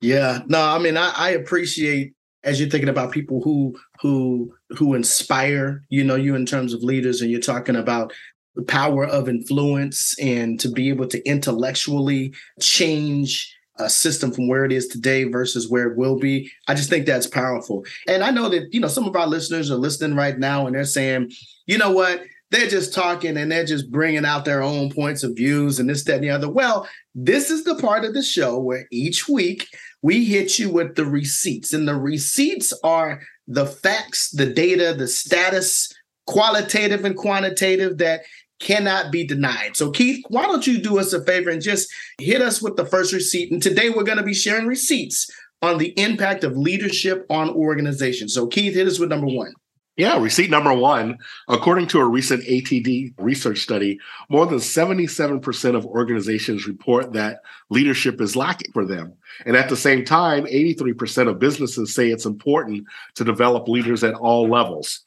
Yeah, 0.00 0.40
no, 0.46 0.60
I 0.60 0.78
mean, 0.78 0.96
I, 0.96 1.12
I 1.14 1.30
appreciate 1.30 2.14
as 2.44 2.58
you're 2.58 2.68
thinking 2.68 2.88
about 2.88 3.12
people 3.12 3.40
who 3.42 3.78
who 4.00 4.52
who 4.70 4.94
inspire, 4.94 5.84
you 5.88 6.02
know, 6.02 6.16
you 6.16 6.34
in 6.34 6.46
terms 6.46 6.74
of 6.74 6.82
leaders, 6.82 7.20
and 7.20 7.30
you're 7.30 7.40
talking 7.40 7.76
about 7.76 8.12
the 8.54 8.62
power 8.62 9.06
of 9.06 9.28
influence 9.28 10.18
and 10.18 10.60
to 10.60 10.68
be 10.68 10.88
able 10.88 11.06
to 11.06 11.26
intellectually 11.26 12.34
change 12.60 13.54
a 13.78 13.88
system 13.88 14.30
from 14.30 14.48
where 14.48 14.64
it 14.64 14.72
is 14.72 14.88
today 14.88 15.24
versus 15.24 15.70
where 15.70 15.90
it 15.90 15.96
will 15.96 16.18
be. 16.18 16.50
I 16.68 16.74
just 16.74 16.90
think 16.90 17.06
that's 17.06 17.26
powerful. 17.26 17.84
And 18.06 18.22
I 18.22 18.30
know 18.30 18.50
that, 18.50 18.68
you 18.72 18.80
know, 18.80 18.88
some 18.88 19.06
of 19.06 19.16
our 19.16 19.26
listeners 19.26 19.70
are 19.70 19.76
listening 19.76 20.16
right 20.16 20.38
now 20.38 20.66
and 20.66 20.74
they're 20.74 20.84
saying, 20.84 21.32
you 21.66 21.78
know 21.78 21.90
what? 21.90 22.22
They're 22.52 22.68
just 22.68 22.92
talking 22.92 23.38
and 23.38 23.50
they're 23.50 23.64
just 23.64 23.90
bringing 23.90 24.26
out 24.26 24.44
their 24.44 24.62
own 24.62 24.90
points 24.90 25.22
of 25.22 25.34
views 25.34 25.80
and 25.80 25.88
this, 25.88 26.04
that, 26.04 26.16
and 26.16 26.24
the 26.24 26.30
other. 26.30 26.50
Well, 26.50 26.86
this 27.14 27.50
is 27.50 27.64
the 27.64 27.74
part 27.76 28.04
of 28.04 28.12
the 28.12 28.22
show 28.22 28.58
where 28.58 28.86
each 28.92 29.26
week 29.26 29.66
we 30.02 30.24
hit 30.24 30.58
you 30.58 30.70
with 30.70 30.94
the 30.94 31.06
receipts, 31.06 31.72
and 31.72 31.88
the 31.88 31.94
receipts 31.94 32.72
are 32.84 33.22
the 33.48 33.66
facts, 33.66 34.30
the 34.30 34.46
data, 34.46 34.94
the 34.96 35.08
status, 35.08 35.92
qualitative 36.26 37.04
and 37.04 37.16
quantitative 37.16 37.98
that 37.98 38.22
cannot 38.60 39.10
be 39.10 39.26
denied. 39.26 39.76
So, 39.76 39.90
Keith, 39.90 40.24
why 40.28 40.42
don't 40.42 40.66
you 40.66 40.78
do 40.78 40.98
us 40.98 41.12
a 41.12 41.24
favor 41.24 41.50
and 41.50 41.62
just 41.62 41.88
hit 42.18 42.42
us 42.42 42.60
with 42.60 42.76
the 42.76 42.86
first 42.86 43.12
receipt? 43.12 43.50
And 43.50 43.62
today 43.62 43.90
we're 43.90 44.04
going 44.04 44.18
to 44.18 44.24
be 44.24 44.34
sharing 44.34 44.66
receipts 44.66 45.30
on 45.62 45.78
the 45.78 45.98
impact 45.98 46.44
of 46.44 46.56
leadership 46.56 47.24
on 47.30 47.48
organizations. 47.50 48.34
So, 48.34 48.46
Keith, 48.46 48.74
hit 48.74 48.86
us 48.86 48.98
with 48.98 49.08
number 49.08 49.28
one. 49.28 49.52
Yeah, 49.96 50.18
receipt 50.18 50.48
number 50.48 50.72
one. 50.72 51.18
According 51.48 51.88
to 51.88 51.98
a 51.98 52.08
recent 52.08 52.44
ATD 52.44 53.12
research 53.18 53.58
study, 53.58 54.00
more 54.30 54.46
than 54.46 54.58
77% 54.58 55.76
of 55.76 55.84
organizations 55.84 56.66
report 56.66 57.12
that 57.12 57.40
leadership 57.68 58.18
is 58.20 58.34
lacking 58.34 58.72
for 58.72 58.86
them. 58.86 59.12
And 59.44 59.54
at 59.54 59.68
the 59.68 59.76
same 59.76 60.04
time, 60.04 60.46
83% 60.46 61.28
of 61.28 61.38
businesses 61.38 61.94
say 61.94 62.08
it's 62.08 62.24
important 62.24 62.86
to 63.16 63.24
develop 63.24 63.68
leaders 63.68 64.02
at 64.02 64.14
all 64.14 64.48
levels. 64.48 65.00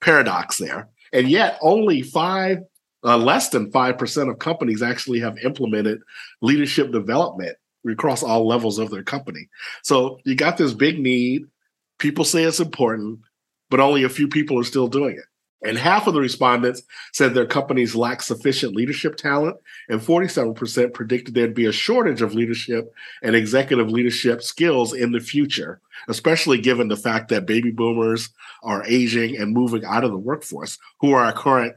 Paradox 0.00 0.56
there. 0.56 0.88
And 1.12 1.28
yet, 1.28 1.58
only 1.60 2.00
five, 2.00 2.60
uh, 3.04 3.18
less 3.18 3.50
than 3.50 3.70
5% 3.70 4.30
of 4.30 4.38
companies 4.38 4.82
actually 4.82 5.20
have 5.20 5.36
implemented 5.44 6.00
leadership 6.40 6.92
development 6.92 7.58
across 7.86 8.22
all 8.22 8.46
levels 8.48 8.78
of 8.78 8.90
their 8.90 9.02
company. 9.02 9.48
So 9.82 10.18
you 10.24 10.34
got 10.34 10.56
this 10.56 10.72
big 10.72 10.98
need. 10.98 11.44
People 11.98 12.24
say 12.24 12.44
it's 12.44 12.60
important 12.60 13.20
but 13.70 13.80
only 13.80 14.02
a 14.02 14.08
few 14.08 14.28
people 14.28 14.58
are 14.58 14.64
still 14.64 14.88
doing 14.88 15.16
it. 15.16 15.24
And 15.62 15.76
half 15.76 16.06
of 16.06 16.14
the 16.14 16.20
respondents 16.20 16.82
said 17.12 17.34
their 17.34 17.46
companies 17.46 17.94
lack 17.94 18.22
sufficient 18.22 18.74
leadership 18.74 19.16
talent, 19.16 19.56
and 19.90 20.00
47% 20.00 20.94
predicted 20.94 21.34
there'd 21.34 21.54
be 21.54 21.66
a 21.66 21.72
shortage 21.72 22.22
of 22.22 22.34
leadership 22.34 22.92
and 23.22 23.36
executive 23.36 23.90
leadership 23.90 24.42
skills 24.42 24.94
in 24.94 25.12
the 25.12 25.20
future, 25.20 25.80
especially 26.08 26.58
given 26.60 26.88
the 26.88 26.96
fact 26.96 27.28
that 27.28 27.46
baby 27.46 27.70
boomers 27.70 28.30
are 28.62 28.84
aging 28.86 29.36
and 29.36 29.52
moving 29.52 29.84
out 29.84 30.04
of 30.04 30.12
the 30.12 30.18
workforce, 30.18 30.78
who 31.00 31.12
are 31.12 31.24
our 31.24 31.32
current 31.32 31.74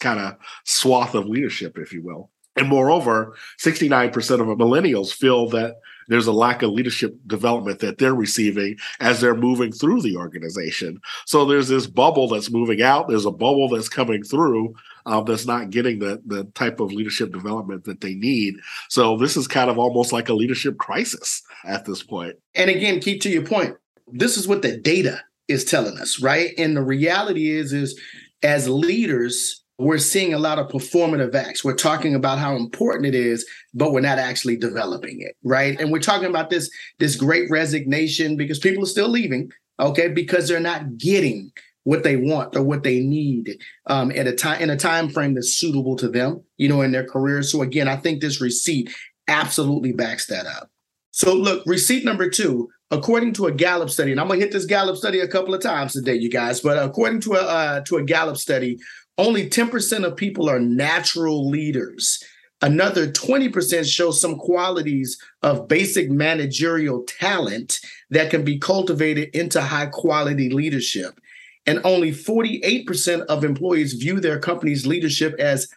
kind 0.00 0.18
of 0.18 0.36
swath 0.64 1.14
of 1.14 1.26
leadership, 1.26 1.76
if 1.76 1.92
you 1.92 2.02
will. 2.02 2.30
And 2.56 2.68
moreover, 2.68 3.36
69% 3.62 4.14
of 4.40 4.46
millennials 4.58 5.12
feel 5.12 5.50
that 5.50 5.76
there's 6.08 6.26
a 6.26 6.32
lack 6.32 6.62
of 6.62 6.70
leadership 6.70 7.16
development 7.26 7.80
that 7.80 7.98
they're 7.98 8.14
receiving 8.14 8.76
as 9.00 9.20
they're 9.20 9.34
moving 9.34 9.72
through 9.72 10.02
the 10.02 10.16
organization. 10.16 11.00
So 11.26 11.44
there's 11.44 11.68
this 11.68 11.86
bubble 11.86 12.28
that's 12.28 12.50
moving 12.50 12.82
out. 12.82 13.08
There's 13.08 13.26
a 13.26 13.30
bubble 13.30 13.68
that's 13.68 13.88
coming 13.88 14.22
through 14.22 14.74
um, 15.06 15.24
that's 15.24 15.46
not 15.46 15.70
getting 15.70 16.00
the 16.00 16.20
the 16.26 16.44
type 16.54 16.80
of 16.80 16.92
leadership 16.92 17.32
development 17.32 17.84
that 17.84 18.00
they 18.00 18.14
need. 18.14 18.56
So 18.88 19.16
this 19.16 19.36
is 19.36 19.46
kind 19.46 19.70
of 19.70 19.78
almost 19.78 20.12
like 20.12 20.28
a 20.28 20.34
leadership 20.34 20.78
crisis 20.78 21.42
at 21.64 21.84
this 21.84 22.02
point. 22.02 22.36
And 22.54 22.70
again, 22.70 23.00
Keith 23.00 23.22
to 23.22 23.30
your 23.30 23.44
point. 23.44 23.76
This 24.08 24.36
is 24.36 24.46
what 24.46 24.62
the 24.62 24.76
data 24.76 25.20
is 25.48 25.64
telling 25.64 25.98
us, 25.98 26.20
right? 26.20 26.50
And 26.58 26.76
the 26.76 26.82
reality 26.82 27.50
is, 27.50 27.72
is 27.72 28.00
as 28.42 28.68
leaders, 28.68 29.64
we're 29.78 29.98
seeing 29.98 30.32
a 30.32 30.38
lot 30.38 30.58
of 30.58 30.68
performative 30.68 31.34
acts. 31.34 31.64
We're 31.64 31.74
talking 31.74 32.14
about 32.14 32.38
how 32.38 32.56
important 32.56 33.06
it 33.06 33.14
is, 33.14 33.46
but 33.74 33.92
we're 33.92 34.00
not 34.00 34.18
actually 34.18 34.56
developing 34.56 35.20
it, 35.20 35.36
right? 35.44 35.78
And 35.78 35.92
we're 35.92 36.00
talking 36.00 36.28
about 36.28 36.50
this 36.50 36.70
this 36.98 37.16
great 37.16 37.50
resignation 37.50 38.36
because 38.36 38.58
people 38.58 38.84
are 38.84 38.88
still 38.88 39.08
leaving, 39.08 39.50
okay, 39.78 40.08
because 40.08 40.48
they're 40.48 40.60
not 40.60 40.96
getting 40.96 41.52
what 41.84 42.02
they 42.02 42.16
want 42.16 42.56
or 42.56 42.62
what 42.62 42.82
they 42.82 43.00
need 43.00 43.58
um, 43.86 44.10
at 44.12 44.26
a 44.26 44.32
time 44.32 44.60
in 44.62 44.70
a 44.70 44.76
time 44.76 45.10
frame 45.10 45.34
that's 45.34 45.56
suitable 45.56 45.96
to 45.96 46.08
them, 46.08 46.42
you 46.56 46.68
know, 46.68 46.80
in 46.80 46.92
their 46.92 47.06
careers. 47.06 47.52
So 47.52 47.62
again, 47.62 47.86
I 47.86 47.96
think 47.96 48.20
this 48.20 48.40
receipt 48.40 48.92
absolutely 49.28 49.92
backs 49.92 50.26
that 50.26 50.46
up. 50.46 50.70
So 51.10 51.34
look, 51.34 51.62
receipt 51.66 52.04
number 52.04 52.30
two, 52.30 52.68
according 52.90 53.34
to 53.34 53.46
a 53.46 53.52
Gallup 53.52 53.90
study, 53.90 54.10
and 54.10 54.20
I'm 54.20 54.28
gonna 54.28 54.40
hit 54.40 54.52
this 54.52 54.64
Gallup 54.64 54.96
study 54.96 55.20
a 55.20 55.28
couple 55.28 55.54
of 55.54 55.60
times 55.60 55.92
today, 55.92 56.14
you 56.14 56.30
guys, 56.30 56.60
but 56.60 56.82
according 56.82 57.20
to 57.20 57.34
a 57.34 57.42
uh, 57.42 57.80
to 57.82 57.98
a 57.98 58.04
Gallup 58.04 58.38
study, 58.38 58.78
only 59.18 59.48
10% 59.48 60.04
of 60.04 60.16
people 60.16 60.48
are 60.48 60.60
natural 60.60 61.48
leaders. 61.48 62.22
Another 62.62 63.06
20% 63.06 63.84
show 63.84 64.10
some 64.10 64.36
qualities 64.36 65.18
of 65.42 65.68
basic 65.68 66.10
managerial 66.10 67.04
talent 67.04 67.80
that 68.10 68.30
can 68.30 68.44
be 68.44 68.58
cultivated 68.58 69.28
into 69.34 69.60
high 69.60 69.86
quality 69.86 70.48
leadership. 70.50 71.18
And 71.66 71.80
only 71.84 72.12
48% 72.12 73.26
of 73.26 73.44
employees 73.44 73.94
view 73.94 74.20
their 74.20 74.38
company's 74.38 74.86
leadership 74.86 75.34
as 75.38 75.68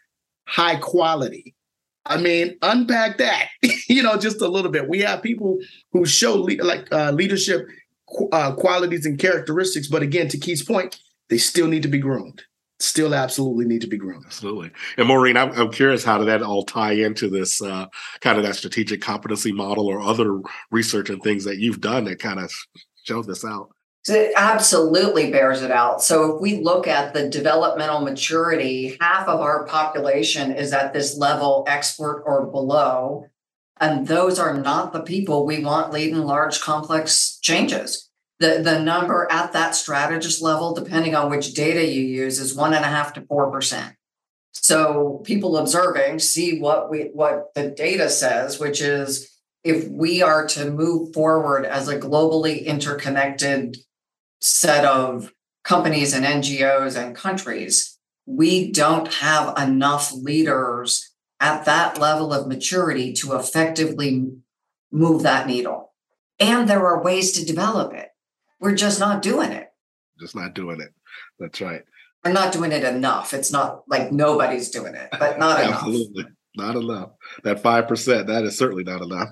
high 0.47 0.75
quality. 0.77 1.55
I 2.05 2.17
mean, 2.17 2.57
unpack 2.61 3.17
that, 3.17 3.49
you 3.89 4.01
know, 4.01 4.17
just 4.17 4.41
a 4.41 4.47
little 4.47 4.71
bit. 4.71 4.87
We 4.87 4.99
have 4.99 5.21
people 5.21 5.57
who 5.91 6.05
show 6.05 6.35
le- 6.35 6.63
like 6.63 6.91
uh, 6.91 7.11
leadership 7.11 7.67
uh, 8.31 8.53
qualities 8.55 9.05
and 9.05 9.19
characteristics, 9.19 9.87
but 9.87 10.01
again, 10.01 10.27
to 10.29 10.37
Keith's 10.37 10.63
point, 10.63 10.99
they 11.29 11.37
still 11.37 11.67
need 11.67 11.83
to 11.83 11.89
be 11.89 11.99
groomed 11.99 12.43
still 12.79 13.13
absolutely 13.13 13.65
need 13.65 13.81
to 13.81 13.87
be 13.87 13.97
grown. 13.97 14.23
Absolutely. 14.25 14.71
And 14.97 15.07
Maureen, 15.07 15.37
I'm, 15.37 15.51
I'm 15.51 15.71
curious 15.71 16.03
how 16.03 16.17
did 16.17 16.27
that 16.27 16.41
all 16.41 16.63
tie 16.63 16.93
into 16.93 17.29
this 17.29 17.61
uh, 17.61 17.87
kind 18.21 18.37
of 18.37 18.43
that 18.45 18.55
strategic 18.55 19.01
competency 19.01 19.51
model 19.51 19.87
or 19.87 19.99
other 19.99 20.39
research 20.71 21.09
and 21.09 21.21
things 21.21 21.43
that 21.43 21.57
you've 21.57 21.81
done 21.81 22.05
that 22.05 22.19
kind 22.19 22.39
of 22.39 22.51
show 23.03 23.21
this 23.21 23.43
out? 23.43 23.69
It 24.07 24.31
absolutely 24.37 25.29
bears 25.29 25.61
it 25.61 25.71
out. 25.71 26.01
So 26.01 26.35
if 26.35 26.41
we 26.41 26.61
look 26.61 26.87
at 26.87 27.13
the 27.13 27.29
developmental 27.29 27.99
maturity, 27.99 28.97
half 29.01 29.27
of 29.27 29.41
our 29.41 29.65
population 29.65 30.53
is 30.53 30.71
at 30.71 30.93
this 30.93 31.17
level 31.17 31.65
expert 31.67 32.23
or 32.25 32.47
below. 32.47 33.25
And 33.81 34.07
those 34.07 34.39
are 34.39 34.57
not 34.57 34.93
the 34.93 35.01
people 35.01 35.45
we 35.45 35.63
want 35.63 35.93
leading 35.93 36.19
large 36.19 36.61
complex 36.61 37.39
changes 37.41 38.08
the, 38.39 38.61
the 38.63 38.79
number 38.79 39.27
at 39.29 39.53
that 39.53 39.75
strategist 39.75 40.41
level, 40.41 40.73
depending 40.73 41.15
on 41.15 41.29
which 41.29 41.53
data 41.53 41.85
you 41.85 42.01
use, 42.01 42.39
is 42.39 42.55
one 42.55 42.73
and 42.73 42.85
a 42.85 42.89
half 42.89 43.13
to 43.13 43.21
four 43.21 43.51
percent. 43.51 43.95
So 44.53 45.21
people 45.25 45.57
observing 45.57 46.19
see 46.19 46.59
what 46.59 46.89
we 46.89 47.09
what 47.13 47.53
the 47.53 47.69
data 47.69 48.09
says, 48.09 48.59
which 48.59 48.81
is 48.81 49.29
if 49.63 49.87
we 49.89 50.21
are 50.21 50.47
to 50.47 50.71
move 50.71 51.13
forward 51.13 51.65
as 51.65 51.87
a 51.87 51.99
globally 51.99 52.65
interconnected 52.65 53.77
set 54.41 54.85
of 54.85 55.33
companies 55.63 56.13
and 56.13 56.25
NGOs 56.25 56.97
and 56.97 57.15
countries, 57.15 57.97
we 58.25 58.71
don't 58.71 59.13
have 59.15 59.57
enough 59.57 60.13
leaders 60.13 61.11
at 61.39 61.65
that 61.65 61.99
level 61.99 62.33
of 62.33 62.47
maturity 62.47 63.13
to 63.13 63.35
effectively 63.35 64.27
move 64.91 65.23
that 65.23 65.47
needle. 65.47 65.93
And 66.39 66.69
there 66.69 66.85
are 66.85 67.03
ways 67.03 67.33
to 67.33 67.45
develop 67.45 67.93
it. 67.93 68.09
We're 68.59 68.75
just 68.75 68.99
not 68.99 69.21
doing 69.21 69.51
it. 69.51 69.71
Just 70.19 70.35
not 70.35 70.53
doing 70.53 70.81
it. 70.81 70.93
That's 71.39 71.61
right. 71.61 71.83
We're 72.23 72.33
not 72.33 72.51
doing 72.51 72.71
it 72.71 72.83
enough. 72.83 73.33
It's 73.33 73.51
not 73.51 73.83
like 73.87 74.11
nobody's 74.11 74.69
doing 74.69 74.95
it, 74.95 75.09
but 75.11 75.39
not 75.39 75.59
enough. 75.63 75.83
Absolutely. 75.83 76.25
Not 76.55 76.75
enough. 76.75 77.11
That 77.43 77.63
5%, 77.63 78.27
that 78.27 78.43
is 78.43 78.57
certainly 78.57 78.83
not 78.83 79.01
enough. 79.01 79.29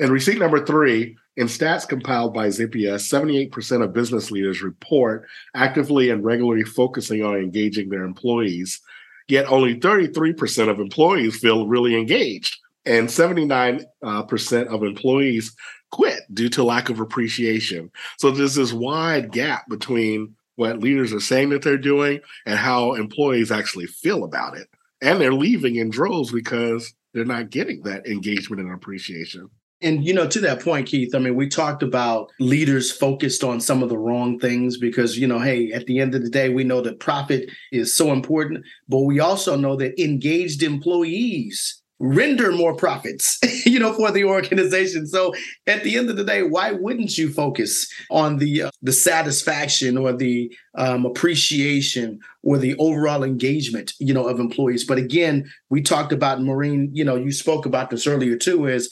And 0.00 0.10
receipt 0.10 0.38
number 0.38 0.64
three, 0.64 1.16
in 1.36 1.46
stats 1.46 1.88
compiled 1.88 2.34
by 2.34 2.48
Zippia, 2.48 2.94
78% 2.94 3.82
of 3.82 3.92
business 3.92 4.30
leaders 4.30 4.62
report 4.62 5.26
actively 5.54 6.10
and 6.10 6.24
regularly 6.24 6.64
focusing 6.64 7.24
on 7.24 7.36
engaging 7.36 7.88
their 7.88 8.04
employees. 8.04 8.80
Yet 9.28 9.46
only 9.46 9.78
33% 9.78 10.68
of 10.68 10.80
employees 10.80 11.38
feel 11.38 11.66
really 11.66 11.96
engaged, 11.96 12.58
and 12.84 13.08
79% 13.08 13.86
uh, 14.04 14.74
of 14.74 14.82
employees 14.82 15.54
quit 15.94 16.22
due 16.34 16.48
to 16.48 16.64
lack 16.64 16.88
of 16.90 16.98
appreciation. 16.98 17.88
So 18.18 18.32
there's 18.32 18.56
this 18.56 18.72
wide 18.72 19.30
gap 19.30 19.68
between 19.68 20.34
what 20.56 20.80
leaders 20.80 21.12
are 21.12 21.20
saying 21.20 21.50
that 21.50 21.62
they're 21.62 21.78
doing 21.78 22.20
and 22.46 22.58
how 22.58 22.94
employees 22.94 23.52
actually 23.52 23.86
feel 23.86 24.24
about 24.24 24.56
it. 24.56 24.66
And 25.00 25.20
they're 25.20 25.32
leaving 25.32 25.76
in 25.76 25.90
droves 25.90 26.32
because 26.32 26.92
they're 27.12 27.24
not 27.24 27.50
getting 27.50 27.82
that 27.82 28.08
engagement 28.08 28.60
and 28.60 28.74
appreciation. 28.74 29.48
And 29.82 30.04
you 30.04 30.12
know, 30.12 30.26
to 30.26 30.40
that 30.40 30.60
point, 30.60 30.88
Keith, 30.88 31.14
I 31.14 31.20
mean, 31.20 31.36
we 31.36 31.48
talked 31.48 31.84
about 31.84 32.32
leaders 32.40 32.90
focused 32.90 33.44
on 33.44 33.60
some 33.60 33.80
of 33.80 33.88
the 33.88 33.98
wrong 33.98 34.40
things 34.40 34.78
because, 34.78 35.16
you 35.16 35.28
know, 35.28 35.38
hey, 35.38 35.70
at 35.70 35.86
the 35.86 36.00
end 36.00 36.16
of 36.16 36.24
the 36.24 36.30
day, 36.30 36.48
we 36.48 36.64
know 36.64 36.80
that 36.80 36.98
profit 36.98 37.48
is 37.70 37.94
so 37.94 38.12
important, 38.12 38.64
but 38.88 39.00
we 39.00 39.20
also 39.20 39.54
know 39.54 39.76
that 39.76 40.02
engaged 40.02 40.64
employees 40.64 41.83
render 42.04 42.52
more 42.52 42.74
profits, 42.76 43.38
you 43.66 43.78
know, 43.78 43.92
for 43.94 44.10
the 44.10 44.24
organization. 44.24 45.06
So 45.06 45.34
at 45.66 45.82
the 45.82 45.96
end 45.96 46.10
of 46.10 46.16
the 46.16 46.24
day, 46.24 46.42
why 46.42 46.72
wouldn't 46.72 47.16
you 47.16 47.32
focus 47.32 47.90
on 48.10 48.38
the 48.38 48.64
uh, 48.64 48.70
the 48.82 48.92
satisfaction 48.92 49.96
or 49.96 50.12
the 50.12 50.54
um, 50.74 51.06
appreciation 51.06 52.20
or 52.42 52.58
the 52.58 52.76
overall 52.76 53.24
engagement, 53.24 53.94
you 53.98 54.12
know, 54.12 54.28
of 54.28 54.38
employees? 54.38 54.84
But 54.84 54.98
again, 54.98 55.50
we 55.70 55.80
talked 55.82 56.12
about 56.12 56.42
Maureen. 56.42 56.90
You 56.92 57.04
know, 57.04 57.16
you 57.16 57.32
spoke 57.32 57.64
about 57.64 57.90
this 57.90 58.06
earlier 58.06 58.36
too. 58.36 58.66
Is 58.66 58.90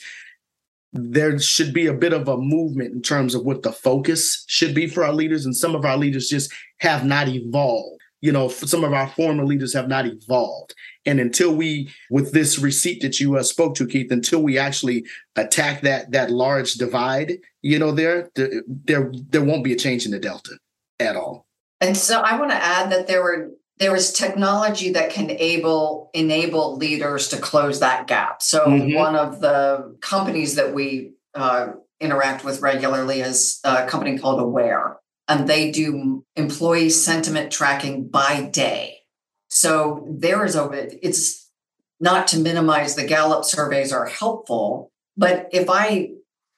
there 0.93 1.39
should 1.39 1.73
be 1.73 1.87
a 1.87 1.93
bit 1.93 2.13
of 2.13 2.27
a 2.27 2.37
movement 2.37 2.93
in 2.93 3.01
terms 3.01 3.33
of 3.33 3.43
what 3.43 3.63
the 3.63 3.71
focus 3.71 4.45
should 4.47 4.75
be 4.75 4.87
for 4.87 5.03
our 5.03 5.13
leaders. 5.13 5.43
And 5.43 5.55
some 5.55 5.73
of 5.73 5.85
our 5.85 5.97
leaders 5.97 6.29
just 6.29 6.53
have 6.79 7.03
not 7.03 7.27
evolved. 7.27 7.99
You 8.21 8.31
know, 8.31 8.47
some 8.47 8.83
of 8.83 8.93
our 8.93 9.09
former 9.09 9.43
leaders 9.43 9.73
have 9.73 9.87
not 9.87 10.05
evolved. 10.05 10.75
And 11.05 11.19
until 11.19 11.53
we, 11.53 11.89
with 12.09 12.31
this 12.31 12.59
receipt 12.59 13.01
that 13.01 13.19
you 13.19 13.37
uh, 13.37 13.43
spoke 13.43 13.75
to, 13.75 13.87
Keith, 13.87 14.11
until 14.11 14.41
we 14.41 14.57
actually 14.57 15.05
attack 15.35 15.81
that 15.81 16.11
that 16.11 16.31
large 16.31 16.73
divide, 16.73 17.33
you 17.61 17.77
know, 17.77 17.91
there, 17.91 18.29
there, 18.35 19.11
there 19.29 19.43
won't 19.43 19.63
be 19.63 19.73
a 19.73 19.77
change 19.77 20.05
in 20.05 20.11
the 20.11 20.19
delta 20.19 20.57
at 20.99 21.15
all. 21.15 21.45
And 21.81 21.97
so 21.97 22.21
I 22.21 22.39
want 22.39 22.51
to 22.51 22.57
add 22.57 22.91
that 22.91 23.07
there 23.07 23.21
were 23.21 23.51
there 23.79 23.95
is 23.95 24.13
technology 24.13 24.91
that 24.93 25.09
can 25.09 25.31
able 25.31 26.09
enable 26.13 26.77
leaders 26.77 27.27
to 27.29 27.37
close 27.37 27.79
that 27.79 28.07
gap. 28.07 28.41
So 28.41 28.65
mm-hmm. 28.65 28.93
one 28.93 29.15
of 29.15 29.41
the 29.41 29.97
companies 29.99 30.55
that 30.55 30.73
we 30.73 31.13
uh, 31.33 31.73
interact 31.99 32.45
with 32.45 32.61
regularly 32.61 33.21
is 33.21 33.59
a 33.63 33.85
company 33.87 34.17
called 34.17 34.39
Aware, 34.39 34.97
and 35.27 35.49
they 35.49 35.71
do 35.71 36.23
employee 36.35 36.89
sentiment 36.89 37.51
tracking 37.51 38.07
by 38.07 38.43
day. 38.43 38.99
So 39.53 40.07
there 40.09 40.43
is 40.43 40.55
a 40.55 40.67
it's 41.05 41.47
not 41.99 42.27
to 42.29 42.39
minimize 42.39 42.95
the 42.95 43.05
Gallup 43.05 43.45
surveys 43.45 43.93
are 43.93 44.07
helpful, 44.07 44.91
but 45.15 45.47
if 45.51 45.69
I 45.69 46.13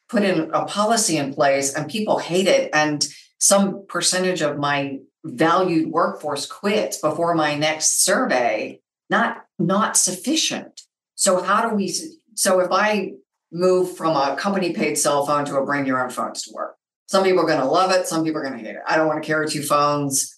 put 0.07 0.23
in 0.23 0.49
a 0.53 0.65
policy 0.65 1.17
in 1.17 1.33
place 1.33 1.73
and 1.73 1.91
people 1.91 2.19
hate 2.19 2.47
it 2.47 2.69
and 2.73 3.05
some 3.37 3.85
percentage 3.87 4.41
of 4.41 4.57
my 4.57 4.99
valued 5.25 5.91
workforce 5.91 6.45
quits 6.45 6.97
before 6.97 7.35
my 7.35 7.55
next 7.55 8.05
survey 8.05 8.79
not 9.09 9.43
not 9.59 9.97
sufficient. 9.97 10.81
So 11.15 11.43
how 11.43 11.67
do 11.67 11.75
we 11.75 11.93
so 12.35 12.59
if 12.61 12.71
i 12.71 13.11
move 13.51 13.95
from 13.95 14.15
a 14.15 14.35
company 14.37 14.73
paid 14.73 14.97
cell 14.97 15.25
phone 15.25 15.45
to 15.45 15.57
a 15.57 15.65
bring 15.65 15.85
your 15.85 16.01
own 16.01 16.09
phones 16.09 16.43
to 16.43 16.51
work 16.53 16.75
some 17.07 17.23
people 17.23 17.39
are 17.39 17.47
going 17.47 17.59
to 17.59 17.65
love 17.65 17.91
it 17.91 18.07
some 18.07 18.23
people 18.23 18.39
are 18.39 18.43
going 18.43 18.57
to 18.57 18.65
hate 18.65 18.75
it. 18.75 18.81
I 18.87 18.95
don't 18.95 19.07
want 19.07 19.21
to 19.21 19.27
carry 19.27 19.49
two 19.49 19.63
phones 19.63 20.34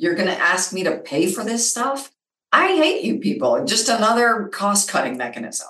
you're 0.00 0.14
going 0.14 0.28
to 0.28 0.40
ask 0.40 0.72
me 0.72 0.82
to 0.82 0.98
pay 0.98 1.30
for 1.30 1.44
this 1.44 1.70
stuff 1.70 2.12
i 2.52 2.68
hate 2.68 3.04
you 3.04 3.18
people 3.18 3.64
just 3.64 3.88
another 3.88 4.48
cost 4.52 4.88
cutting 4.88 5.16
mechanism 5.16 5.68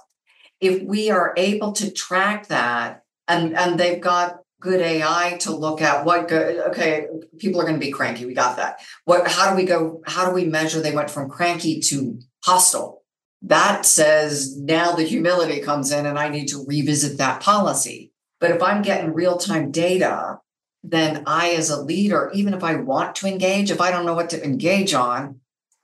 if 0.61 0.83
we 0.83 1.11
are 1.11 1.35
able 1.37 1.73
to 1.73 1.91
track 1.91 2.49
that 2.49 3.05
and 3.27 3.57
and 3.57 3.79
they've 3.79 4.01
got 4.01 4.41
good 4.61 4.81
AI 4.81 5.39
to 5.41 5.57
look 5.57 5.81
at 5.81 6.05
what 6.05 6.29
good 6.29 6.59
okay, 6.69 7.07
people 7.39 7.61
are 7.61 7.65
going 7.65 7.81
to 7.81 7.85
be 7.85 7.91
cranky. 7.91 8.27
We 8.27 8.35
got 8.35 8.57
that. 8.59 8.81
What 9.05 9.27
how 9.27 9.51
do 9.51 9.57
we 9.57 9.65
go 9.65 10.03
how 10.07 10.27
do 10.27 10.35
we 10.35 10.45
measure 10.45 10.81
they 10.81 10.95
went 10.95 11.11
from 11.11 11.31
cranky 11.31 11.81
to 11.81 12.21
hostile? 12.45 13.03
That 13.43 13.87
says 13.87 14.59
now 14.59 14.93
the 14.93 15.05
humility 15.05 15.61
comes 15.61 15.91
in 15.91 16.05
and 16.05 16.19
I 16.19 16.29
need 16.29 16.49
to 16.49 16.65
revisit 16.67 17.17
that 17.19 17.41
policy. 17.41 18.13
But 18.39 18.51
if 18.51 18.63
I'm 18.63 18.83
getting 18.83 19.13
real-time 19.13 19.71
data, 19.71 20.41
then 20.83 21.25
I 21.27 21.51
as 21.51 21.71
a 21.71 21.81
leader, 21.81 22.31
even 22.35 22.55
if 22.55 22.65
I 22.65 22.77
want 22.77 23.15
to 23.17 23.27
engage, 23.27 23.71
if 23.71 23.81
I 23.81 23.91
don't 23.91 24.07
know 24.07 24.15
what 24.15 24.31
to 24.31 24.43
engage 24.43 24.95
on, 24.95 25.41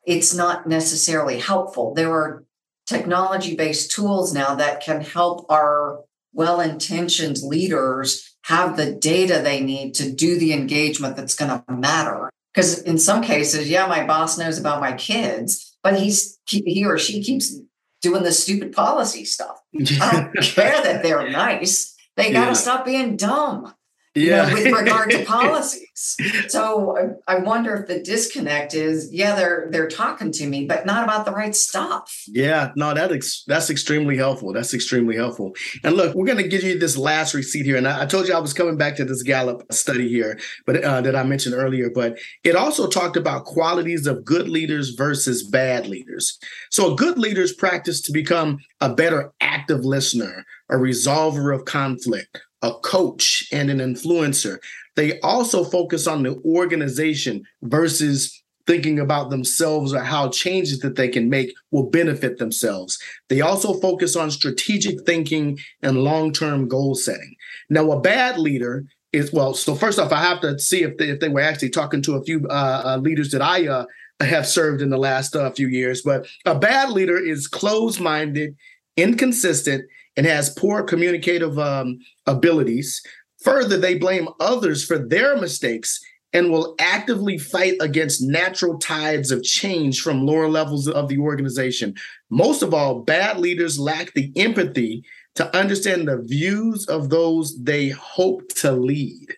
it's 0.06 0.34
not 0.34 0.66
necessarily 0.66 1.38
helpful. 1.38 1.92
There 1.92 2.12
are 2.12 2.44
technology-based 2.86 3.90
tools 3.90 4.32
now 4.32 4.54
that 4.54 4.80
can 4.80 5.00
help 5.00 5.50
our 5.50 6.00
well-intentioned 6.32 7.38
leaders 7.42 8.36
have 8.42 8.76
the 8.76 8.92
data 8.92 9.40
they 9.42 9.60
need 9.60 9.94
to 9.94 10.10
do 10.10 10.38
the 10.38 10.52
engagement 10.52 11.16
that's 11.16 11.34
going 11.34 11.50
to 11.50 11.64
matter. 11.72 12.30
Because 12.54 12.80
in 12.82 12.98
some 12.98 13.22
cases, 13.22 13.68
yeah, 13.68 13.86
my 13.86 14.06
boss 14.06 14.38
knows 14.38 14.58
about 14.58 14.80
my 14.80 14.92
kids, 14.92 15.76
but 15.82 15.98
he's 15.98 16.38
he 16.46 16.86
or 16.86 16.96
she 16.96 17.22
keeps 17.22 17.54
doing 18.00 18.22
the 18.22 18.32
stupid 18.32 18.72
policy 18.72 19.24
stuff. 19.24 19.60
I 20.00 20.30
don't 20.32 20.34
care 20.42 20.80
that 20.82 21.02
they're 21.02 21.28
nice. 21.28 21.94
They 22.16 22.32
got 22.32 22.44
to 22.44 22.46
yeah. 22.46 22.52
stop 22.54 22.86
being 22.86 23.16
dumb 23.16 23.74
yeah. 24.16 24.48
Know, 24.48 24.54
with 24.54 24.66
regard 24.66 25.10
to 25.10 25.24
policies. 25.26 26.16
So 26.48 27.16
I 27.26 27.38
wonder 27.38 27.74
if 27.74 27.86
the 27.86 28.00
disconnect 28.00 28.74
is, 28.74 29.12
yeah, 29.12 29.34
they're 29.34 29.68
they're 29.70 29.88
talking 29.88 30.32
to 30.32 30.46
me, 30.46 30.66
but 30.66 30.86
not 30.86 31.04
about 31.04 31.24
the 31.24 31.32
right 31.32 31.54
stuff. 31.54 32.24
Yeah, 32.26 32.72
no, 32.76 32.94
that 32.94 33.12
ex- 33.12 33.44
that's 33.46 33.70
extremely 33.70 34.16
helpful. 34.16 34.52
That's 34.52 34.74
extremely 34.74 35.16
helpful. 35.16 35.54
And 35.84 35.96
look, 35.96 36.14
we're 36.14 36.26
going 36.26 36.42
to 36.42 36.48
give 36.48 36.62
you 36.62 36.78
this 36.78 36.96
last 36.96 37.34
receipt 37.34 37.64
here, 37.64 37.76
and 37.76 37.88
I, 37.88 38.02
I, 38.02 38.06
told 38.06 38.28
you 38.28 38.34
I 38.34 38.38
was 38.40 38.52
coming 38.52 38.76
back 38.76 38.96
to 38.96 39.04
this 39.04 39.22
Gallup 39.22 39.72
study 39.72 40.08
here, 40.08 40.38
but 40.66 40.82
uh, 40.82 41.00
that 41.00 41.16
I 41.16 41.22
mentioned 41.22 41.54
earlier. 41.54 41.90
But 41.90 42.18
it 42.44 42.56
also 42.56 42.88
talked 42.88 43.16
about 43.16 43.44
qualities 43.44 44.06
of 44.06 44.24
good 44.24 44.48
leaders 44.48 44.90
versus 44.90 45.42
bad 45.42 45.86
leaders. 45.86 46.38
So 46.70 46.92
a 46.92 46.96
good 46.96 47.18
leader's 47.18 47.54
practice 47.54 48.00
to 48.02 48.12
become 48.12 48.58
a 48.80 48.94
better 48.94 49.32
active 49.40 49.84
listener, 49.84 50.44
a 50.68 50.74
resolver 50.74 51.54
of 51.54 51.64
conflict 51.64 52.42
a 52.62 52.72
coach 52.72 53.48
and 53.52 53.70
an 53.70 53.78
influencer. 53.78 54.58
They 54.96 55.20
also 55.20 55.64
focus 55.64 56.06
on 56.06 56.22
the 56.22 56.40
organization 56.44 57.44
versus 57.62 58.42
thinking 58.66 58.98
about 58.98 59.30
themselves 59.30 59.94
or 59.94 60.00
how 60.00 60.28
changes 60.28 60.80
that 60.80 60.96
they 60.96 61.08
can 61.08 61.30
make 61.30 61.52
will 61.70 61.88
benefit 61.88 62.38
themselves. 62.38 62.98
They 63.28 63.40
also 63.40 63.74
focus 63.74 64.16
on 64.16 64.30
strategic 64.30 65.02
thinking 65.02 65.58
and 65.82 66.02
long 66.02 66.32
term 66.32 66.68
goal 66.68 66.94
setting. 66.94 67.36
Now, 67.70 67.90
a 67.92 68.00
bad 68.00 68.38
leader 68.38 68.84
is 69.12 69.32
well, 69.32 69.54
so 69.54 69.74
first 69.74 69.98
off, 69.98 70.12
I 70.12 70.22
have 70.22 70.40
to 70.40 70.58
see 70.58 70.82
if 70.82 70.96
they, 70.98 71.10
if 71.10 71.20
they 71.20 71.28
were 71.28 71.40
actually 71.40 71.70
talking 71.70 72.02
to 72.02 72.16
a 72.16 72.24
few 72.24 72.46
uh, 72.48 72.82
uh, 72.84 72.96
leaders 72.98 73.30
that 73.30 73.42
I 73.42 73.66
uh, 73.68 73.84
have 74.20 74.46
served 74.46 74.82
in 74.82 74.90
the 74.90 74.98
last 74.98 75.36
uh, 75.36 75.50
few 75.50 75.68
years, 75.68 76.02
but 76.02 76.26
a 76.44 76.58
bad 76.58 76.90
leader 76.90 77.18
is 77.18 77.46
closed 77.46 78.00
minded, 78.00 78.56
inconsistent, 78.96 79.84
and 80.16 80.26
has 80.26 80.50
poor 80.50 80.82
communicative 80.82 81.58
um, 81.58 81.98
abilities. 82.26 83.02
Further, 83.42 83.76
they 83.76 83.96
blame 83.96 84.28
others 84.40 84.84
for 84.84 84.98
their 84.98 85.36
mistakes 85.36 86.00
and 86.32 86.50
will 86.50 86.74
actively 86.78 87.38
fight 87.38 87.74
against 87.80 88.22
natural 88.22 88.78
tides 88.78 89.30
of 89.30 89.42
change 89.42 90.02
from 90.02 90.26
lower 90.26 90.48
levels 90.48 90.88
of 90.88 91.08
the 91.08 91.18
organization. 91.18 91.94
Most 92.30 92.62
of 92.62 92.74
all, 92.74 93.00
bad 93.00 93.38
leaders 93.38 93.78
lack 93.78 94.12
the 94.12 94.32
empathy 94.36 95.04
to 95.36 95.56
understand 95.56 96.08
the 96.08 96.18
views 96.18 96.86
of 96.86 97.10
those 97.10 97.62
they 97.62 97.90
hope 97.90 98.48
to 98.56 98.72
lead. 98.72 99.34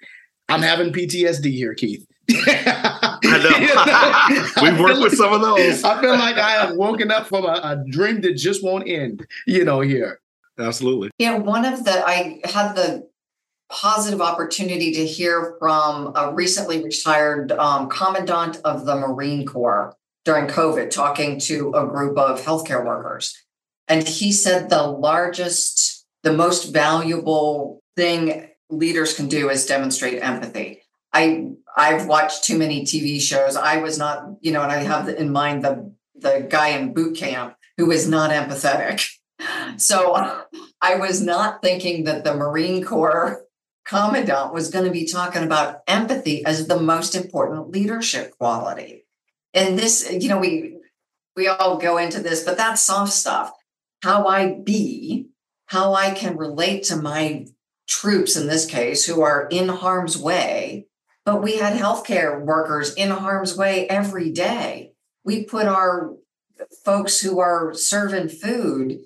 I'm 0.48 0.62
having 0.62 0.92
PTSD 0.92 1.52
here, 1.52 1.74
Keith. 1.74 2.06
I 2.30 3.18
know. 3.22 4.62
We've 4.70 4.80
worked 4.80 5.00
with 5.00 5.14
some 5.14 5.32
of 5.32 5.40
those. 5.40 5.84
I 5.84 6.00
feel 6.00 6.12
like 6.12 6.36
I 6.36 6.50
have 6.50 6.74
woken 6.74 7.10
up 7.10 7.26
from 7.26 7.44
a, 7.44 7.60
a 7.62 7.84
dream 7.90 8.20
that 8.22 8.34
just 8.34 8.64
won't 8.64 8.88
end, 8.88 9.26
you 9.46 9.64
know, 9.64 9.80
here. 9.80 10.20
Absolutely. 10.58 11.10
Yeah, 11.18 11.38
one 11.38 11.64
of 11.64 11.84
the 11.84 12.04
I 12.06 12.40
had 12.44 12.74
the 12.74 13.08
positive 13.70 14.20
opportunity 14.20 14.92
to 14.92 15.06
hear 15.06 15.56
from 15.58 16.12
a 16.16 16.32
recently 16.32 16.82
retired 16.82 17.52
um, 17.52 17.88
commandant 17.88 18.58
of 18.64 18.86
the 18.86 18.96
Marine 18.96 19.46
Corps 19.46 19.94
during 20.24 20.46
COVID, 20.46 20.90
talking 20.90 21.38
to 21.40 21.72
a 21.74 21.86
group 21.86 22.18
of 22.18 22.40
healthcare 22.42 22.84
workers. 22.84 23.36
And 23.86 24.06
he 24.06 24.32
said 24.32 24.68
the 24.68 24.82
largest, 24.82 26.06
the 26.22 26.32
most 26.32 26.72
valuable 26.72 27.80
thing 27.96 28.48
leaders 28.70 29.14
can 29.14 29.28
do 29.28 29.48
is 29.48 29.66
demonstrate 29.66 30.22
empathy. 30.22 30.82
I 31.12 31.50
I've 31.76 32.06
watched 32.06 32.44
too 32.44 32.58
many 32.58 32.84
TV 32.84 33.20
shows. 33.20 33.56
I 33.56 33.78
was 33.78 33.98
not, 33.98 34.24
you 34.40 34.52
know, 34.52 34.62
and 34.62 34.72
I 34.72 34.78
have 34.78 35.08
in 35.08 35.32
mind 35.32 35.64
the 35.64 35.92
the 36.14 36.46
guy 36.48 36.68
in 36.68 36.92
boot 36.92 37.16
camp 37.16 37.54
who 37.76 37.86
was 37.86 38.08
not 38.08 38.30
empathetic. 38.30 39.08
So 39.78 40.44
I 40.80 40.96
was 40.96 41.20
not 41.20 41.62
thinking 41.62 42.04
that 42.04 42.24
the 42.24 42.34
Marine 42.34 42.84
Corps 42.84 43.42
commandant 43.84 44.52
was 44.52 44.70
going 44.70 44.84
to 44.84 44.90
be 44.90 45.06
talking 45.06 45.42
about 45.42 45.80
empathy 45.86 46.44
as 46.44 46.66
the 46.66 46.80
most 46.80 47.14
important 47.14 47.70
leadership 47.70 48.36
quality. 48.38 49.06
And 49.54 49.78
this, 49.78 50.10
you 50.10 50.28
know, 50.28 50.38
we 50.38 50.76
we 51.36 51.48
all 51.48 51.78
go 51.78 51.98
into 51.98 52.20
this, 52.20 52.44
but 52.44 52.56
that's 52.56 52.82
soft 52.82 53.12
stuff. 53.12 53.52
How 54.02 54.26
I 54.26 54.58
be, 54.62 55.28
how 55.66 55.94
I 55.94 56.10
can 56.10 56.36
relate 56.36 56.84
to 56.84 56.96
my 56.96 57.46
troops 57.88 58.36
in 58.36 58.46
this 58.46 58.66
case 58.66 59.06
who 59.06 59.22
are 59.22 59.48
in 59.50 59.68
harm's 59.68 60.18
way 60.18 60.88
but 61.28 61.42
we 61.42 61.58
had 61.58 61.76
healthcare 61.76 62.40
workers 62.40 62.94
in 62.94 63.10
harm's 63.10 63.54
way 63.54 63.86
every 63.88 64.30
day. 64.30 64.92
We 65.24 65.44
put 65.44 65.66
our 65.66 66.14
folks 66.86 67.20
who 67.20 67.38
are 67.38 67.74
serving 67.74 68.30
food 68.30 69.00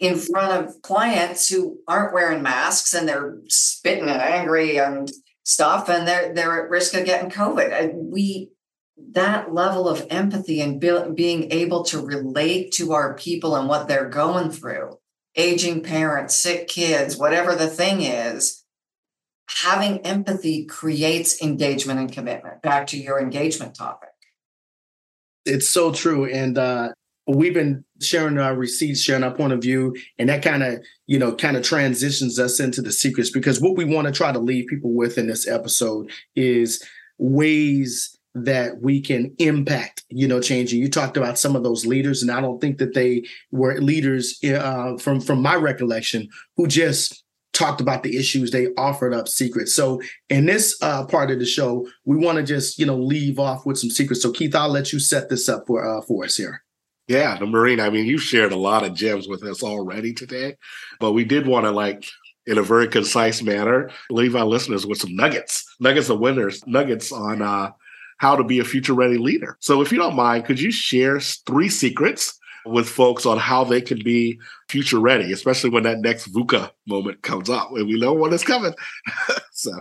in 0.00 0.16
front 0.16 0.52
of 0.52 0.82
clients 0.82 1.48
who 1.48 1.78
aren't 1.86 2.14
wearing 2.14 2.42
masks 2.42 2.92
and 2.94 3.08
they're 3.08 3.38
spitting 3.48 4.08
and 4.08 4.20
angry 4.20 4.78
and 4.78 5.10
stuff 5.44 5.88
and 5.88 6.08
they're 6.08 6.34
they're 6.34 6.64
at 6.64 6.70
risk 6.70 6.94
of 6.94 7.04
getting 7.04 7.30
covid 7.30 7.72
and 7.72 8.10
we 8.10 8.50
that 9.12 9.52
level 9.52 9.88
of 9.88 10.06
empathy 10.10 10.60
and 10.60 10.78
be, 10.78 11.00
being 11.14 11.50
able 11.50 11.82
to 11.82 12.04
relate 12.04 12.70
to 12.72 12.92
our 12.92 13.14
people 13.14 13.56
and 13.56 13.68
what 13.68 13.88
they're 13.88 14.08
going 14.08 14.50
through 14.50 14.96
aging 15.36 15.82
parents 15.82 16.34
sick 16.34 16.68
kids 16.68 17.16
whatever 17.16 17.54
the 17.54 17.68
thing 17.68 18.02
is 18.02 18.60
having 19.58 19.98
empathy 20.00 20.64
creates 20.64 21.42
engagement 21.42 21.98
and 21.98 22.12
commitment. 22.12 22.62
Back 22.62 22.86
to 22.88 22.98
your 22.98 23.20
engagement 23.20 23.74
topic. 23.74 24.10
It's 25.44 25.68
so 25.68 25.92
true. 25.92 26.26
And 26.26 26.56
uh, 26.56 26.90
we've 27.26 27.54
been 27.54 27.84
sharing 28.00 28.38
our 28.38 28.54
receipts, 28.54 29.00
sharing 29.00 29.22
our 29.22 29.34
point 29.34 29.52
of 29.52 29.62
view, 29.62 29.94
and 30.18 30.28
that 30.28 30.42
kind 30.42 30.62
of, 30.62 30.82
you 31.06 31.18
know, 31.18 31.34
kind 31.34 31.56
of 31.56 31.62
transitions 31.62 32.38
us 32.38 32.60
into 32.60 32.82
the 32.82 32.92
secrets 32.92 33.30
because 33.30 33.60
what 33.60 33.76
we 33.76 33.84
want 33.84 34.06
to 34.06 34.12
try 34.12 34.32
to 34.32 34.38
leave 34.38 34.66
people 34.68 34.94
with 34.94 35.18
in 35.18 35.26
this 35.26 35.46
episode 35.48 36.10
is 36.36 36.82
ways 37.18 38.16
that 38.34 38.80
we 38.80 39.00
can 39.00 39.34
impact 39.40 40.04
you 40.08 40.28
know 40.28 40.40
changing 40.40 40.80
you 40.80 40.88
talked 40.88 41.16
about 41.16 41.36
some 41.36 41.56
of 41.56 41.64
those 41.64 41.84
leaders 41.84 42.22
and 42.22 42.30
i 42.30 42.40
don't 42.40 42.60
think 42.60 42.78
that 42.78 42.94
they 42.94 43.24
were 43.50 43.80
leaders 43.80 44.38
uh, 44.44 44.96
from 44.98 45.20
from 45.20 45.42
my 45.42 45.56
recollection 45.56 46.28
who 46.56 46.68
just 46.68 47.24
talked 47.52 47.80
about 47.80 48.02
the 48.02 48.16
issues 48.16 48.50
they 48.50 48.68
offered 48.78 49.12
up 49.12 49.28
secrets. 49.28 49.74
So 49.74 50.00
in 50.28 50.46
this 50.46 50.78
uh, 50.82 51.04
part 51.04 51.30
of 51.30 51.38
the 51.38 51.46
show 51.46 51.86
we 52.04 52.16
want 52.16 52.38
to 52.38 52.44
just 52.44 52.78
you 52.78 52.86
know 52.86 52.96
leave 52.96 53.38
off 53.38 53.66
with 53.66 53.78
some 53.78 53.90
secrets. 53.90 54.22
So 54.22 54.32
keith 54.32 54.54
i'll 54.54 54.68
let 54.68 54.92
you 54.92 54.98
set 54.98 55.28
this 55.28 55.48
up 55.48 55.66
for 55.66 55.84
uh, 55.84 56.00
for 56.02 56.24
us 56.24 56.36
here 56.36 56.62
yeah 57.10 57.36
the 57.36 57.46
Maureen 57.46 57.80
i 57.80 57.90
mean 57.90 58.06
you've 58.06 58.22
shared 58.22 58.52
a 58.52 58.56
lot 58.56 58.84
of 58.84 58.94
gems 58.94 59.28
with 59.28 59.42
us 59.42 59.62
already 59.62 60.12
today 60.12 60.56
but 60.98 61.12
we 61.12 61.24
did 61.24 61.46
want 61.46 61.66
to 61.66 61.70
like 61.70 62.04
in 62.46 62.56
a 62.56 62.62
very 62.62 62.88
concise 62.88 63.42
manner 63.42 63.90
leave 64.08 64.34
our 64.34 64.46
listeners 64.46 64.86
with 64.86 64.98
some 64.98 65.14
nuggets 65.14 65.64
nuggets 65.80 66.08
of 66.08 66.20
winners 66.20 66.66
nuggets 66.66 67.12
on 67.12 67.42
uh 67.42 67.70
how 68.20 68.36
to 68.36 68.44
be 68.44 68.58
a 68.58 68.64
future 68.64 68.92
ready 68.92 69.16
leader. 69.16 69.56
So 69.60 69.80
if 69.80 69.90
you 69.90 69.96
don't 69.96 70.14
mind 70.14 70.44
could 70.44 70.60
you 70.60 70.70
share 70.70 71.20
three 71.20 71.70
secrets 71.70 72.38
with 72.66 72.86
folks 72.86 73.24
on 73.24 73.38
how 73.38 73.64
they 73.64 73.80
can 73.80 73.98
be 74.04 74.38
future 74.68 75.00
ready, 75.00 75.32
especially 75.32 75.70
when 75.70 75.84
that 75.84 76.00
next 76.00 76.30
VUCA 76.30 76.70
moment 76.86 77.22
comes 77.22 77.48
up 77.48 77.70
and 77.70 77.86
we 77.86 77.98
know 77.98 78.12
when 78.12 78.32
it's 78.34 78.44
coming. 78.44 78.74
so. 79.52 79.72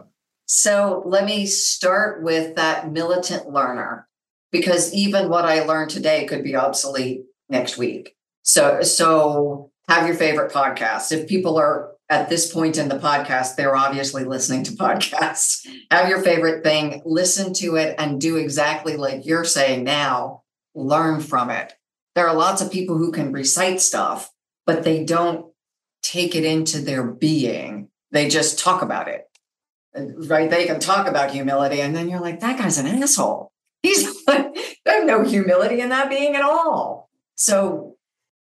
So 0.46 1.04
let 1.06 1.26
me 1.26 1.46
start 1.46 2.24
with 2.24 2.56
that 2.56 2.92
militant 2.92 3.50
learner 3.50 4.08
because 4.52 4.94
even 4.94 5.30
what 5.30 5.46
I 5.46 5.64
learned 5.64 5.92
today 5.92 6.26
could 6.26 6.44
be 6.44 6.56
obsolete 6.56 7.24
next 7.50 7.78
week. 7.78 8.16
So 8.44 8.82
so 8.82 9.72
have 9.88 10.08
your 10.08 10.16
favorite 10.16 10.52
podcast. 10.52 11.12
If 11.12 11.28
people 11.28 11.58
are 11.58 11.92
at 12.10 12.30
this 12.30 12.52
point 12.52 12.78
in 12.78 12.90
the 12.90 12.98
podcast, 12.98 13.56
they're 13.56 13.76
obviously 13.76 14.24
listening 14.24 14.64
to 14.64 14.72
podcasts. 14.74 15.68
Have 15.92 16.10
your 16.10 16.22
favorite 16.22 16.64
thing, 16.64 17.02
listen 17.06 17.54
to 17.56 17.76
it, 17.76 17.96
and 17.98 18.20
do 18.20 18.38
exactly 18.38 18.98
like 18.98 19.26
you're 19.26 19.46
saying 19.46 19.84
now. 19.84 20.44
Learn 20.76 21.20
from 21.20 21.50
it 21.50 21.74
there 22.20 22.28
are 22.28 22.36
lots 22.36 22.62
of 22.62 22.70
people 22.70 22.98
who 22.98 23.14
can 23.14 23.32
recite 23.32 23.80
stuff, 23.80 24.30
but 24.66 24.84
they 24.84 25.06
don't 25.06 25.54
take 26.02 26.36
it 26.36 26.44
into 26.44 26.80
their 26.80 27.04
being. 27.04 27.88
They 28.12 28.28
just 28.28 28.60
talk 28.60 28.82
about 28.82 29.08
it. 29.08 29.26
Right? 29.96 30.50
They 30.50 30.66
can 30.66 30.82
talk 30.82 31.08
about 31.08 31.32
humility, 31.32 31.82
and 31.82 31.96
then 31.96 32.10
you're 32.10 32.20
like, 32.20 32.42
that 32.42 32.58
guy's 32.58 32.78
an 32.78 32.88
asshole. 32.88 33.52
He's 33.82 34.28
like, 34.28 34.56
there's 34.86 35.06
no 35.06 35.24
humility 35.24 35.82
in 35.82 35.90
that 35.90 36.10
being 36.10 36.36
at 36.36 36.42
all. 36.42 37.10
So 37.36 37.96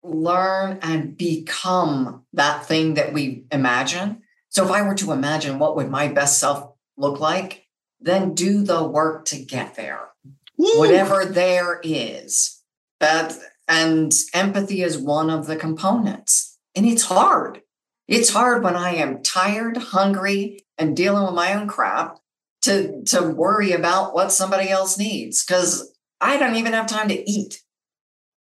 learn 0.03 0.79
and 0.81 1.17
become 1.17 2.25
that 2.33 2.65
thing 2.65 2.95
that 2.95 3.13
we 3.13 3.45
imagine. 3.51 4.21
So 4.49 4.65
if 4.65 4.71
I 4.71 4.81
were 4.81 4.95
to 4.95 5.11
imagine 5.11 5.59
what 5.59 5.75
would 5.75 5.89
my 5.89 6.07
best 6.07 6.39
self 6.39 6.73
look 6.97 7.19
like, 7.19 7.67
then 7.99 8.33
do 8.33 8.63
the 8.63 8.83
work 8.83 9.25
to 9.25 9.39
get 9.39 9.75
there. 9.75 10.09
Woo! 10.57 10.79
Whatever 10.79 11.25
there 11.25 11.79
is. 11.83 12.61
That 12.99 13.38
and 13.67 14.13
empathy 14.33 14.81
is 14.81 14.97
one 14.97 15.29
of 15.29 15.45
the 15.45 15.55
components. 15.55 16.57
And 16.75 16.85
it's 16.85 17.03
hard. 17.03 17.61
It's 18.07 18.29
hard 18.29 18.63
when 18.63 18.75
I 18.75 18.95
am 18.95 19.21
tired, 19.21 19.77
hungry, 19.77 20.65
and 20.77 20.95
dealing 20.95 21.25
with 21.25 21.33
my 21.33 21.53
own 21.53 21.67
crap 21.67 22.19
to, 22.68 23.03
to 23.05 23.28
worry 23.28 23.72
about 23.72 24.13
what 24.13 24.32
somebody 24.32 24.70
else 24.70 24.97
needs 24.97 25.43
because 25.43 25.93
I 26.22 26.38
don't 26.38 26.55
even 26.55 26.74
have 26.74 26.88
time 26.88 27.09
to 27.09 27.30
eat. 27.30 27.61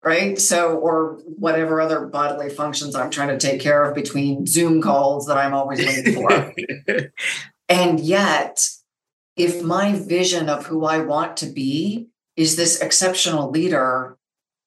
Right. 0.03 0.39
So, 0.39 0.77
or 0.77 1.19
whatever 1.25 1.81
other 1.81 2.05
bodily 2.05 2.51
functions 2.51 2.93
I'm 2.93 3.09
trying 3.09 3.29
to 3.29 3.39
take 3.39 3.59
care 3.59 3.83
of 3.83 3.95
between 3.95 4.45
Zoom 4.45 4.79
calls 4.79 5.25
that 5.25 5.37
I'm 5.37 5.55
always 5.55 5.79
waiting 5.79 6.13
for. 6.13 6.53
and 7.69 7.99
yet, 7.99 8.69
if 9.35 9.63
my 9.63 9.93
vision 9.93 10.47
of 10.47 10.67
who 10.67 10.85
I 10.85 10.99
want 10.99 11.37
to 11.37 11.47
be 11.47 12.09
is 12.35 12.55
this 12.55 12.81
exceptional 12.81 13.49
leader 13.49 14.15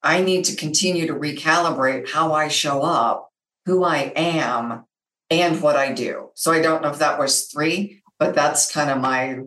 I 0.03 0.23
need 0.23 0.45
to 0.45 0.57
continue 0.57 1.07
to 1.07 1.15
recalibrate 1.15 2.11
how 2.11 2.33
I 2.33 2.49
show 2.49 2.83
up, 2.83 3.31
who 3.67 3.85
I 3.85 4.13
am, 4.15 4.85
and 5.31 5.61
what 5.61 5.77
I 5.77 5.93
do. 5.93 6.31
So 6.35 6.53
I 6.53 6.63
don't 6.63 6.83
know 6.83 6.91
if 6.91 7.01
that 7.01 7.19
was 7.19 7.47
three, 7.47 8.03
but 8.19 8.35
that's 8.35 8.71
kind 8.73 8.91
of 8.91 8.99
my 8.99 9.41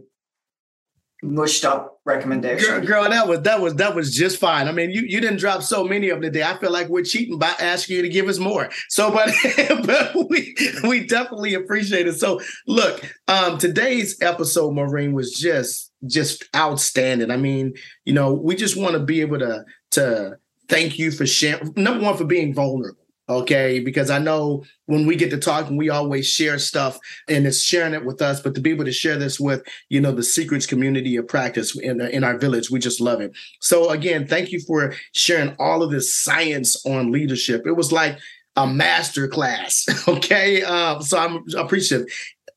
mushed 1.24 1.66
up 1.66 2.00
recommendation. 2.06 2.84
Girl, 2.86 3.08
that 3.10 3.28
was 3.28 3.42
that 3.42 3.62
was 3.62 3.76
that 3.76 3.96
was 3.96 4.16
just 4.16 4.40
fine. 4.40 4.68
I 4.68 4.72
mean, 4.72 4.92
you 4.92 5.04
you 5.06 5.22
didn't 5.22 5.38
drop 5.38 5.62
so 5.62 5.84
many 5.84 6.10
of 6.10 6.18
them 6.18 6.32
today. 6.32 6.44
I 6.44 6.58
feel 6.58 6.72
like 6.72 6.88
we're 6.88 7.04
cheating 7.04 7.38
by 7.38 7.54
asking 7.60 7.98
you 7.98 8.02
to 8.02 8.10
give 8.10 8.28
us 8.28 8.40
more. 8.40 8.70
So, 8.90 9.12
but 9.12 9.30
but 9.86 10.30
we 10.30 10.56
we 10.84 11.06
definitely 11.06 11.54
appreciate 11.54 12.08
it. 12.08 12.14
So, 12.14 12.40
look, 12.68 13.02
um, 13.28 13.58
today's 13.58 14.20
episode, 14.22 14.74
Maureen, 14.74 15.14
was 15.14 15.32
just 15.32 15.92
just 16.08 16.46
outstanding. 16.56 17.32
I 17.32 17.38
mean, 17.38 17.74
you 18.06 18.14
know, 18.14 18.34
we 18.34 18.56
just 18.56 18.78
want 18.78 18.94
to 18.94 19.00
be 19.00 19.22
able 19.22 19.40
to 19.40 19.64
to 19.92 20.38
thank 20.70 20.98
you 20.98 21.12
for 21.12 21.26
sharing. 21.26 21.74
Number 21.76 22.04
one, 22.04 22.18
for 22.18 22.26
being 22.26 22.54
vulnerable. 22.54 23.01
Okay, 23.32 23.80
because 23.80 24.10
I 24.10 24.20
know 24.20 24.66
when 24.88 25.06
we 25.06 25.16
get 25.16 25.30
to 25.30 25.38
talking, 25.38 25.78
we 25.78 25.90
always 25.90 26.28
share 26.28 26.60
stuff 26.60 27.00
and 27.30 27.48
it's 27.48 27.62
sharing 27.62 27.94
it 27.94 28.04
with 28.04 28.22
us. 28.22 28.42
But 28.42 28.56
to 28.56 28.62
be 28.62 28.72
able 28.72 28.84
to 28.84 28.92
share 28.92 29.18
this 29.18 29.40
with, 29.40 29.64
you 29.88 30.02
know, 30.02 30.12
the 30.12 30.22
secrets 30.22 30.66
community 30.66 31.16
of 31.16 31.30
practice 31.30 31.78
in, 31.78 32.02
in 32.02 32.26
our 32.26 32.38
village, 32.38 32.70
we 32.70 32.80
just 32.80 33.00
love 33.00 33.22
it. 33.22 33.32
So 33.62 33.90
again, 33.90 34.28
thank 34.28 34.52
you 34.52 34.60
for 34.60 34.94
sharing 35.14 35.56
all 35.60 35.82
of 35.82 35.92
this 35.92 36.14
science 36.14 36.86
on 36.86 37.14
leadership. 37.14 37.66
It 37.66 37.78
was 37.78 37.94
like 37.94 38.20
a 38.58 38.68
master 38.68 39.28
class. 39.28 39.86
Okay, 40.08 40.62
um, 40.64 41.02
so 41.02 41.18
I'm 41.18 41.44
appreciative. 41.58 42.08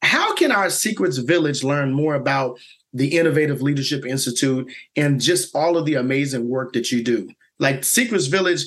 How 0.02 0.34
can 0.34 0.50
our 0.50 0.70
secrets 0.70 1.18
village 1.18 1.62
learn 1.62 1.92
more 1.92 2.14
about 2.14 2.58
the 2.92 3.16
Innovative 3.16 3.62
Leadership 3.62 4.04
Institute 4.04 4.70
and 4.96 5.20
just 5.20 5.54
all 5.54 5.76
of 5.76 5.86
the 5.86 5.94
amazing 5.94 6.48
work 6.48 6.72
that 6.72 6.90
you 6.90 7.04
do? 7.04 7.28
Like 7.58 7.84
Secrets 7.84 8.26
Village, 8.26 8.64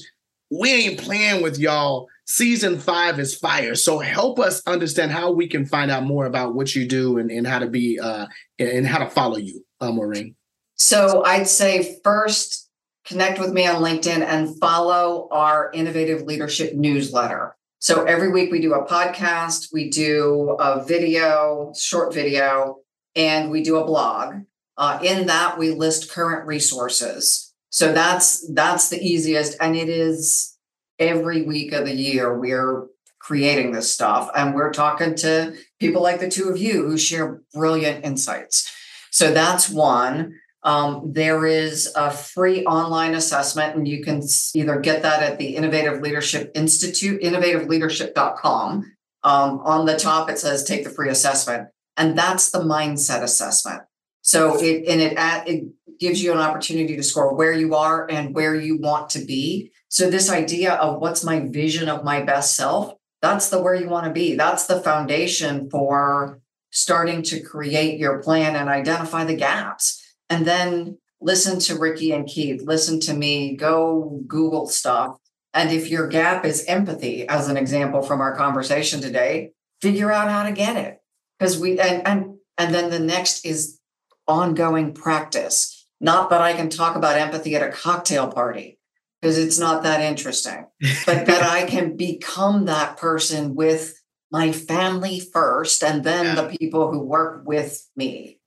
we 0.50 0.72
ain't 0.72 1.00
playing 1.00 1.42
with 1.42 1.58
y'all. 1.58 2.08
Season 2.26 2.78
five 2.78 3.20
is 3.20 3.36
fire. 3.36 3.76
So 3.76 4.00
help 4.00 4.40
us 4.40 4.62
understand 4.68 5.12
how 5.12 5.32
we 5.32 5.48
can 5.48 5.66
find 5.66 5.90
out 5.90 6.04
more 6.04 6.26
about 6.26 6.56
what 6.56 6.76
you 6.76 6.88
do 6.88 7.18
and, 7.18 7.32
and 7.32 7.48
how 7.48 7.60
to 7.60 7.68
be 7.68 8.00
uh 8.00 8.28
and 8.60 8.86
how 8.86 9.00
to 9.00 9.10
follow 9.10 9.38
you, 9.38 9.66
uh, 9.80 9.92
Maureen. 9.92 10.36
So 10.76 11.24
I'd 11.24 11.48
say 11.48 12.00
first 12.04 12.70
connect 13.06 13.40
with 13.40 13.54
me 13.54 13.66
on 13.66 13.82
LinkedIn 13.82 14.22
and 14.22 14.60
follow 14.60 15.30
our 15.32 15.72
innovative 15.74 16.24
leadership 16.24 16.74
newsletter. 16.76 17.56
So 17.80 18.04
every 18.04 18.32
week 18.32 18.52
we 18.52 18.60
do 18.60 18.74
a 18.74 18.86
podcast, 18.86 19.72
we 19.72 19.90
do 19.90 20.58
a 20.60 20.84
video, 20.84 21.74
short 21.78 22.14
video, 22.14 22.80
and 23.16 23.50
we 23.50 23.64
do 23.64 23.78
a 23.78 23.86
blog. 23.86 24.44
Uh, 24.78 25.00
in 25.02 25.28
that, 25.28 25.58
we 25.58 25.72
list 25.72 26.12
current 26.12 26.46
resources. 26.46 27.47
So 27.78 27.94
that's 27.94 28.44
that's 28.56 28.90
the 28.90 29.00
easiest, 29.00 29.56
and 29.62 29.76
it 29.76 29.88
is 29.88 30.58
every 30.98 31.44
week 31.44 31.74
of 31.74 31.86
the 31.86 31.94
year, 31.94 32.36
we're 32.36 32.88
creating 33.20 33.72
this 33.72 33.94
stuff 33.94 34.32
and 34.36 34.56
we're 34.56 34.74
talking 34.74 35.14
to 35.14 35.56
people 35.80 36.02
like 36.02 36.20
the 36.20 36.28
two 36.28 36.50
of 36.50 36.58
you 36.58 36.88
who 36.88 36.98
share 36.98 37.44
brilliant 37.54 38.04
insights. 38.04 38.74
So 39.12 39.32
that's 39.32 39.70
one. 39.70 40.40
Um, 40.64 41.12
there 41.14 41.46
is 41.46 41.94
a 41.96 42.10
free 42.10 42.66
online 42.66 43.14
assessment, 43.14 43.76
and 43.76 43.88
you 43.88 44.04
can 44.04 44.24
either 44.56 44.80
get 44.80 45.04
that 45.04 45.22
at 45.22 45.38
the 45.38 45.56
Innovative 45.56 46.02
Leadership 46.02 46.50
Institute, 46.56 47.22
innovativeleadership.com. 47.22 48.92
Um, 49.24 49.60
on 49.60 49.86
the 49.86 49.98
top, 49.98 50.32
it 50.32 50.40
says 50.40 50.64
take 50.64 50.84
the 50.84 50.90
free 50.90 51.10
assessment, 51.10 51.68
and 51.96 52.18
that's 52.18 52.50
the 52.50 52.62
mindset 52.62 53.22
assessment. 53.22 53.84
So 54.24 54.60
it 54.60 54.88
and 54.88 55.00
it 55.00 55.14
it 55.48 55.68
gives 56.00 56.24
you 56.24 56.32
an 56.32 56.40
opportunity 56.40 56.96
to 56.96 57.04
score 57.04 57.34
where 57.34 57.54
you 57.54 57.76
are 57.76 58.10
and 58.10 58.36
where 58.36 58.56
you 58.56 58.78
want 58.78 59.10
to 59.12 59.26
be. 59.26 59.72
So 59.90 60.10
this 60.10 60.30
idea 60.30 60.74
of 60.74 61.02
what's 61.02 61.24
my 61.24 61.40
vision 61.40 61.90
of 61.90 62.04
my 62.04 62.22
best 62.22 62.56
self, 62.56 62.94
that's 63.22 63.50
the 63.50 63.62
where 63.62 63.76
you 63.76 63.90
want 63.90 64.06
to 64.06 64.12
be. 64.14 64.36
That's 64.36 64.68
the 64.68 64.82
foundation 64.82 65.70
for 65.70 66.40
starting 66.72 67.24
to 67.24 67.40
create 67.40 68.00
your 68.00 68.22
plan 68.22 68.56
and 68.56 68.70
identify 68.70 69.24
the 69.24 69.36
gaps 69.36 70.04
and 70.30 70.46
then 70.46 70.98
listen 71.22 71.60
to 71.60 71.80
Ricky 71.80 72.12
and 72.12 72.28
Keith, 72.28 72.62
listen 72.64 73.00
to 73.02 73.14
me, 73.14 73.56
go 73.56 74.22
Google 74.28 74.68
stuff. 74.68 75.18
And 75.54 75.72
if 75.72 75.90
your 75.90 76.08
gap 76.08 76.46
is 76.46 76.66
empathy, 76.66 77.28
as 77.28 77.48
an 77.48 77.58
example 77.58 78.02
from 78.02 78.22
our 78.22 78.36
conversation 78.36 79.02
today, 79.02 79.52
figure 79.82 80.12
out 80.12 80.30
how 80.30 80.44
to 80.44 80.52
get 80.52 80.76
it. 80.76 81.00
Because 81.40 81.58
we 81.58 81.80
and 81.80 82.08
and 82.08 82.36
and 82.58 82.74
then 82.74 82.90
the 82.90 83.00
next 83.00 83.46
is 83.46 83.80
ongoing 84.28 84.94
practice. 84.94 85.77
Not 86.00 86.30
that 86.30 86.42
I 86.42 86.54
can 86.54 86.70
talk 86.70 86.96
about 86.96 87.18
empathy 87.18 87.56
at 87.56 87.68
a 87.68 87.72
cocktail 87.72 88.28
party 88.28 88.78
because 89.22 89.38
it's 89.38 89.60
not 89.60 89.84
that 89.84 90.02
interesting, 90.02 90.68
but 91.06 91.26
that 91.26 91.44
I 91.44 91.66
can 91.68 91.96
become 91.96 92.66
that 92.66 92.98
person 92.98 93.56
with 93.56 94.02
my 94.32 94.52
family 94.52 95.20
first 95.20 95.84
and 95.84 96.04
then 96.04 96.26
yeah. 96.26 96.42
the 96.42 96.58
people 96.58 96.92
who 96.92 97.00
work 97.00 97.44
with 97.46 97.88
me. 97.96 98.40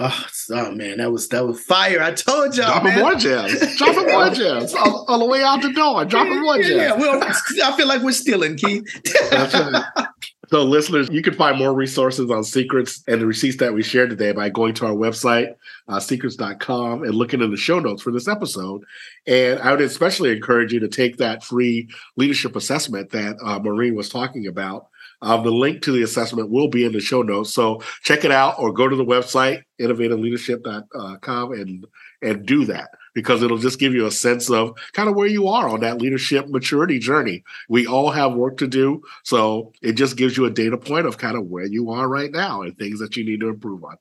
Oh, 0.00 0.26
oh, 0.52 0.70
man, 0.70 0.98
that 0.98 1.10
was 1.10 1.28
that 1.30 1.44
was 1.44 1.60
fire! 1.60 2.00
I 2.00 2.12
told 2.12 2.56
y'all. 2.56 2.80
Dropping 2.80 3.00
more 3.00 3.16
gems. 3.16 3.76
Dropping 3.76 4.06
more 4.06 4.30
gems 4.30 4.72
on, 4.72 4.88
on, 5.08 5.18
the 5.18 5.26
way 5.26 5.42
out 5.42 5.60
the 5.60 5.72
door. 5.72 6.04
Dropping 6.04 6.40
more 6.40 6.56
gems. 6.58 6.68
Yeah, 6.68 6.92
well, 6.92 7.20
I 7.20 7.76
feel 7.76 7.88
like 7.88 8.02
we're 8.02 8.12
stealing, 8.12 8.56
Keith. 8.56 8.84
So, 10.50 10.64
listeners, 10.64 11.08
you 11.10 11.20
can 11.20 11.34
find 11.34 11.58
more 11.58 11.74
resources 11.74 12.30
on 12.30 12.42
secrets 12.42 13.04
and 13.06 13.20
the 13.20 13.26
receipts 13.26 13.58
that 13.58 13.74
we 13.74 13.82
shared 13.82 14.08
today 14.08 14.32
by 14.32 14.48
going 14.48 14.72
to 14.74 14.86
our 14.86 14.94
website, 14.94 15.54
uh, 15.88 16.00
secrets.com, 16.00 17.02
and 17.02 17.14
looking 17.14 17.42
in 17.42 17.50
the 17.50 17.56
show 17.56 17.78
notes 17.78 18.02
for 18.02 18.10
this 18.10 18.28
episode. 18.28 18.82
And 19.26 19.58
I 19.60 19.72
would 19.72 19.82
especially 19.82 20.32
encourage 20.32 20.72
you 20.72 20.80
to 20.80 20.88
take 20.88 21.18
that 21.18 21.44
free 21.44 21.90
leadership 22.16 22.56
assessment 22.56 23.10
that 23.10 23.36
uh, 23.42 23.58
Maureen 23.58 23.94
was 23.94 24.08
talking 24.08 24.46
about 24.46 24.88
um, 25.20 25.42
the 25.42 25.50
link 25.50 25.82
to 25.82 25.92
the 25.92 26.02
assessment 26.02 26.50
will 26.50 26.68
be 26.68 26.84
in 26.84 26.92
the 26.92 27.00
show 27.00 27.22
notes. 27.22 27.52
So 27.52 27.82
check 28.02 28.24
it 28.24 28.30
out 28.30 28.54
or 28.58 28.72
go 28.72 28.88
to 28.88 28.96
the 28.96 29.04
website, 29.04 29.62
innovativeleadership.com, 29.80 31.52
and 31.52 31.86
and 32.22 32.46
do 32.46 32.64
that 32.64 32.88
because 33.18 33.42
it'll 33.42 33.58
just 33.58 33.80
give 33.80 33.94
you 33.94 34.06
a 34.06 34.12
sense 34.12 34.48
of 34.48 34.78
kind 34.92 35.08
of 35.08 35.16
where 35.16 35.26
you 35.26 35.48
are 35.48 35.68
on 35.68 35.80
that 35.80 36.00
leadership 36.00 36.46
maturity 36.46 37.00
journey. 37.00 37.42
We 37.68 37.84
all 37.84 38.12
have 38.12 38.34
work 38.34 38.58
to 38.58 38.68
do. 38.68 39.02
So 39.24 39.72
it 39.82 39.94
just 39.94 40.16
gives 40.16 40.36
you 40.36 40.44
a 40.44 40.50
data 40.50 40.78
point 40.78 41.04
of 41.04 41.18
kind 41.18 41.36
of 41.36 41.46
where 41.46 41.64
you 41.64 41.90
are 41.90 42.08
right 42.08 42.30
now 42.30 42.62
and 42.62 42.78
things 42.78 43.00
that 43.00 43.16
you 43.16 43.24
need 43.24 43.40
to 43.40 43.48
improve 43.48 43.82
on. 43.82 43.96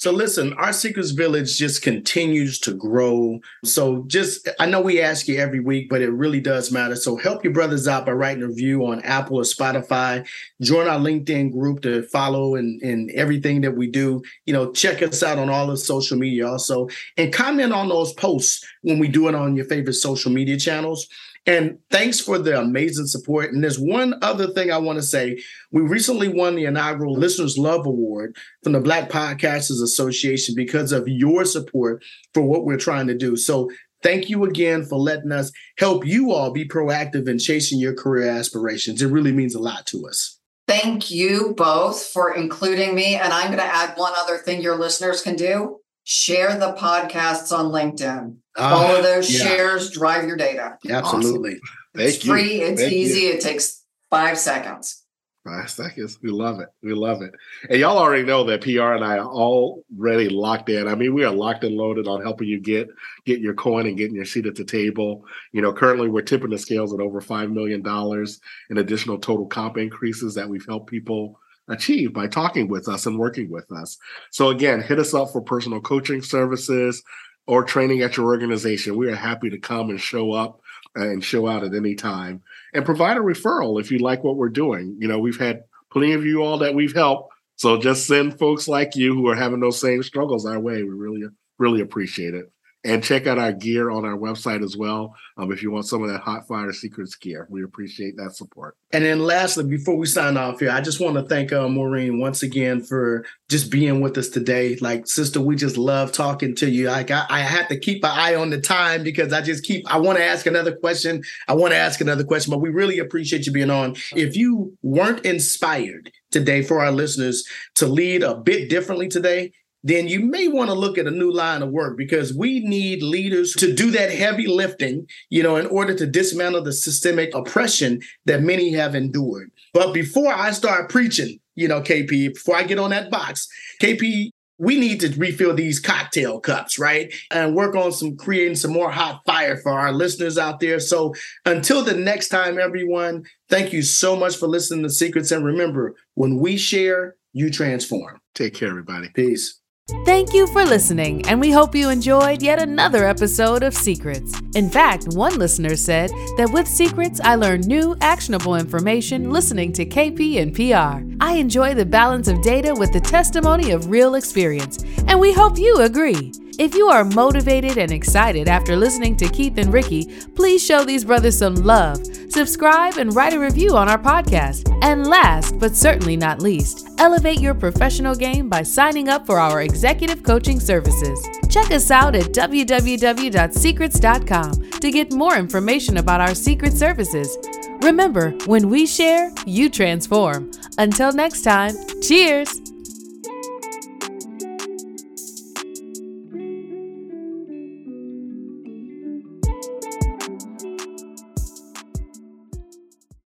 So 0.00 0.12
listen, 0.12 0.54
our 0.54 0.72
Secrets 0.72 1.10
Village 1.10 1.58
just 1.58 1.82
continues 1.82 2.58
to 2.60 2.72
grow. 2.72 3.38
So 3.66 4.04
just 4.06 4.48
I 4.58 4.64
know 4.64 4.80
we 4.80 4.98
ask 4.98 5.28
you 5.28 5.38
every 5.38 5.60
week, 5.60 5.90
but 5.90 6.00
it 6.00 6.08
really 6.08 6.40
does 6.40 6.72
matter. 6.72 6.96
So 6.96 7.16
help 7.16 7.44
your 7.44 7.52
brothers 7.52 7.86
out 7.86 8.06
by 8.06 8.12
writing 8.12 8.42
a 8.42 8.46
review 8.46 8.86
on 8.86 9.02
Apple 9.02 9.36
or 9.36 9.42
Spotify. 9.42 10.26
Join 10.62 10.88
our 10.88 10.98
LinkedIn 10.98 11.52
group 11.52 11.82
to 11.82 12.02
follow 12.04 12.54
and, 12.54 12.80
and 12.80 13.10
everything 13.10 13.60
that 13.60 13.76
we 13.76 13.88
do. 13.88 14.22
You 14.46 14.54
know, 14.54 14.72
check 14.72 15.02
us 15.02 15.22
out 15.22 15.36
on 15.36 15.50
all 15.50 15.66
the 15.66 15.76
social 15.76 16.16
media 16.16 16.48
also. 16.48 16.88
And 17.18 17.30
comment 17.30 17.74
on 17.74 17.90
those 17.90 18.14
posts 18.14 18.66
when 18.80 19.00
we 19.00 19.06
do 19.06 19.28
it 19.28 19.34
on 19.34 19.54
your 19.54 19.66
favorite 19.66 19.92
social 19.92 20.32
media 20.32 20.58
channels. 20.58 21.08
And 21.46 21.78
thanks 21.90 22.20
for 22.20 22.38
the 22.38 22.60
amazing 22.60 23.06
support. 23.06 23.52
And 23.52 23.64
there's 23.64 23.78
one 23.78 24.14
other 24.22 24.48
thing 24.48 24.70
I 24.70 24.78
want 24.78 24.98
to 24.98 25.02
say. 25.02 25.42
We 25.72 25.80
recently 25.80 26.28
won 26.28 26.54
the 26.54 26.66
inaugural 26.66 27.14
Listeners 27.14 27.56
Love 27.56 27.86
Award 27.86 28.36
from 28.62 28.72
the 28.72 28.80
Black 28.80 29.08
Podcasters 29.08 29.82
Association 29.82 30.54
because 30.54 30.92
of 30.92 31.08
your 31.08 31.44
support 31.44 32.04
for 32.34 32.42
what 32.42 32.64
we're 32.64 32.76
trying 32.76 33.06
to 33.06 33.16
do. 33.16 33.36
So 33.36 33.70
thank 34.02 34.28
you 34.28 34.44
again 34.44 34.84
for 34.84 34.96
letting 34.98 35.32
us 35.32 35.50
help 35.78 36.04
you 36.04 36.30
all 36.30 36.52
be 36.52 36.68
proactive 36.68 37.26
in 37.26 37.38
chasing 37.38 37.78
your 37.78 37.94
career 37.94 38.30
aspirations. 38.30 39.00
It 39.00 39.08
really 39.08 39.32
means 39.32 39.54
a 39.54 39.60
lot 39.60 39.86
to 39.86 40.06
us. 40.06 40.38
Thank 40.68 41.10
you 41.10 41.54
both 41.56 42.04
for 42.04 42.34
including 42.34 42.94
me. 42.94 43.16
And 43.16 43.32
I'm 43.32 43.46
going 43.46 43.58
to 43.58 43.64
add 43.64 43.96
one 43.96 44.12
other 44.16 44.36
thing 44.36 44.62
your 44.62 44.76
listeners 44.76 45.22
can 45.22 45.36
do 45.36 45.80
share 46.04 46.58
the 46.58 46.72
podcasts 46.72 47.56
on 47.56 47.66
LinkedIn. 47.66 48.36
Uh, 48.60 48.74
All 48.76 48.96
of 48.96 49.02
those 49.02 49.30
yeah. 49.30 49.46
shares 49.46 49.90
drive 49.90 50.26
your 50.26 50.36
data. 50.36 50.76
Absolutely. 50.88 51.52
Awesome. 51.52 51.60
Thank 51.94 52.08
it's 52.08 52.24
you. 52.24 52.32
free, 52.32 52.60
it's 52.60 52.80
Thank 52.82 52.92
easy, 52.92 53.20
you. 53.20 53.32
it 53.32 53.40
takes 53.40 53.84
five 54.10 54.38
seconds. 54.38 55.02
Five 55.44 55.70
seconds. 55.70 56.18
We 56.22 56.28
love 56.28 56.60
it. 56.60 56.68
We 56.82 56.92
love 56.92 57.22
it. 57.22 57.32
And 57.70 57.80
y'all 57.80 57.96
already 57.96 58.24
know 58.24 58.44
that 58.44 58.60
PR 58.60 58.92
and 58.92 59.04
I 59.04 59.16
are 59.16 59.26
already 59.26 60.28
locked 60.28 60.68
in. 60.68 60.86
I 60.86 60.94
mean, 60.94 61.14
we 61.14 61.24
are 61.24 61.32
locked 61.32 61.64
and 61.64 61.74
loaded 61.74 62.06
on 62.06 62.20
helping 62.20 62.46
you 62.46 62.60
get 62.60 62.88
get 63.24 63.40
your 63.40 63.54
coin 63.54 63.86
and 63.86 63.96
getting 63.96 64.14
your 64.14 64.26
seat 64.26 64.44
at 64.44 64.54
the 64.54 64.64
table. 64.64 65.24
You 65.52 65.62
know, 65.62 65.72
currently 65.72 66.08
we're 66.08 66.20
tipping 66.20 66.50
the 66.50 66.58
scales 66.58 66.92
at 66.92 67.00
over 67.00 67.22
five 67.22 67.50
million 67.50 67.80
dollars 67.80 68.40
in 68.68 68.76
additional 68.76 69.18
total 69.18 69.46
comp 69.46 69.78
increases 69.78 70.34
that 70.34 70.48
we've 70.48 70.66
helped 70.66 70.90
people 70.90 71.40
achieve 71.68 72.12
by 72.12 72.26
talking 72.26 72.68
with 72.68 72.86
us 72.88 73.06
and 73.06 73.18
working 73.18 73.50
with 73.50 73.72
us. 73.72 73.96
So 74.30 74.50
again, 74.50 74.82
hit 74.82 74.98
us 74.98 75.14
up 75.14 75.30
for 75.30 75.40
personal 75.40 75.80
coaching 75.80 76.20
services 76.20 77.02
or 77.46 77.64
training 77.64 78.02
at 78.02 78.16
your 78.16 78.26
organization. 78.26 78.96
We 78.96 79.08
are 79.08 79.16
happy 79.16 79.50
to 79.50 79.58
come 79.58 79.90
and 79.90 80.00
show 80.00 80.32
up 80.32 80.60
and 80.94 81.22
show 81.22 81.46
out 81.46 81.64
at 81.64 81.74
any 81.74 81.94
time 81.94 82.42
and 82.74 82.84
provide 82.84 83.16
a 83.16 83.20
referral 83.20 83.80
if 83.80 83.90
you 83.90 83.98
like 83.98 84.24
what 84.24 84.36
we're 84.36 84.48
doing. 84.48 84.96
You 84.98 85.08
know, 85.08 85.18
we've 85.18 85.38
had 85.38 85.64
plenty 85.92 86.12
of 86.12 86.24
you 86.24 86.42
all 86.42 86.58
that 86.58 86.74
we've 86.74 86.94
helped. 86.94 87.32
So 87.56 87.78
just 87.78 88.06
send 88.06 88.38
folks 88.38 88.68
like 88.68 88.96
you 88.96 89.14
who 89.14 89.28
are 89.28 89.36
having 89.36 89.60
those 89.60 89.80
same 89.80 90.02
struggles 90.02 90.46
our 90.46 90.58
way. 90.58 90.82
We 90.82 90.90
really, 90.90 91.24
really 91.58 91.80
appreciate 91.80 92.34
it 92.34 92.50
and 92.84 93.04
check 93.04 93.26
out 93.26 93.38
our 93.38 93.52
gear 93.52 93.90
on 93.90 94.04
our 94.04 94.16
website 94.16 94.64
as 94.64 94.76
well. 94.76 95.14
Um, 95.36 95.52
if 95.52 95.62
you 95.62 95.70
want 95.70 95.86
some 95.86 96.02
of 96.02 96.08
that 96.08 96.20
hot 96.20 96.48
fire 96.48 96.72
secrets 96.72 97.14
gear, 97.14 97.46
we 97.50 97.62
appreciate 97.62 98.16
that 98.16 98.34
support. 98.34 98.76
And 98.92 99.04
then 99.04 99.20
lastly, 99.20 99.64
before 99.64 99.96
we 99.96 100.06
sign 100.06 100.36
off 100.36 100.60
here, 100.60 100.70
I 100.70 100.80
just 100.80 101.00
want 101.00 101.16
to 101.16 101.22
thank 101.24 101.52
uh, 101.52 101.68
Maureen 101.68 102.18
once 102.18 102.42
again 102.42 102.82
for 102.82 103.24
just 103.48 103.70
being 103.70 104.00
with 104.00 104.16
us 104.16 104.28
today. 104.28 104.76
Like, 104.76 105.06
sister, 105.06 105.40
we 105.40 105.56
just 105.56 105.76
love 105.76 106.12
talking 106.12 106.54
to 106.56 106.70
you. 106.70 106.88
Like, 106.88 107.10
I, 107.10 107.26
I 107.28 107.40
have 107.40 107.68
to 107.68 107.78
keep 107.78 108.02
an 108.02 108.12
eye 108.12 108.34
on 108.34 108.50
the 108.50 108.60
time 108.60 109.02
because 109.02 109.32
I 109.32 109.42
just 109.42 109.64
keep, 109.64 109.90
I 109.92 109.98
want 109.98 110.18
to 110.18 110.24
ask 110.24 110.46
another 110.46 110.74
question. 110.74 111.22
I 111.48 111.54
want 111.54 111.72
to 111.72 111.78
ask 111.78 112.00
another 112.00 112.24
question, 112.24 112.50
but 112.50 112.60
we 112.60 112.70
really 112.70 112.98
appreciate 112.98 113.46
you 113.46 113.52
being 113.52 113.70
on. 113.70 113.96
If 114.12 114.36
you 114.36 114.76
weren't 114.82 115.24
inspired 115.26 116.10
today 116.30 116.62
for 116.62 116.80
our 116.80 116.92
listeners 116.92 117.44
to 117.74 117.86
lead 117.86 118.22
a 118.22 118.34
bit 118.34 118.70
differently 118.70 119.08
today, 119.08 119.52
then 119.82 120.08
you 120.08 120.20
may 120.20 120.48
want 120.48 120.68
to 120.68 120.74
look 120.74 120.98
at 120.98 121.06
a 121.06 121.10
new 121.10 121.32
line 121.32 121.62
of 121.62 121.70
work 121.70 121.96
because 121.96 122.34
we 122.34 122.60
need 122.60 123.02
leaders 123.02 123.52
to 123.54 123.72
do 123.74 123.90
that 123.92 124.10
heavy 124.10 124.46
lifting, 124.46 125.06
you 125.30 125.42
know, 125.42 125.56
in 125.56 125.66
order 125.66 125.94
to 125.94 126.06
dismantle 126.06 126.62
the 126.62 126.72
systemic 126.72 127.34
oppression 127.34 128.00
that 128.26 128.42
many 128.42 128.72
have 128.72 128.94
endured. 128.94 129.50
But 129.72 129.94
before 129.94 130.32
I 130.32 130.50
start 130.50 130.90
preaching, 130.90 131.38
you 131.54 131.68
know, 131.68 131.80
KP, 131.80 132.34
before 132.34 132.56
I 132.56 132.64
get 132.64 132.78
on 132.78 132.90
that 132.90 133.10
box, 133.10 133.48
KP, 133.80 134.30
we 134.58 134.78
need 134.78 135.00
to 135.00 135.08
refill 135.18 135.54
these 135.54 135.80
cocktail 135.80 136.38
cups, 136.38 136.78
right? 136.78 137.12
And 137.30 137.56
work 137.56 137.74
on 137.74 137.92
some 137.92 138.16
creating 138.16 138.56
some 138.56 138.72
more 138.72 138.90
hot 138.90 139.22
fire 139.24 139.56
for 139.56 139.72
our 139.72 139.90
listeners 139.90 140.36
out 140.36 140.60
there. 140.60 140.78
So 140.80 141.14
until 141.46 141.82
the 141.82 141.94
next 141.94 142.28
time, 142.28 142.58
everyone, 142.58 143.24
thank 143.48 143.72
you 143.72 143.80
so 143.82 144.14
much 144.14 144.36
for 144.36 144.46
listening 144.46 144.82
to 144.82 144.90
Secrets. 144.90 145.30
And 145.30 145.46
remember, 145.46 145.94
when 146.14 146.38
we 146.38 146.58
share, 146.58 147.16
you 147.32 147.50
transform. 147.50 148.20
Take 148.34 148.52
care, 148.52 148.68
everybody. 148.68 149.08
Peace. 149.14 149.59
Thank 150.04 150.32
you 150.32 150.46
for 150.46 150.64
listening, 150.64 151.26
and 151.26 151.40
we 151.40 151.50
hope 151.50 151.74
you 151.74 151.90
enjoyed 151.90 152.42
yet 152.42 152.60
another 152.60 153.06
episode 153.06 153.64
of 153.64 153.74
Secrets. 153.74 154.40
In 154.54 154.70
fact, 154.70 155.08
one 155.14 155.36
listener 155.36 155.74
said 155.74 156.10
that 156.36 156.50
with 156.52 156.68
Secrets, 156.68 157.20
I 157.24 157.34
learn 157.34 157.62
new, 157.62 157.96
actionable 158.00 158.54
information 158.54 159.30
listening 159.30 159.72
to 159.72 159.84
KP 159.84 160.40
and 160.40 160.54
PR. 160.54 161.24
I 161.24 161.32
enjoy 161.34 161.74
the 161.74 161.84
balance 161.84 162.28
of 162.28 162.40
data 162.40 162.72
with 162.72 162.92
the 162.92 163.00
testimony 163.00 163.72
of 163.72 163.90
real 163.90 164.14
experience, 164.14 164.78
and 165.08 165.18
we 165.18 165.32
hope 165.32 165.58
you 165.58 165.78
agree. 165.80 166.32
If 166.60 166.74
you 166.74 166.88
are 166.88 167.04
motivated 167.06 167.78
and 167.78 167.90
excited 167.90 168.46
after 168.46 168.76
listening 168.76 169.16
to 169.16 169.26
Keith 169.30 169.56
and 169.56 169.72
Ricky, 169.72 170.04
please 170.34 170.62
show 170.62 170.84
these 170.84 171.06
brothers 171.06 171.38
some 171.38 171.54
love. 171.54 172.04
Subscribe 172.28 172.98
and 172.98 173.16
write 173.16 173.32
a 173.32 173.40
review 173.40 173.78
on 173.78 173.88
our 173.88 173.96
podcast. 173.96 174.70
And 174.82 175.06
last, 175.06 175.58
but 175.58 175.74
certainly 175.74 176.18
not 176.18 176.42
least, 176.42 176.86
elevate 176.98 177.40
your 177.40 177.54
professional 177.54 178.14
game 178.14 178.50
by 178.50 178.62
signing 178.62 179.08
up 179.08 179.24
for 179.24 179.38
our 179.38 179.62
executive 179.62 180.22
coaching 180.22 180.60
services. 180.60 181.26
Check 181.48 181.70
us 181.70 181.90
out 181.90 182.14
at 182.14 182.24
www.secrets.com 182.24 184.70
to 184.80 184.90
get 184.90 185.12
more 185.14 185.36
information 185.36 185.96
about 185.96 186.20
our 186.20 186.34
secret 186.34 186.74
services. 186.74 187.38
Remember, 187.80 188.32
when 188.44 188.68
we 188.68 188.84
share, 188.84 189.32
you 189.46 189.70
transform. 189.70 190.50
Until 190.76 191.10
next 191.10 191.40
time, 191.40 191.74
cheers! 192.02 192.59